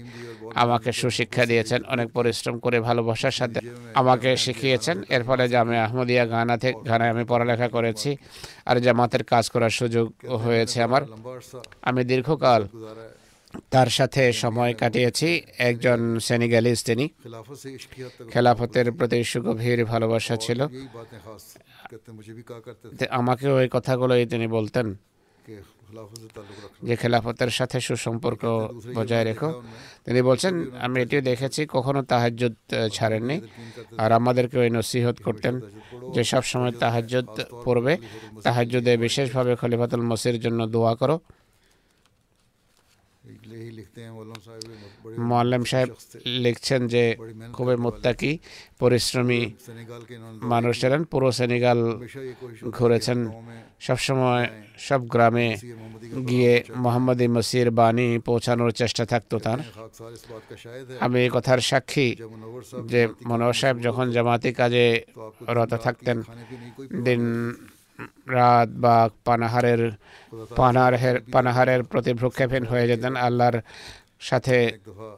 আমাকে 0.63 0.91
সুশিক্ষা 0.93 1.45
দিয়েছেন, 1.47 1.81
অনেক 1.95 2.09
পরিশ্রম 2.13 2.57
করে, 2.59 2.81
ভালোবাসার 2.81 3.31
সাথে 3.31 3.61
আমাকে 3.95 4.37
শিখিয়েছেন। 4.45 4.97
এর 5.09 5.23
ফলে 5.25 5.45
জামে 5.49 5.77
আহমদিয়া 5.79 6.25
গানা 6.27 6.57
থেকে 6.63 6.79
গানায় 6.89 7.11
আমি 7.11 7.25
পড়ালেখা 7.25 7.69
করেছি 7.69 8.11
আর 8.67 8.77
জামাতের 8.81 9.25
কাজ 9.25 9.45
করার 9.51 9.71
সুযোগ 9.71 10.07
হয়েছে 10.45 10.79
আমার। 10.83 11.03
আমি 11.83 12.05
দীর্ঘকাল 12.05 12.63
তার 13.71 13.87
সাথে 13.87 14.23
সময় 14.33 14.73
কাটিয়েছি। 14.75 15.29
একজন 15.59 16.19
সেনিগালিস 16.19 16.85
তিনি। 16.85 17.07
খেলাফতের 18.33 18.93
প্রতি 18.93 19.25
সুগভীর 19.25 19.85
ভালোবাসা 19.85 20.37
ছিল। 20.37 20.61
আমাকেও 23.11 23.55
এই 23.61 23.69
কথাগুলোই 23.73 24.27
তিনি 24.27 24.47
বলতেন। 24.47 24.87
যে 26.83 26.95
খেলাফতের 26.97 27.51
সাথে 27.59 27.79
সুসম্পর্ক 27.81 28.43
বজায় 28.97 29.25
রেখো। 29.25 29.51
তিনি 30.05 30.21
বলছেন 30.23 30.55
আমি 30.85 30.97
এটিও 31.03 31.21
দেখেছি 31.21 31.61
কখনো 31.77 32.01
তাহাজ্জুদ 32.03 32.55
ছাড়েননি। 32.93 33.37
আর 34.03 34.11
আমাদেরকে 34.13 34.57
ওই 34.59 34.71
নসিহত 34.71 35.17
করতেন 35.27 35.55
যে 36.15 36.23
সব 36.33 36.43
সময় 36.53 36.73
তাহাজ্জুদ 36.83 37.27
পড়বে। 37.65 37.93
তাহাজ্জুদে 38.45 38.93
বিশেষভাবে 38.97 39.53
খলিফাতুল 39.61 40.03
মসির 40.11 40.37
জন্য 40.41 40.61
দোয়া 40.67 40.93
করো। 41.01 41.17
মোয়াল্লাম 45.19 45.65
সাহেব 45.65 45.89
লিখছেন 46.27 46.89
যে 46.89 47.17
খুবই 47.53 47.77
মোত্তাকি, 47.77 48.39
পরিশ্রমী 48.79 49.51
মানুষ 50.43 50.81
ছিলেন। 50.81 51.05
পুরো 51.05 51.33
সেনেগাল 51.33 51.79
ঘুরেছেন। 52.71 53.19
সবসময় 53.81 54.45
সব 54.79 55.07
গ্রামে 55.07 55.57
গিয়ে 56.29 56.63
মোহাম্মদ 56.77 57.23
মসির 57.23 57.71
বাণী 57.71 58.19
পৌঁছানোর 58.19 58.71
চেষ্টা 58.71 59.05
থাকতো 59.07 59.39
তার। 59.39 59.59
আমি 61.01 61.21
এই 61.25 61.31
কথার 61.33 61.59
সাক্ষী 61.59 62.17
যে 62.87 63.09
মনোহর 63.27 63.53
সাহেব 63.53 63.77
যখন 63.79 64.11
জামাতি 64.11 64.53
কাজে 64.53 65.03
রত 65.49 65.75
থাকতেন, 65.75 66.23
দিন 67.05 67.23
রাত 68.27 68.69
বা 68.69 69.09
পানাহারের 69.25 69.93
পানাহারের 70.57 71.21
পানাহারের 71.33 71.83
প্রতি 71.83 72.13
ভ্রুক্ষেপহীন 72.13 72.65
হয়ে 72.67 72.87
যেতেন। 72.89 73.17
আল্লাহর 73.17 73.61
সাথে 74.21 74.57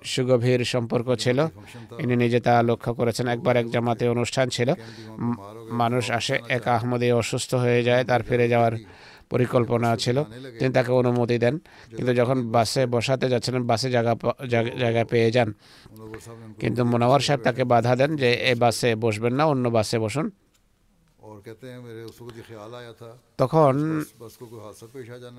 সুগভীর 0.04 0.60
সম্পর্ক 0.64 1.08
ছিল। 1.14 1.38
ইনি 2.02 2.14
নিজে 2.16 2.40
তা 2.40 2.54
লক্ষ্য 2.62 2.94
করেছেন। 2.94 3.26
একবার 3.28 3.54
এক 3.56 3.66
জামাতে 3.70 4.04
অনুষ্ঠান 4.08 4.48
ছিল। 4.48 4.68
মানুষ 5.82 6.04
আসে, 6.10 6.34
এক 6.48 6.68
আহমদে 6.68 7.08
অসুস্থ 7.12 7.54
হয়ে 7.54 7.82
যায়, 7.82 8.02
তার 8.04 8.22
ফিরে 8.22 8.48
যাওয়ার 8.48 8.74
পরিকল্পনা 9.30 9.96
ছিল। 9.96 10.16
তিনি 10.58 10.72
তাকে 10.72 10.92
অনুমতি 10.92 11.38
দেন, 11.38 11.54
কিন্তু 11.96 12.12
যখন 12.14 12.38
বাসে 12.54 12.86
বসাতে 12.86 13.28
যাচ্ছিলেন, 13.28 13.62
বাসে 13.70 13.88
জায়গা 13.90 14.12
জায়গা 14.82 15.02
পেয়ে 15.04 15.30
যান। 15.36 15.48
কিন্তু 16.60 16.80
মোনাওয়ার 16.84 17.20
সাহেব 17.20 17.40
তাকে 17.40 17.62
বাধা 17.64 17.96
দেন 17.96 18.16
যে 18.16 18.28
এই 18.50 18.54
বাসে 18.54 18.94
বসবেন 18.94 19.34
না, 19.34 19.44
অন্য 19.44 19.68
বাসে 19.68 19.98
বসুন। 19.98 20.30
তখন 23.38 23.74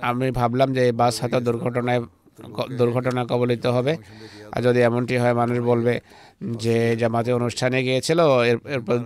আমি 0.01 0.31
ভাবলাম 0.31 0.73
যে 0.73 0.81
এই 0.85 0.91
বাস 0.91 1.21
হয়তো 1.21 1.39
দুর্ঘটনায় 1.39 2.01
দুর্ঘটনা 2.77 3.25
কবলিত 3.25 3.65
হবে। 3.65 3.95
আর 4.51 4.61
যদি 4.61 4.79
এমনটি 4.79 5.17
হয় 5.17 5.33
মানুষ 5.33 5.57
বলবে 5.59 5.99
যে 6.51 6.95
জামাতে 6.95 7.33
অনুষ্ঠানে 7.33 7.83
গিয়েছিল 7.83 8.19
এর- 8.19 8.67
এরপর 8.67 8.97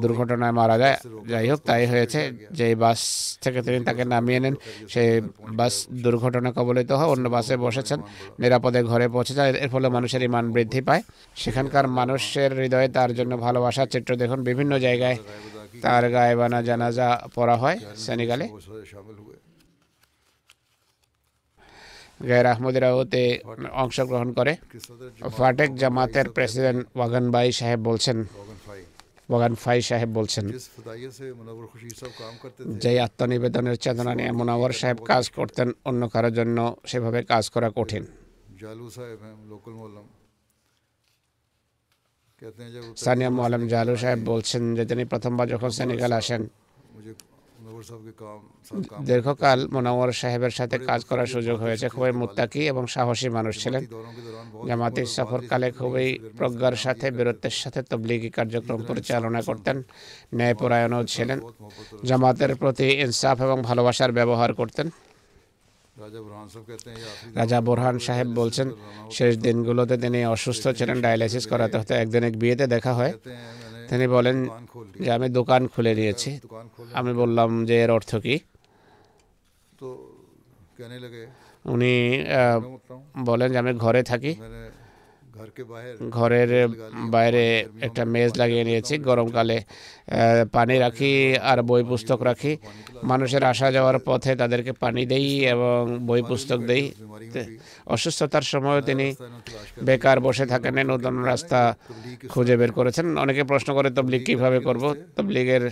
দুর্ঘটনায় 0.00 0.52
মারা 0.52 0.78
যায়। 0.78 0.96
যাই 1.28 1.48
হোক 1.50 1.60
তাই 1.66 1.86
হয়েছে। 1.86 2.18
যে 2.52 2.74
বাস 2.74 2.98
থেকে 3.40 3.62
তিনি 3.62 3.84
তাকে 3.84 4.04
নামিয়ে 4.04 4.40
নেন 4.40 4.54
সেই 4.88 5.20
বাস 5.56 5.86
দুর্ঘটনা 6.02 6.52
কবলিত 6.52 6.92
হয়। 6.92 7.06
অন্য 7.06 7.28
বাসে 7.28 7.56
বসেছেন 7.56 8.00
নিরাপদে 8.38 8.82
ঘরে 8.82 9.08
পৌঁছে 9.08 9.34
যায়। 9.34 9.54
এর 9.54 9.68
ফলে 9.68 9.88
মানুষের 9.88 10.22
ইমান 10.22 10.52
বৃদ্ধি 10.52 10.80
পায়। 10.80 11.02
সেখানকার 11.36 11.84
মানুষের 11.88 12.52
হৃদয়ে 12.52 12.88
তার 12.88 13.14
জন্য 13.14 13.36
ভালোবাসার 13.38 13.86
চিত্র 13.86 14.16
দেখুন। 14.16 14.44
বিভিন্ন 14.44 14.78
জায়গায় 14.78 15.16
তার 15.82 16.02
গায়ে 16.02 16.12
গায়েবানা 16.12 16.62
জানাজা 16.62 17.28
পড়া 17.34 17.56
হয় 17.56 17.78
সেনেগালে। 17.96 18.48
গের 22.26 22.46
আহমদিরাওতে 22.46 23.22
অংশগ্রহণ 23.72 24.32
করে 24.32 24.56
ফাটেক 25.36 25.70
জামাতের 25.74 26.26
প্রেসিডেন্ট 26.30 26.86
ওয়াগান 26.94 27.30
ভাই 27.30 27.52
সাহেব 27.52 27.80
বলছেন 27.80 28.18
ওয়াগান 29.28 29.54
ফাই 29.54 29.82
সাহেব 29.82 30.08
বলছেন 30.08 30.44
যে 32.78 33.00
আত্মনিবেদনের 33.00 33.76
চেতনা 33.76 34.14
নিয়ে 34.14 34.32
মুনাওয়ার 34.32 34.72
সাহেব 34.72 34.98
কাজ 35.04 35.24
করতেন 35.30 35.68
অন্য 35.84 36.08
কারোর 36.08 36.32
জন্য 36.32 36.76
সেভাবে 36.86 37.20
কাজ 37.22 37.44
করা 37.50 37.68
কঠিন। 37.76 38.04
সানিয়া 42.96 43.30
মোয়ালাম 43.30 43.68
জালু 43.68 43.96
সাহেব 43.96 44.20
বলছেন 44.24 44.62
যে 44.74 44.84
তিনি 44.84 45.04
প্রথমবার 45.04 45.48
যখন 45.48 45.70
সেনেগাল 45.70 46.12
আসেন 46.12 46.42
দীর্ঘকাল 49.06 49.68
মনোয়ার 49.68 50.12
সাহেবের 50.12 50.50
সাথে 50.50 50.78
কাজ 50.78 51.04
করার 51.04 51.26
সুযোগ 51.26 51.60
হয়েছে। 51.60 51.88
খুবই 51.88 52.12
মুত্তাকি 52.12 52.66
এবং 52.66 52.86
সাহসী 52.86 53.28
মানুষ 53.28 53.62
ছিলেন। 53.62 53.86
জামাতের 54.66 55.06
সফরকালে 55.06 55.70
খুবই 55.70 56.18
প্রজ্ঞার 56.38 56.72
সাথে 56.72 57.10
বীরত্বের 57.10 57.50
সাথে 57.50 57.82
তবলিগি 57.82 58.30
কার্যক্রম 58.30 58.82
পরিচালনা 58.82 59.42
করতেন। 59.42 59.82
ন্যায়পরায়ণও 60.34 61.04
ছিলেন। 61.04 61.40
জামাতের 62.04 62.56
প্রতি 62.56 62.84
ইনসাফ 62.84 63.40
এবং 63.42 63.62
ভালোবাসার 63.62 64.12
ব্যবহার 64.12 64.54
করতেন। 64.54 64.90
রাজা 67.34 67.60
বোরহান 67.60 67.98
সাহেব 67.98 68.26
বলছেন 68.28 68.70
শেষ 69.12 69.38
দিনগুলোতে 69.38 69.96
তিনি 69.98 70.26
অসুস্থ 70.26 70.68
ছিলেন 70.68 71.02
ডায়ালিসিস 71.02 71.46
করাতে 71.46 71.78
হতে। 71.78 71.94
একদিন 71.94 72.24
এক 72.24 72.38
বিয়েতে 72.38 72.66
দেখা 72.66 72.94
হয়। 72.94 73.12
তিনি 73.90 74.06
বলেন 74.16 74.36
যে 75.04 75.10
আমি 75.16 75.28
দোকান 75.38 75.62
খুলে 75.72 75.92
নিয়েছি। 75.94 76.30
আমি 76.98 77.12
বললাম 77.22 77.50
যে 77.68 77.74
এর 77.84 77.90
অর্থ 77.98 78.12
কী? 78.24 78.36
উনি 81.74 81.94
বলেন 83.28 83.48
যে 83.52 83.58
আমি 83.62 83.72
ঘরে 83.84 84.02
থাকি। 84.02 84.32
ঘরের 86.16 86.50
বাইরে 87.14 87.44
একটা 87.86 88.02
মেজ 88.14 88.30
লাগিয়ে 88.40 88.64
নিয়েছি 88.64 88.94
গরমকালে 89.08 89.56
পানি 90.52 90.74
রাখি 90.78 91.12
আর 91.50 91.58
বই 91.62 91.82
পুস্তক 91.90 92.20
রাখি। 92.22 92.52
মানুষের 93.10 93.42
আসা 93.44 93.68
যাওয়ার 93.76 93.98
পথে 94.08 94.32
তাদেরকে 94.36 94.72
পানি 94.72 95.02
দেই 95.12 95.28
এবং 95.54 95.98
বই 96.08 96.22
পুস্তক 96.28 96.60
দেই। 96.70 96.84
অসুস্থতার 97.94 98.44
সময় 98.52 98.80
তিনি 98.88 99.06
বেকার 99.86 100.18
বসে 100.20 100.44
থাকেন 100.46 100.76
নতুন 100.92 101.14
রাস্তা 101.30 101.60
খুঁজে 102.32 102.54
বের 102.60 102.72
করেছেন। 102.78 103.06
অনেকে 103.18 103.42
প্রশ্ন 103.44 103.68
করে 103.74 103.88
তবলিগ 103.90 104.22
কীভাবে 104.26 104.58
করব? 104.60 104.84
তবলিগের 105.16 105.64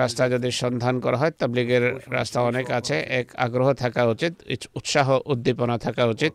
রাস্তা 0.00 0.22
যদি 0.34 0.48
সন্ধান 0.62 0.94
করা 1.00 1.16
হয় 1.16 1.32
তবলিগের 1.40 1.84
রাস্তা 2.16 2.38
অনেক 2.50 2.66
আছে 2.78 2.96
এক 3.20 3.26
আগ্রহ 3.44 3.68
থাকা 3.82 4.02
উচিত 4.12 4.32
উৎসাহ 4.78 5.08
উদ্দীপনা 5.32 5.76
থাকা 5.78 6.04
উচিত। 6.04 6.32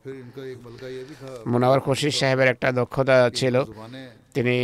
মোনাওয়ার 1.48 1.82
খুশি 1.88 2.10
সাহেবের 2.20 2.50
একটা 2.54 2.68
দক্ষতা 2.80 3.16
ছিল। 3.40 3.56
তিনি 4.36 4.58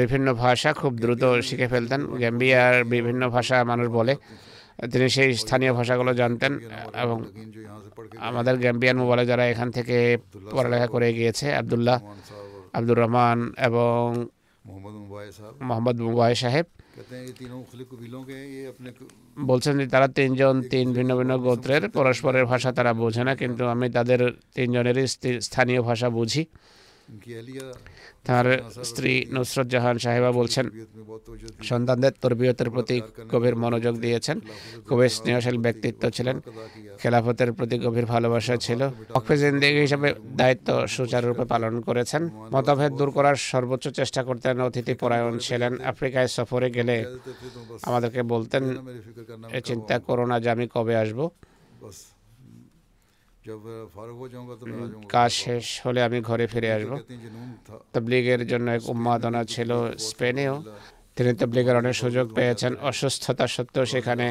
বিভিন্ন 0.00 0.28
ভাষা 0.44 0.70
খুব 0.80 0.92
দ্রুত 1.02 1.24
শিখে 1.48 1.68
ফেলতেন। 1.72 2.00
গ্যাম্বিয়ার 2.22 2.74
বিভিন্ন 2.94 3.22
ভাষা 3.36 3.56
মানুষ 3.70 3.86
বলে। 3.98 4.14
তিনি 4.92 5.06
সেই 5.16 5.30
স্থানীয় 5.42 5.72
ভাষাগুলো 5.78 6.10
জানতেন 6.20 6.52
এবং 7.02 7.16
আমাদের 8.28 8.54
গ্যাম্বিয়ান 8.64 8.96
মোবাইলে 9.02 9.24
যারা 9.30 9.44
এখান 9.52 9.68
থেকে 9.76 9.96
পড়ালেখা 10.54 10.88
করে 10.94 11.08
গিয়েছে 11.18 11.46
আবদুল্লাহ 11.60 11.98
আব্দুর 12.78 12.98
রহমান 13.02 13.38
এবং 13.68 13.98
মোহাম্মদ 15.66 15.96
মুবাই 16.06 16.34
সাহেব। 16.42 16.66
বলছেন 19.50 19.74
যে 19.80 19.86
তারা 19.86 20.08
তিনজন 20.18 20.54
তিন 20.72 20.86
ভিন্ন 20.92 21.10
ভিন্ন 21.18 21.32
গোত্রের 21.38 21.82
পরস্পরের 21.88 22.44
ভাষা 22.46 22.70
তারা 22.72 22.92
বোঝে 22.92 23.22
না 23.24 23.32
কিন্তু 23.34 23.62
আমি 23.64 23.86
তাদের 23.90 24.20
তিনজনেরই 24.54 25.06
স্থানীয় 25.46 25.80
ভাষা 25.82 26.08
বুঝি। 26.10 26.42
তার 28.24 28.46
স্ত্রী 28.90 29.12
নুসরত 29.34 29.66
জাহান 29.72 29.96
সাহেবা 30.04 30.30
বলছেন, 30.40 30.66
সন্তানদের 31.70 32.14
তরবিয়তের 32.22 32.68
প্রতি 32.74 32.96
গভীর 33.32 33.56
মনোযোগ 33.56 33.94
দিয়েছেন। 34.04 34.36
খুবই 34.88 35.08
স্নেহশীল 35.16 35.56
ব্যক্তিত্ব 35.58 36.02
ছিলেন। 36.16 36.36
খেলাফতের 37.00 37.50
প্রতি 37.52 37.76
গভীর 37.78 38.06
ভালোবাসা 38.14 38.54
ছিল। 38.56 38.80
অক্ষে 39.18 39.34
জিন্দেগি 39.42 39.80
হিসাবে 39.86 40.08
দায়িত্ব 40.40 40.68
সুচারুরূপে 40.94 41.44
পালন 41.44 41.74
করেছেন। 41.80 42.22
মতভেদ 42.54 42.92
দূর 42.98 43.10
করার 43.16 43.36
সর্বোচ্চ 43.50 43.84
চেষ্টা 43.98 44.20
করতেন 44.28 44.54
অতিথি 44.60 44.94
পরায়ণ 45.02 45.34
ছিলেন। 45.46 45.72
আফ্রিকায় 45.90 46.28
সফরে 46.36 46.68
গেলে 46.76 46.96
আমাদেরকে 47.88 48.22
বলতেন 48.32 48.62
চিন্তা 49.64 49.96
করো 49.98 50.24
না 50.30 50.36
যে 50.40 50.48
আমি 50.54 50.64
কবে 50.74 50.94
আসব? 51.02 51.20
কাজ 55.14 55.30
শেষ 55.44 55.64
হলে 55.86 56.00
আমি 56.02 56.18
ঘরে 56.28 56.46
ফিরে 56.52 56.68
আসব। 56.72 56.92
তবলিগের 57.92 58.42
জন্য 58.46 58.66
এক 58.70 58.82
উন্মাদনা 58.94 59.44
ছিল 59.44 59.70
স্পেনেও। 60.08 60.54
তিনি 61.16 61.30
তবলিগের 61.34 61.76
অনেক 61.76 61.94
সুযোগ 62.02 62.26
পেয়েছেন। 62.34 62.72
অসুস্থতা 62.90 63.46
সত্ত্বেও 63.46 63.84
সেখানে 63.84 64.26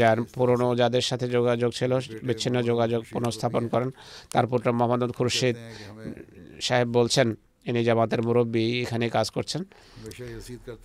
যার 0.00 0.18
পুরনো 0.34 0.68
যাদের 0.80 1.04
সাথে 1.08 1.26
যোগাযোগ 1.36 1.70
ছিল 1.78 1.92
বিচ্ছিন্ন 2.26 2.56
যোগাযোগ 2.62 3.00
পুনঃস্থাপন 3.12 3.64
করেন। 3.68 3.90
তার 4.32 4.46
পুত্র 4.46 4.66
মোহাম্মদ 4.72 5.10
খুরশিদ 5.18 5.56
সাহেব 6.66 6.88
বলছেন 6.98 7.28
ইনি 7.68 7.84
জামাতের 7.84 8.20
মুরব্বী 8.22 8.64
এখানে 8.82 9.04
কাজ 9.16 9.26
করছেন। 9.30 9.62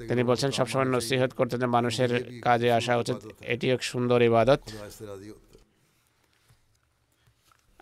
তিনি 0.10 0.22
বলছেন 0.30 0.50
সবসময় 0.52 0.86
নসিহত 0.86 1.32
করতে 1.40 1.56
যে 1.62 1.68
মানুষের 1.78 2.12
কাজে 2.42 2.70
আসা 2.80 2.94
উচিত। 2.98 3.18
এটি 3.54 3.66
এক 3.76 3.82
সুন্দর 3.92 4.20
ইবাদত। 4.22 4.62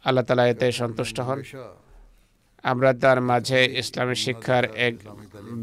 আল্লাহ 0.07 0.23
তালা 0.27 0.43
এতে 0.51 0.65
সন্তুষ্ট 0.81 1.17
হন। 1.27 1.37
আমরা 2.63 2.89
তার 3.03 3.19
মাঝে 3.31 3.59
ইসলামী 3.81 4.15
শিক্ষার 4.25 4.63
এক 4.87 4.95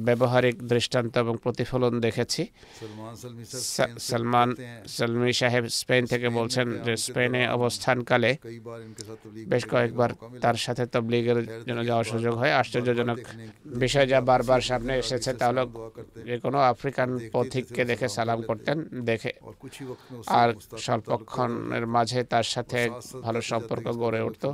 ব্যবহারিক 0.09 0.57
দৃষ্টান্ত 0.73 1.15
এবং 1.25 1.35
প্রতিফলন 1.45 1.95
দেখেছি। 2.07 2.43
সালমান, 4.09 4.49
সালমি 4.97 5.33
সাহেব 5.41 5.65
স্পেন 5.81 6.03
থেকে 6.13 6.29
বলছেন 6.39 6.67
যে 6.87 6.95
স্পেনে 7.07 7.43
অবস্থানকালে 7.57 8.31
বেশ 9.53 9.65
কয়েকবার 9.73 10.11
তার 10.45 10.57
সাথে 10.65 10.83
তবলিগের 10.95 11.41
জন্য 11.69 11.81
যাওয়ার 11.91 12.07
সুযোগ 12.13 12.35
হয়। 12.41 12.53
আশ্চর্যজনক 12.61 13.19
বিষয় 13.83 14.07
যা 14.13 14.19
বারবার 14.31 14.63
সামনে 14.71 14.93
এসেছে 15.03 15.31
তা 15.41 15.47
হলো, 15.51 15.65
যে 16.29 16.37
কোনো 16.45 16.59
আফ্রিকান 16.73 17.09
পথিককে 17.35 17.83
দেখে 17.91 18.09
সালাম 18.17 18.39
করতেন, 18.49 18.77
দেখে 19.11 19.31
আর 20.41 20.49
স্বল্পক্ষণের 20.85 21.85
মাঝে 21.95 22.21
তার 22.33 22.47
সাথে 22.55 22.79
ভালো 23.27 23.41
সম্পর্ক 23.51 23.87
গড়ে 24.03 24.21
উঠত। 24.29 24.45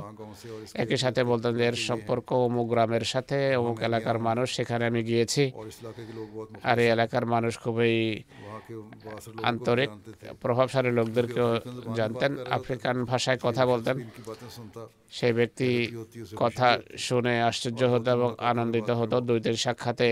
একই 0.83 0.97
সাথে 1.03 1.21
বলতেন 1.31 1.51
যে 1.59 1.63
এর 1.71 1.77
সম্পর্ক 1.89 2.29
অমুক 2.47 2.67
গ্রামের 2.73 3.05
সাথে 3.13 3.37
অমুক 3.61 3.77
এলাকার 3.87 4.17
মানুষ 4.27 4.47
সেখানে 4.57 4.83
আমি 4.85 5.01
গিয়েছি। 5.09 5.43
আর 6.69 6.77
এই 6.83 6.89
এলাকার 6.95 7.25
মানুষ 7.25 7.53
খুবই 7.63 7.95
আন্তরিক 9.49 9.89
প্রভাবশালী 10.41 10.91
লোকদেরকেও 10.99 11.49
জানতেন 11.99 12.31
আফ্রিকান 12.57 12.97
ভাষায় 13.11 13.39
কথা 13.45 13.63
বলতেন। 13.71 13.95
সেই 15.17 15.33
ব্যক্তি 15.33 15.69
কথা 16.43 16.67
শুনে 17.07 17.33
আশ্চর্য 17.49 17.81
হতো 17.93 18.09
এবং 18.11 18.29
আনন্দিত 18.51 18.89
হতো। 18.99 19.15
দুই 19.29 19.39
দিন 19.45 19.55
সাক্ষাতে 19.65 20.07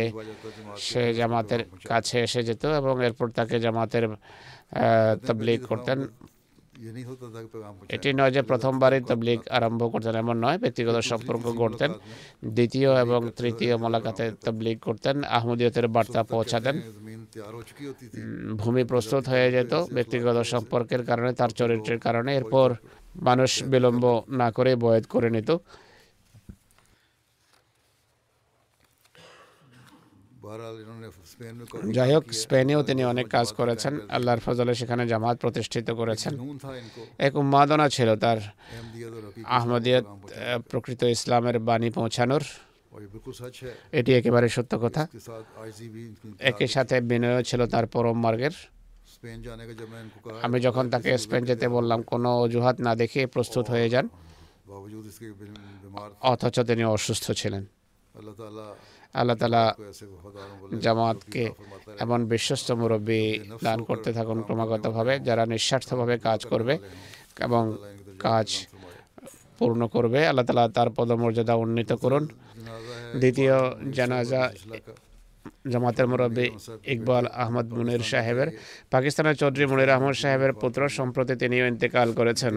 সে 0.87 1.03
জামাতের 1.13 1.61
কাছে 1.91 2.17
এসে 2.27 2.41
যেত 2.47 2.63
এবং 2.81 2.93
এরপর 3.07 3.27
তাকে 3.39 3.55
জামাতের 3.65 4.05
তবলিগ 5.27 5.59
করতেন। 5.71 5.99
এটি 7.95 8.09
নয় 8.19 8.31
যে 8.35 8.41
প্রথমবারই 8.49 9.01
তবলিক 9.09 9.41
আরম্ভ 9.57 9.81
করতেন 9.93 10.15
এমন 10.23 10.35
নয় 10.45 10.57
ব্যক্তিগত 10.63 10.97
সম্পর্ক 11.11 11.45
করতেন 11.61 11.91
দ্বিতীয় 12.57 12.89
এবং 13.05 13.19
তৃতীয় 13.39 13.73
মোলাকাতে 13.83 14.25
তবলিক 14.45 14.77
করতেন 14.87 15.15
আহমদীয়তের 15.37 15.87
বার্তা 15.95 16.21
পৌঁছাতেন। 16.33 16.75
ভূমি 18.61 18.83
প্রস্তুত 18.91 19.23
হয়ে 19.31 19.47
যেত 19.55 19.73
ব্যক্তিগত 19.95 20.37
সম্পর্কের 20.53 21.01
কারণে 21.09 21.31
তার 21.39 21.51
চরিত্রের 21.59 21.99
কারণে 22.05 22.31
এরপর 22.39 22.69
মানুষ 23.27 23.51
বিলম্ব 23.73 24.03
না 24.39 24.47
করে 24.57 24.71
বয়েত 24.83 25.05
করে 25.13 25.29
নিত। 25.35 25.49
যাই 31.93 32.13
হোক 32.13 32.23
স্পেনেও 32.31 32.83
তিনি 32.83 33.05
অনেক 33.05 33.27
কাজ 33.27 33.47
করেছেন। 33.53 33.93
আল্লাহর 34.09 34.39
ফজলে 34.39 34.75
সেখানে 34.75 35.07
জামাত 35.07 35.37
প্রতিষ্ঠিত 35.37 35.91
করেছেন। 35.91 36.33
এক 37.19 37.35
উন্মাদনা 37.35 37.89
ছিল 37.89 38.15
তার। 38.15 38.37
আহমদিয়ত 39.45 40.05
প্রকৃত 40.69 41.03
ইসলামের 41.03 41.59
বাণী 41.59 41.89
পৌঁছানোর। 41.89 42.43
এটি 43.91 44.13
একেবারে 44.13 44.49
সত্য 44.49 44.79
কথা। 44.79 45.07
একই 46.39 46.67
সাথে 46.67 47.01
বিনয় 47.01 47.43
ছিল 47.43 47.67
তার 47.67 47.87
পরম 47.87 48.21
মার্গের। 48.21 48.51
আমি 50.41 50.59
যখন 50.59 50.89
তাকে 50.89 51.17
স্পেন 51.17 51.45
যেতে 51.45 51.67
বললাম 51.67 52.01
কোনো 52.01 52.39
অজুহাত 52.39 52.81
না 52.81 52.95
দেখে 52.95 53.27
প্রস্তুত 53.27 53.69
হয়ে 53.69 53.89
যান। 53.89 54.09
অথচ 56.21 56.59
তিনি 56.59 56.83
অসুস্থ 56.83 57.31
ছিলেন। 57.31 57.65
আল্লাহ 59.19 59.37
তালা 59.41 59.63
জামাতকে 60.83 61.43
এমন 62.03 62.19
বিশ্বস্ত 62.33 62.67
মুরব্বী 62.79 63.21
দান 63.65 63.79
করতে 63.89 64.09
থাকুন 64.17 64.37
ক্রমাগতভাবে 64.45 65.13
যারা 65.27 65.43
নিঃস্বার্থভাবে 65.51 66.15
কাজ 66.27 66.39
করবে 66.51 66.73
এবং 67.45 67.63
কাজ 68.25 68.47
পূর্ণ 69.57 69.81
করবে। 69.95 70.19
আল্লাহ 70.29 70.45
তালা 70.47 70.65
তার 70.77 70.89
পদমর্যাদা 70.97 71.55
উন্নীত 71.63 71.91
করুন। 72.03 72.23
দ্বিতীয় 73.21 73.55
জানাজা 73.97 74.41
জামাতের 75.71 76.07
মুরব্বী 76.11 76.47
ইকবাল 76.93 77.25
আহমদ 77.43 77.67
মুনির 77.75 78.03
সাহেবের 78.11 78.49
পাকিস্তানের 78.93 79.35
চৌধুরী 79.41 79.65
মুনির 79.71 79.91
আহমদ 79.95 80.15
সাহেবের 80.23 80.53
পুত্র 80.61 80.81
সম্প্রতি 80.97 81.33
তিনিও 81.41 81.65
ইন্তেকাল 81.71 82.09
করেছেন। 82.19 82.53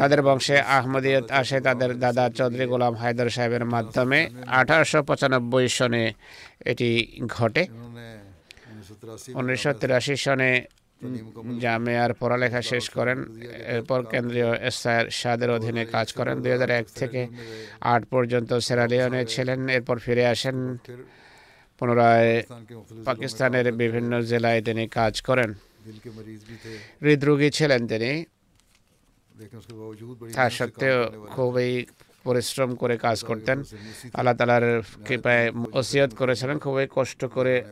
তাদের 0.00 0.20
বংশে 0.26 0.56
আহমদিয়ত 0.78 1.26
আসে 1.40 1.58
তাদের 1.68 1.90
দাদা 2.04 2.24
চৌধুরী 2.38 2.64
গোলাম 2.72 2.94
হায়দার 3.00 3.34
সাহেবের 3.36 3.64
মাধ্যমে 3.74 4.18
আঠারোশো 4.60 5.00
পঁচানব্বই 5.08 5.66
সনে 5.78 6.04
এটি 6.70 6.90
ঘটে। 7.36 7.62
উনিশশো 9.40 9.70
তিরাশি 9.80 10.14
সনে 10.24 10.50
জামেয়ার 11.62 12.12
পড়ালেখা 12.20 12.60
শেষ 12.70 12.84
করেন 12.96 13.18
এরপর 13.74 14.00
কেন্দ্রীয় 14.12 14.50
এসআর 14.68 15.04
সাদের 15.20 15.50
অধীনে 15.56 15.84
কাজ 15.94 16.08
করেন। 16.18 16.34
দুই 16.42 16.52
হাজার 16.54 16.70
এক 16.80 16.86
থেকে 17.00 17.20
আট 17.94 18.02
পর্যন্ত 18.14 18.50
সেরালিয়নে 18.66 19.22
ছিলেন 19.32 19.60
এরপর 19.76 19.96
ফিরে 20.04 20.24
আসেন। 20.34 20.56
পুনরায় 21.78 22.42
পাকিস্তানের 23.04 23.72
বিভিন্ন 23.72 24.22
জেলায় 24.22 24.62
তিনি 24.62 24.88
কাজ 24.88 25.22
করেন। 25.22 25.54
হৃদরোগী 27.02 27.50
ছিলেন 27.50 27.86
তিনি। 27.86 28.24
তা 30.34 30.50
সত্ত্বেও 30.50 31.26
খুবই 31.26 31.86
পরিশ্রম 32.24 32.74
করে 32.74 32.96
কাজ 32.96 33.24
করতেন। 33.24 33.62
আল্লাহ 34.14 34.34
তালার 34.34 34.82
কৃপায় 35.06 35.52
ওসিয়ত 35.72 36.14
করেছিলেন 36.14 36.58
খুবই 36.58 36.86
কষ্ট 36.90 37.24
করে 37.24 37.64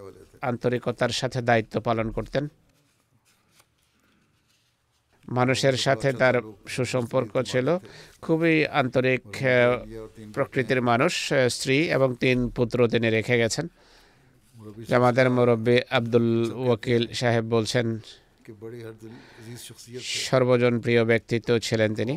আন্তরিকতার 0.42 1.08
সাথে 1.08 1.42
দায়িত্ব 1.42 1.80
পালন 1.80 2.10
করতেন। 2.10 2.48
মানুষের 5.28 5.72
সাথে 5.72 6.12
তার 6.12 6.34
সুসম্পর্ক 6.68 7.42
ছিল। 7.42 7.78
খুবই 8.22 8.66
আন্তরিক 8.66 9.22
প্রকৃতির 10.34 10.82
মানুষ 10.82 11.32
স্ত্রী 11.48 11.78
এবং 11.90 12.14
তিন 12.20 12.48
পুত্র 12.48 12.88
তিনি 12.88 13.10
রেখে 13.10 13.38
গেছেন। 13.38 13.68
জামাতের 14.90 15.28
মুরব্বী 15.36 15.76
আব্দুল 15.98 16.28
ওয়াকিল 16.64 17.02
সাহেব 17.20 17.44
বলছেন 17.56 17.86
সর্বজন 20.28 20.74
প্রিয় 20.84 21.02
ব্যক্তিত্ব 21.10 21.50
ছিলেন 21.66 21.90
তিনি। 21.98 22.14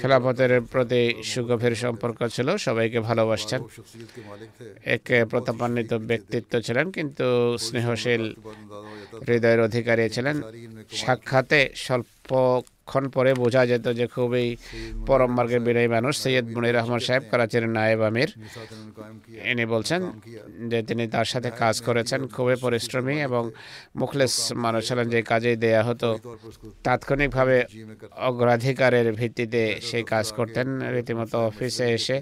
খেলাফতের 0.00 0.52
প্রতি 0.72 1.02
সুগভীর 1.32 1.74
সম্পর্ক 1.84 2.18
ছিল 2.34 2.48
সবাইকে 2.66 2.98
ভালোবাসতেন। 3.08 3.60
এক 4.94 5.04
প্রতাপান্বিত 5.30 5.92
ব্যক্তিত্ব 6.10 6.52
ছিলেন 6.66 6.86
কিন্তু 6.96 7.26
স্নেহশীল 7.64 8.24
হৃদয়ের 9.26 9.60
অধিকারী 9.68 10.02
ছিলেন। 10.16 10.36
সাক্ষাতে 11.02 11.60
স্বল্প 11.84 12.28
ক্ষণ 12.88 13.04
পরে 13.14 13.30
বোঝা 13.42 13.62
যেত 13.70 13.86
যে 13.98 14.06
খুবই 14.14 14.46
পরম 15.08 15.30
মার্গের 15.36 15.62
বিনয়ী 15.66 15.88
মানুষ 15.96 16.14
সৈয়দ 16.22 16.46
মুনির 16.54 16.74
রহমান 16.78 17.00
সাহেব, 17.06 17.22
করাচির 17.30 17.64
নায়েব 17.76 18.00
আমির। 18.08 18.30
ইনি 19.50 19.64
বলছেন 19.74 20.00
যে 20.70 20.78
তিনি 20.88 21.04
তার 21.14 21.26
সাথে 21.32 21.50
কাজ 21.62 21.76
করেছেন, 21.88 22.20
খুবই 22.34 22.56
পরিশ্রমী 22.64 23.16
এবং 23.28 23.42
মুখলেস 24.00 24.34
মানুষ 24.64 24.82
ছিলেন, 24.88 25.06
যে 25.14 25.20
কাজে 25.30 25.50
দেয়া 25.64 25.82
হতো। 25.88 26.08
তাৎক্ষণিকভাবে 26.86 27.56
অগ্রাধিকারের 28.28 29.08
ভিত্তিতে 29.20 29.62
সেই 29.88 30.04
কাজ 30.12 30.26
করতেন, 30.38 30.66
রীতিমতো 30.94 31.36
অফিসে 31.48 31.86
এসে 31.98 32.16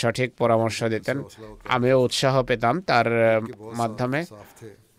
সঠিক 0.00 0.28
পরামর্শ 0.42 0.78
দিতেন। 0.94 1.16
আমিও 1.76 1.96
উৎসাহ 2.06 2.34
পেতাম 2.48 2.74
তার 2.90 3.08
মাধ্যমে। 3.80 4.20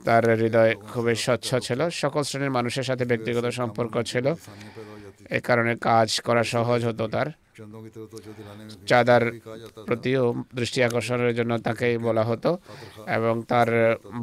তার 0.05 0.23
হৃদয় 0.41 0.73
খুবই 0.91 1.15
স্বচ্ছ 1.25 1.49
ছিল। 1.67 1.79
সকল 2.01 2.21
শ্রেণির 2.27 2.55
মানুষের 2.57 2.85
সাথে 2.89 3.03
ব্যক্তিগত 3.11 3.45
সম্পর্ক 3.59 3.93
ছিল। 4.11 4.25
এ 5.37 5.39
কারণে 5.47 5.71
কাজ 5.89 6.09
করা 6.27 6.43
সহজ 6.53 6.79
হতো 6.89 7.05
তার। 7.15 7.29
চাঁদার 8.89 9.23
প্রতিও 9.87 10.23
দৃষ্টি 10.59 10.79
আকর্ষণের 10.87 11.33
জন্য 11.35 11.51
তাকেই 11.65 11.95
বলা 12.07 12.23
হতো 12.29 12.51
এবং 13.17 13.33
তার 13.51 13.69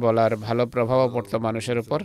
বলার 0.03 0.33
ভালো 0.47 0.63
প্রভাবও 0.73 1.07
পড়ত 1.15 1.33
মানুষের 1.47 1.77
উপর। 1.83 1.99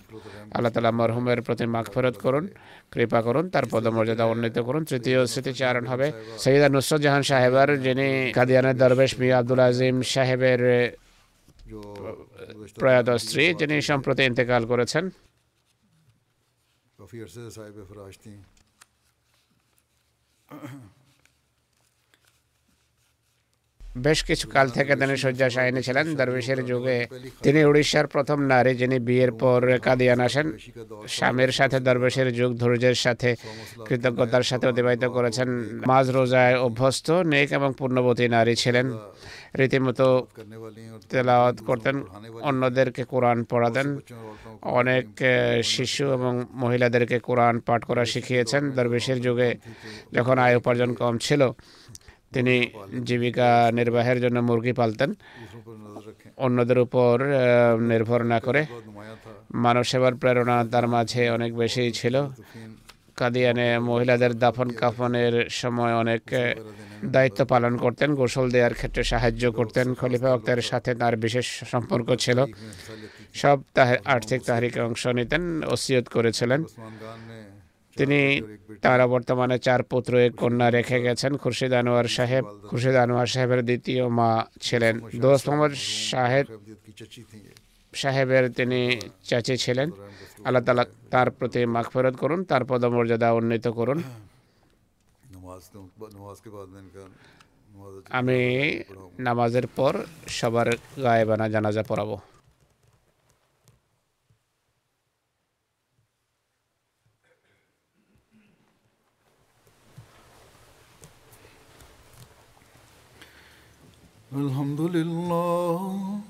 আল্লাহ 0.56 0.72
তালা 0.74 0.92
মরহুমের 0.98 1.38
প্রতি 1.46 1.64
মাগফেরত 1.74 2.16
করুন, 2.24 2.44
কৃপা 2.92 3.20
করুন, 3.26 3.44
তার 3.54 3.64
পদমর্যাদা 3.72 4.24
উন্নীত 4.32 4.56
করুন। 4.58 4.82
তৃতীয় 4.90 5.20
স্মৃতিচারণ 5.32 5.84
হবে 5.92 6.06
সৈয়দা 6.42 6.68
নুসরত 6.74 7.00
জাহান 7.04 7.22
সাহেবের 7.30 7.70
যিনি 7.86 8.08
কাদিয়ানের 8.36 8.76
দরবেশ 8.82 9.10
মিয়া 9.20 9.36
আব্দুল 9.38 9.60
আজিম 9.68 9.96
সাহেবের 10.12 10.60
প্রয়াত 12.78 13.08
স্ত্রী 13.10 13.54
যিনি 13.54 13.82
সম্প্রতি 13.82 14.22
ইন্তেকাল 14.24 14.66
করেছেন 14.66 15.10
বেশ 23.96 24.24
কিছু 24.24 24.48
কাল 24.48 24.68
থেকে 24.68 24.96
তিনি 24.96 25.16
শয্যাশায়নী 25.16 25.82
ছিলেন 25.82 26.14
দরবেশের 26.16 26.64
যুগে 26.64 27.06
তিনি 27.42 27.64
উড়িষ্যার 27.64 28.06
প্রথম 28.06 28.38
নারী 28.42 28.74
যিনি 28.74 28.98
বিয়ের 28.98 29.32
পর 29.32 29.78
কাদিয়ান 29.78 30.20
আসেন 30.20 30.46
স্বামীর 31.08 31.52
সাথে 31.52 31.80
দরবেশের 31.80 32.34
যুগ 32.34 32.50
ধৈর্যের 32.56 32.94
সাথে 32.94 33.36
কৃতজ্ঞতার 33.88 34.42
সাথে 34.42 34.66
অতিবাহিত 34.68 35.04
করেছেন। 35.04 35.48
মাঝ 35.86 36.10
রোজায় 36.10 36.56
অভ্যস্ত 36.58 37.10
নেক 37.10 37.52
এবং 37.52 37.74
পূর্ণবতী 37.78 38.28
নারী 38.28 38.54
ছিলেন। 38.56 38.86
রীতিমতো 39.58 40.26
তেলাওয়াত 41.10 41.56
করতেন। 41.62 41.96
অন্যদেরকে 42.42 43.04
কোরআন 43.04 43.44
পড়াতেন। 43.44 43.88
অনেক 44.62 45.06
শিশু 45.64 46.04
এবং 46.12 46.44
মহিলাদেরকে 46.52 47.18
কোরআন 47.18 47.54
পাঠ 47.66 47.84
করা 47.84 48.04
শিখিয়েছেন। 48.04 48.70
দরবেশের 48.70 49.20
যুগে 49.20 49.50
যখন 50.12 50.38
আয় 50.38 50.56
উপার্জন 50.56 50.90
কম 50.94 51.18
ছিল, 51.18 51.42
তিনি 52.32 52.54
জীবিকা 53.04 53.70
নির্বাহের 53.74 54.18
জন্য 54.20 54.38
মুরগি 54.40 54.72
পালতেন। 54.72 55.10
অন্যদের 56.36 56.78
উপর 56.78 57.12
নির্ভর 57.80 58.20
না 58.22 58.40
করে। 58.40 58.66
মানব 59.54 59.82
সেবার 59.82 60.14
প্রেরণা 60.14 60.56
তার 60.72 60.86
মাঝে 60.88 61.30
অনেক 61.30 61.50
বেশি 61.56 61.84
ছিল। 61.92 62.16
কাদিয়ানে 63.20 63.68
মহিলাদের 63.88 64.32
দাফন 64.42 64.68
কাফনের 64.80 65.34
সময় 65.60 65.94
অনেক 66.02 66.22
দায়িত্ব 67.14 67.40
পালন 67.52 67.74
করতেন, 67.84 68.08
গোসল 68.20 68.46
দেওয়ার 68.54 68.74
ক্ষেত্রে 68.78 69.02
সাহায্য 69.12 69.44
করতেন। 69.58 69.86
খলিফা 70.00 70.30
আক্তারের 70.36 70.66
সাথে 70.72 70.90
তার 71.00 71.14
বিশেষ 71.24 71.46
সম্পর্ক 71.72 72.08
ছিল। 72.24 72.38
সব 73.42 73.58
আর্থিক 74.14 74.40
তাহারিকে 74.48 74.80
অংশ 74.88 75.02
নিতেন, 75.18 75.42
ওসিয়ত 75.74 76.06
করেছিলেন। 76.16 76.60
তিনি 77.96 78.20
তারা 78.84 79.04
বর্তমানে 79.14 79.56
চার 79.66 79.80
পুত্র, 79.90 80.12
এক 80.26 80.32
কন্যা 80.42 80.68
রেখে 80.70 80.98
গেছেন, 81.06 81.32
খুরশিদ 81.42 81.72
আনোয়ার 81.80 82.08
সাহেব। 82.16 82.44
খুরশিদ 82.68 82.96
আনোয়ার 83.04 83.30
সাহেবের 83.34 83.60
দ্বিতীয় 83.68 84.02
মা 84.18 84.30
ছিলেন। 84.66 84.94
দোস্ত 85.24 85.46
মোহাম্মদ 85.48 85.72
সাহেব 86.10 86.46
সাহেবের 87.92 88.52
তিনি 88.52 89.00
চাচি 89.22 89.56
ছিলেন। 89.56 89.90
আল্লাহ 90.44 90.62
তালা 90.64 90.84
তার 91.10 91.30
প্রতি 91.30 91.66
মাগফেরত 91.66 92.16
করুন, 92.16 92.44
তার 92.44 92.64
পদমর্যাদা 92.64 93.32
উন্নীত 93.32 93.68
করুন। 93.68 94.02
আমি 98.10 98.40
নামাজের 99.18 99.66
পর 99.66 100.04
সবার 100.28 100.66
গায়েবানা 101.02 101.48
জানাজা 101.48 101.82
পড়াবো। 101.82 102.18
আলহামদুলিল্লাহ। 114.32 116.29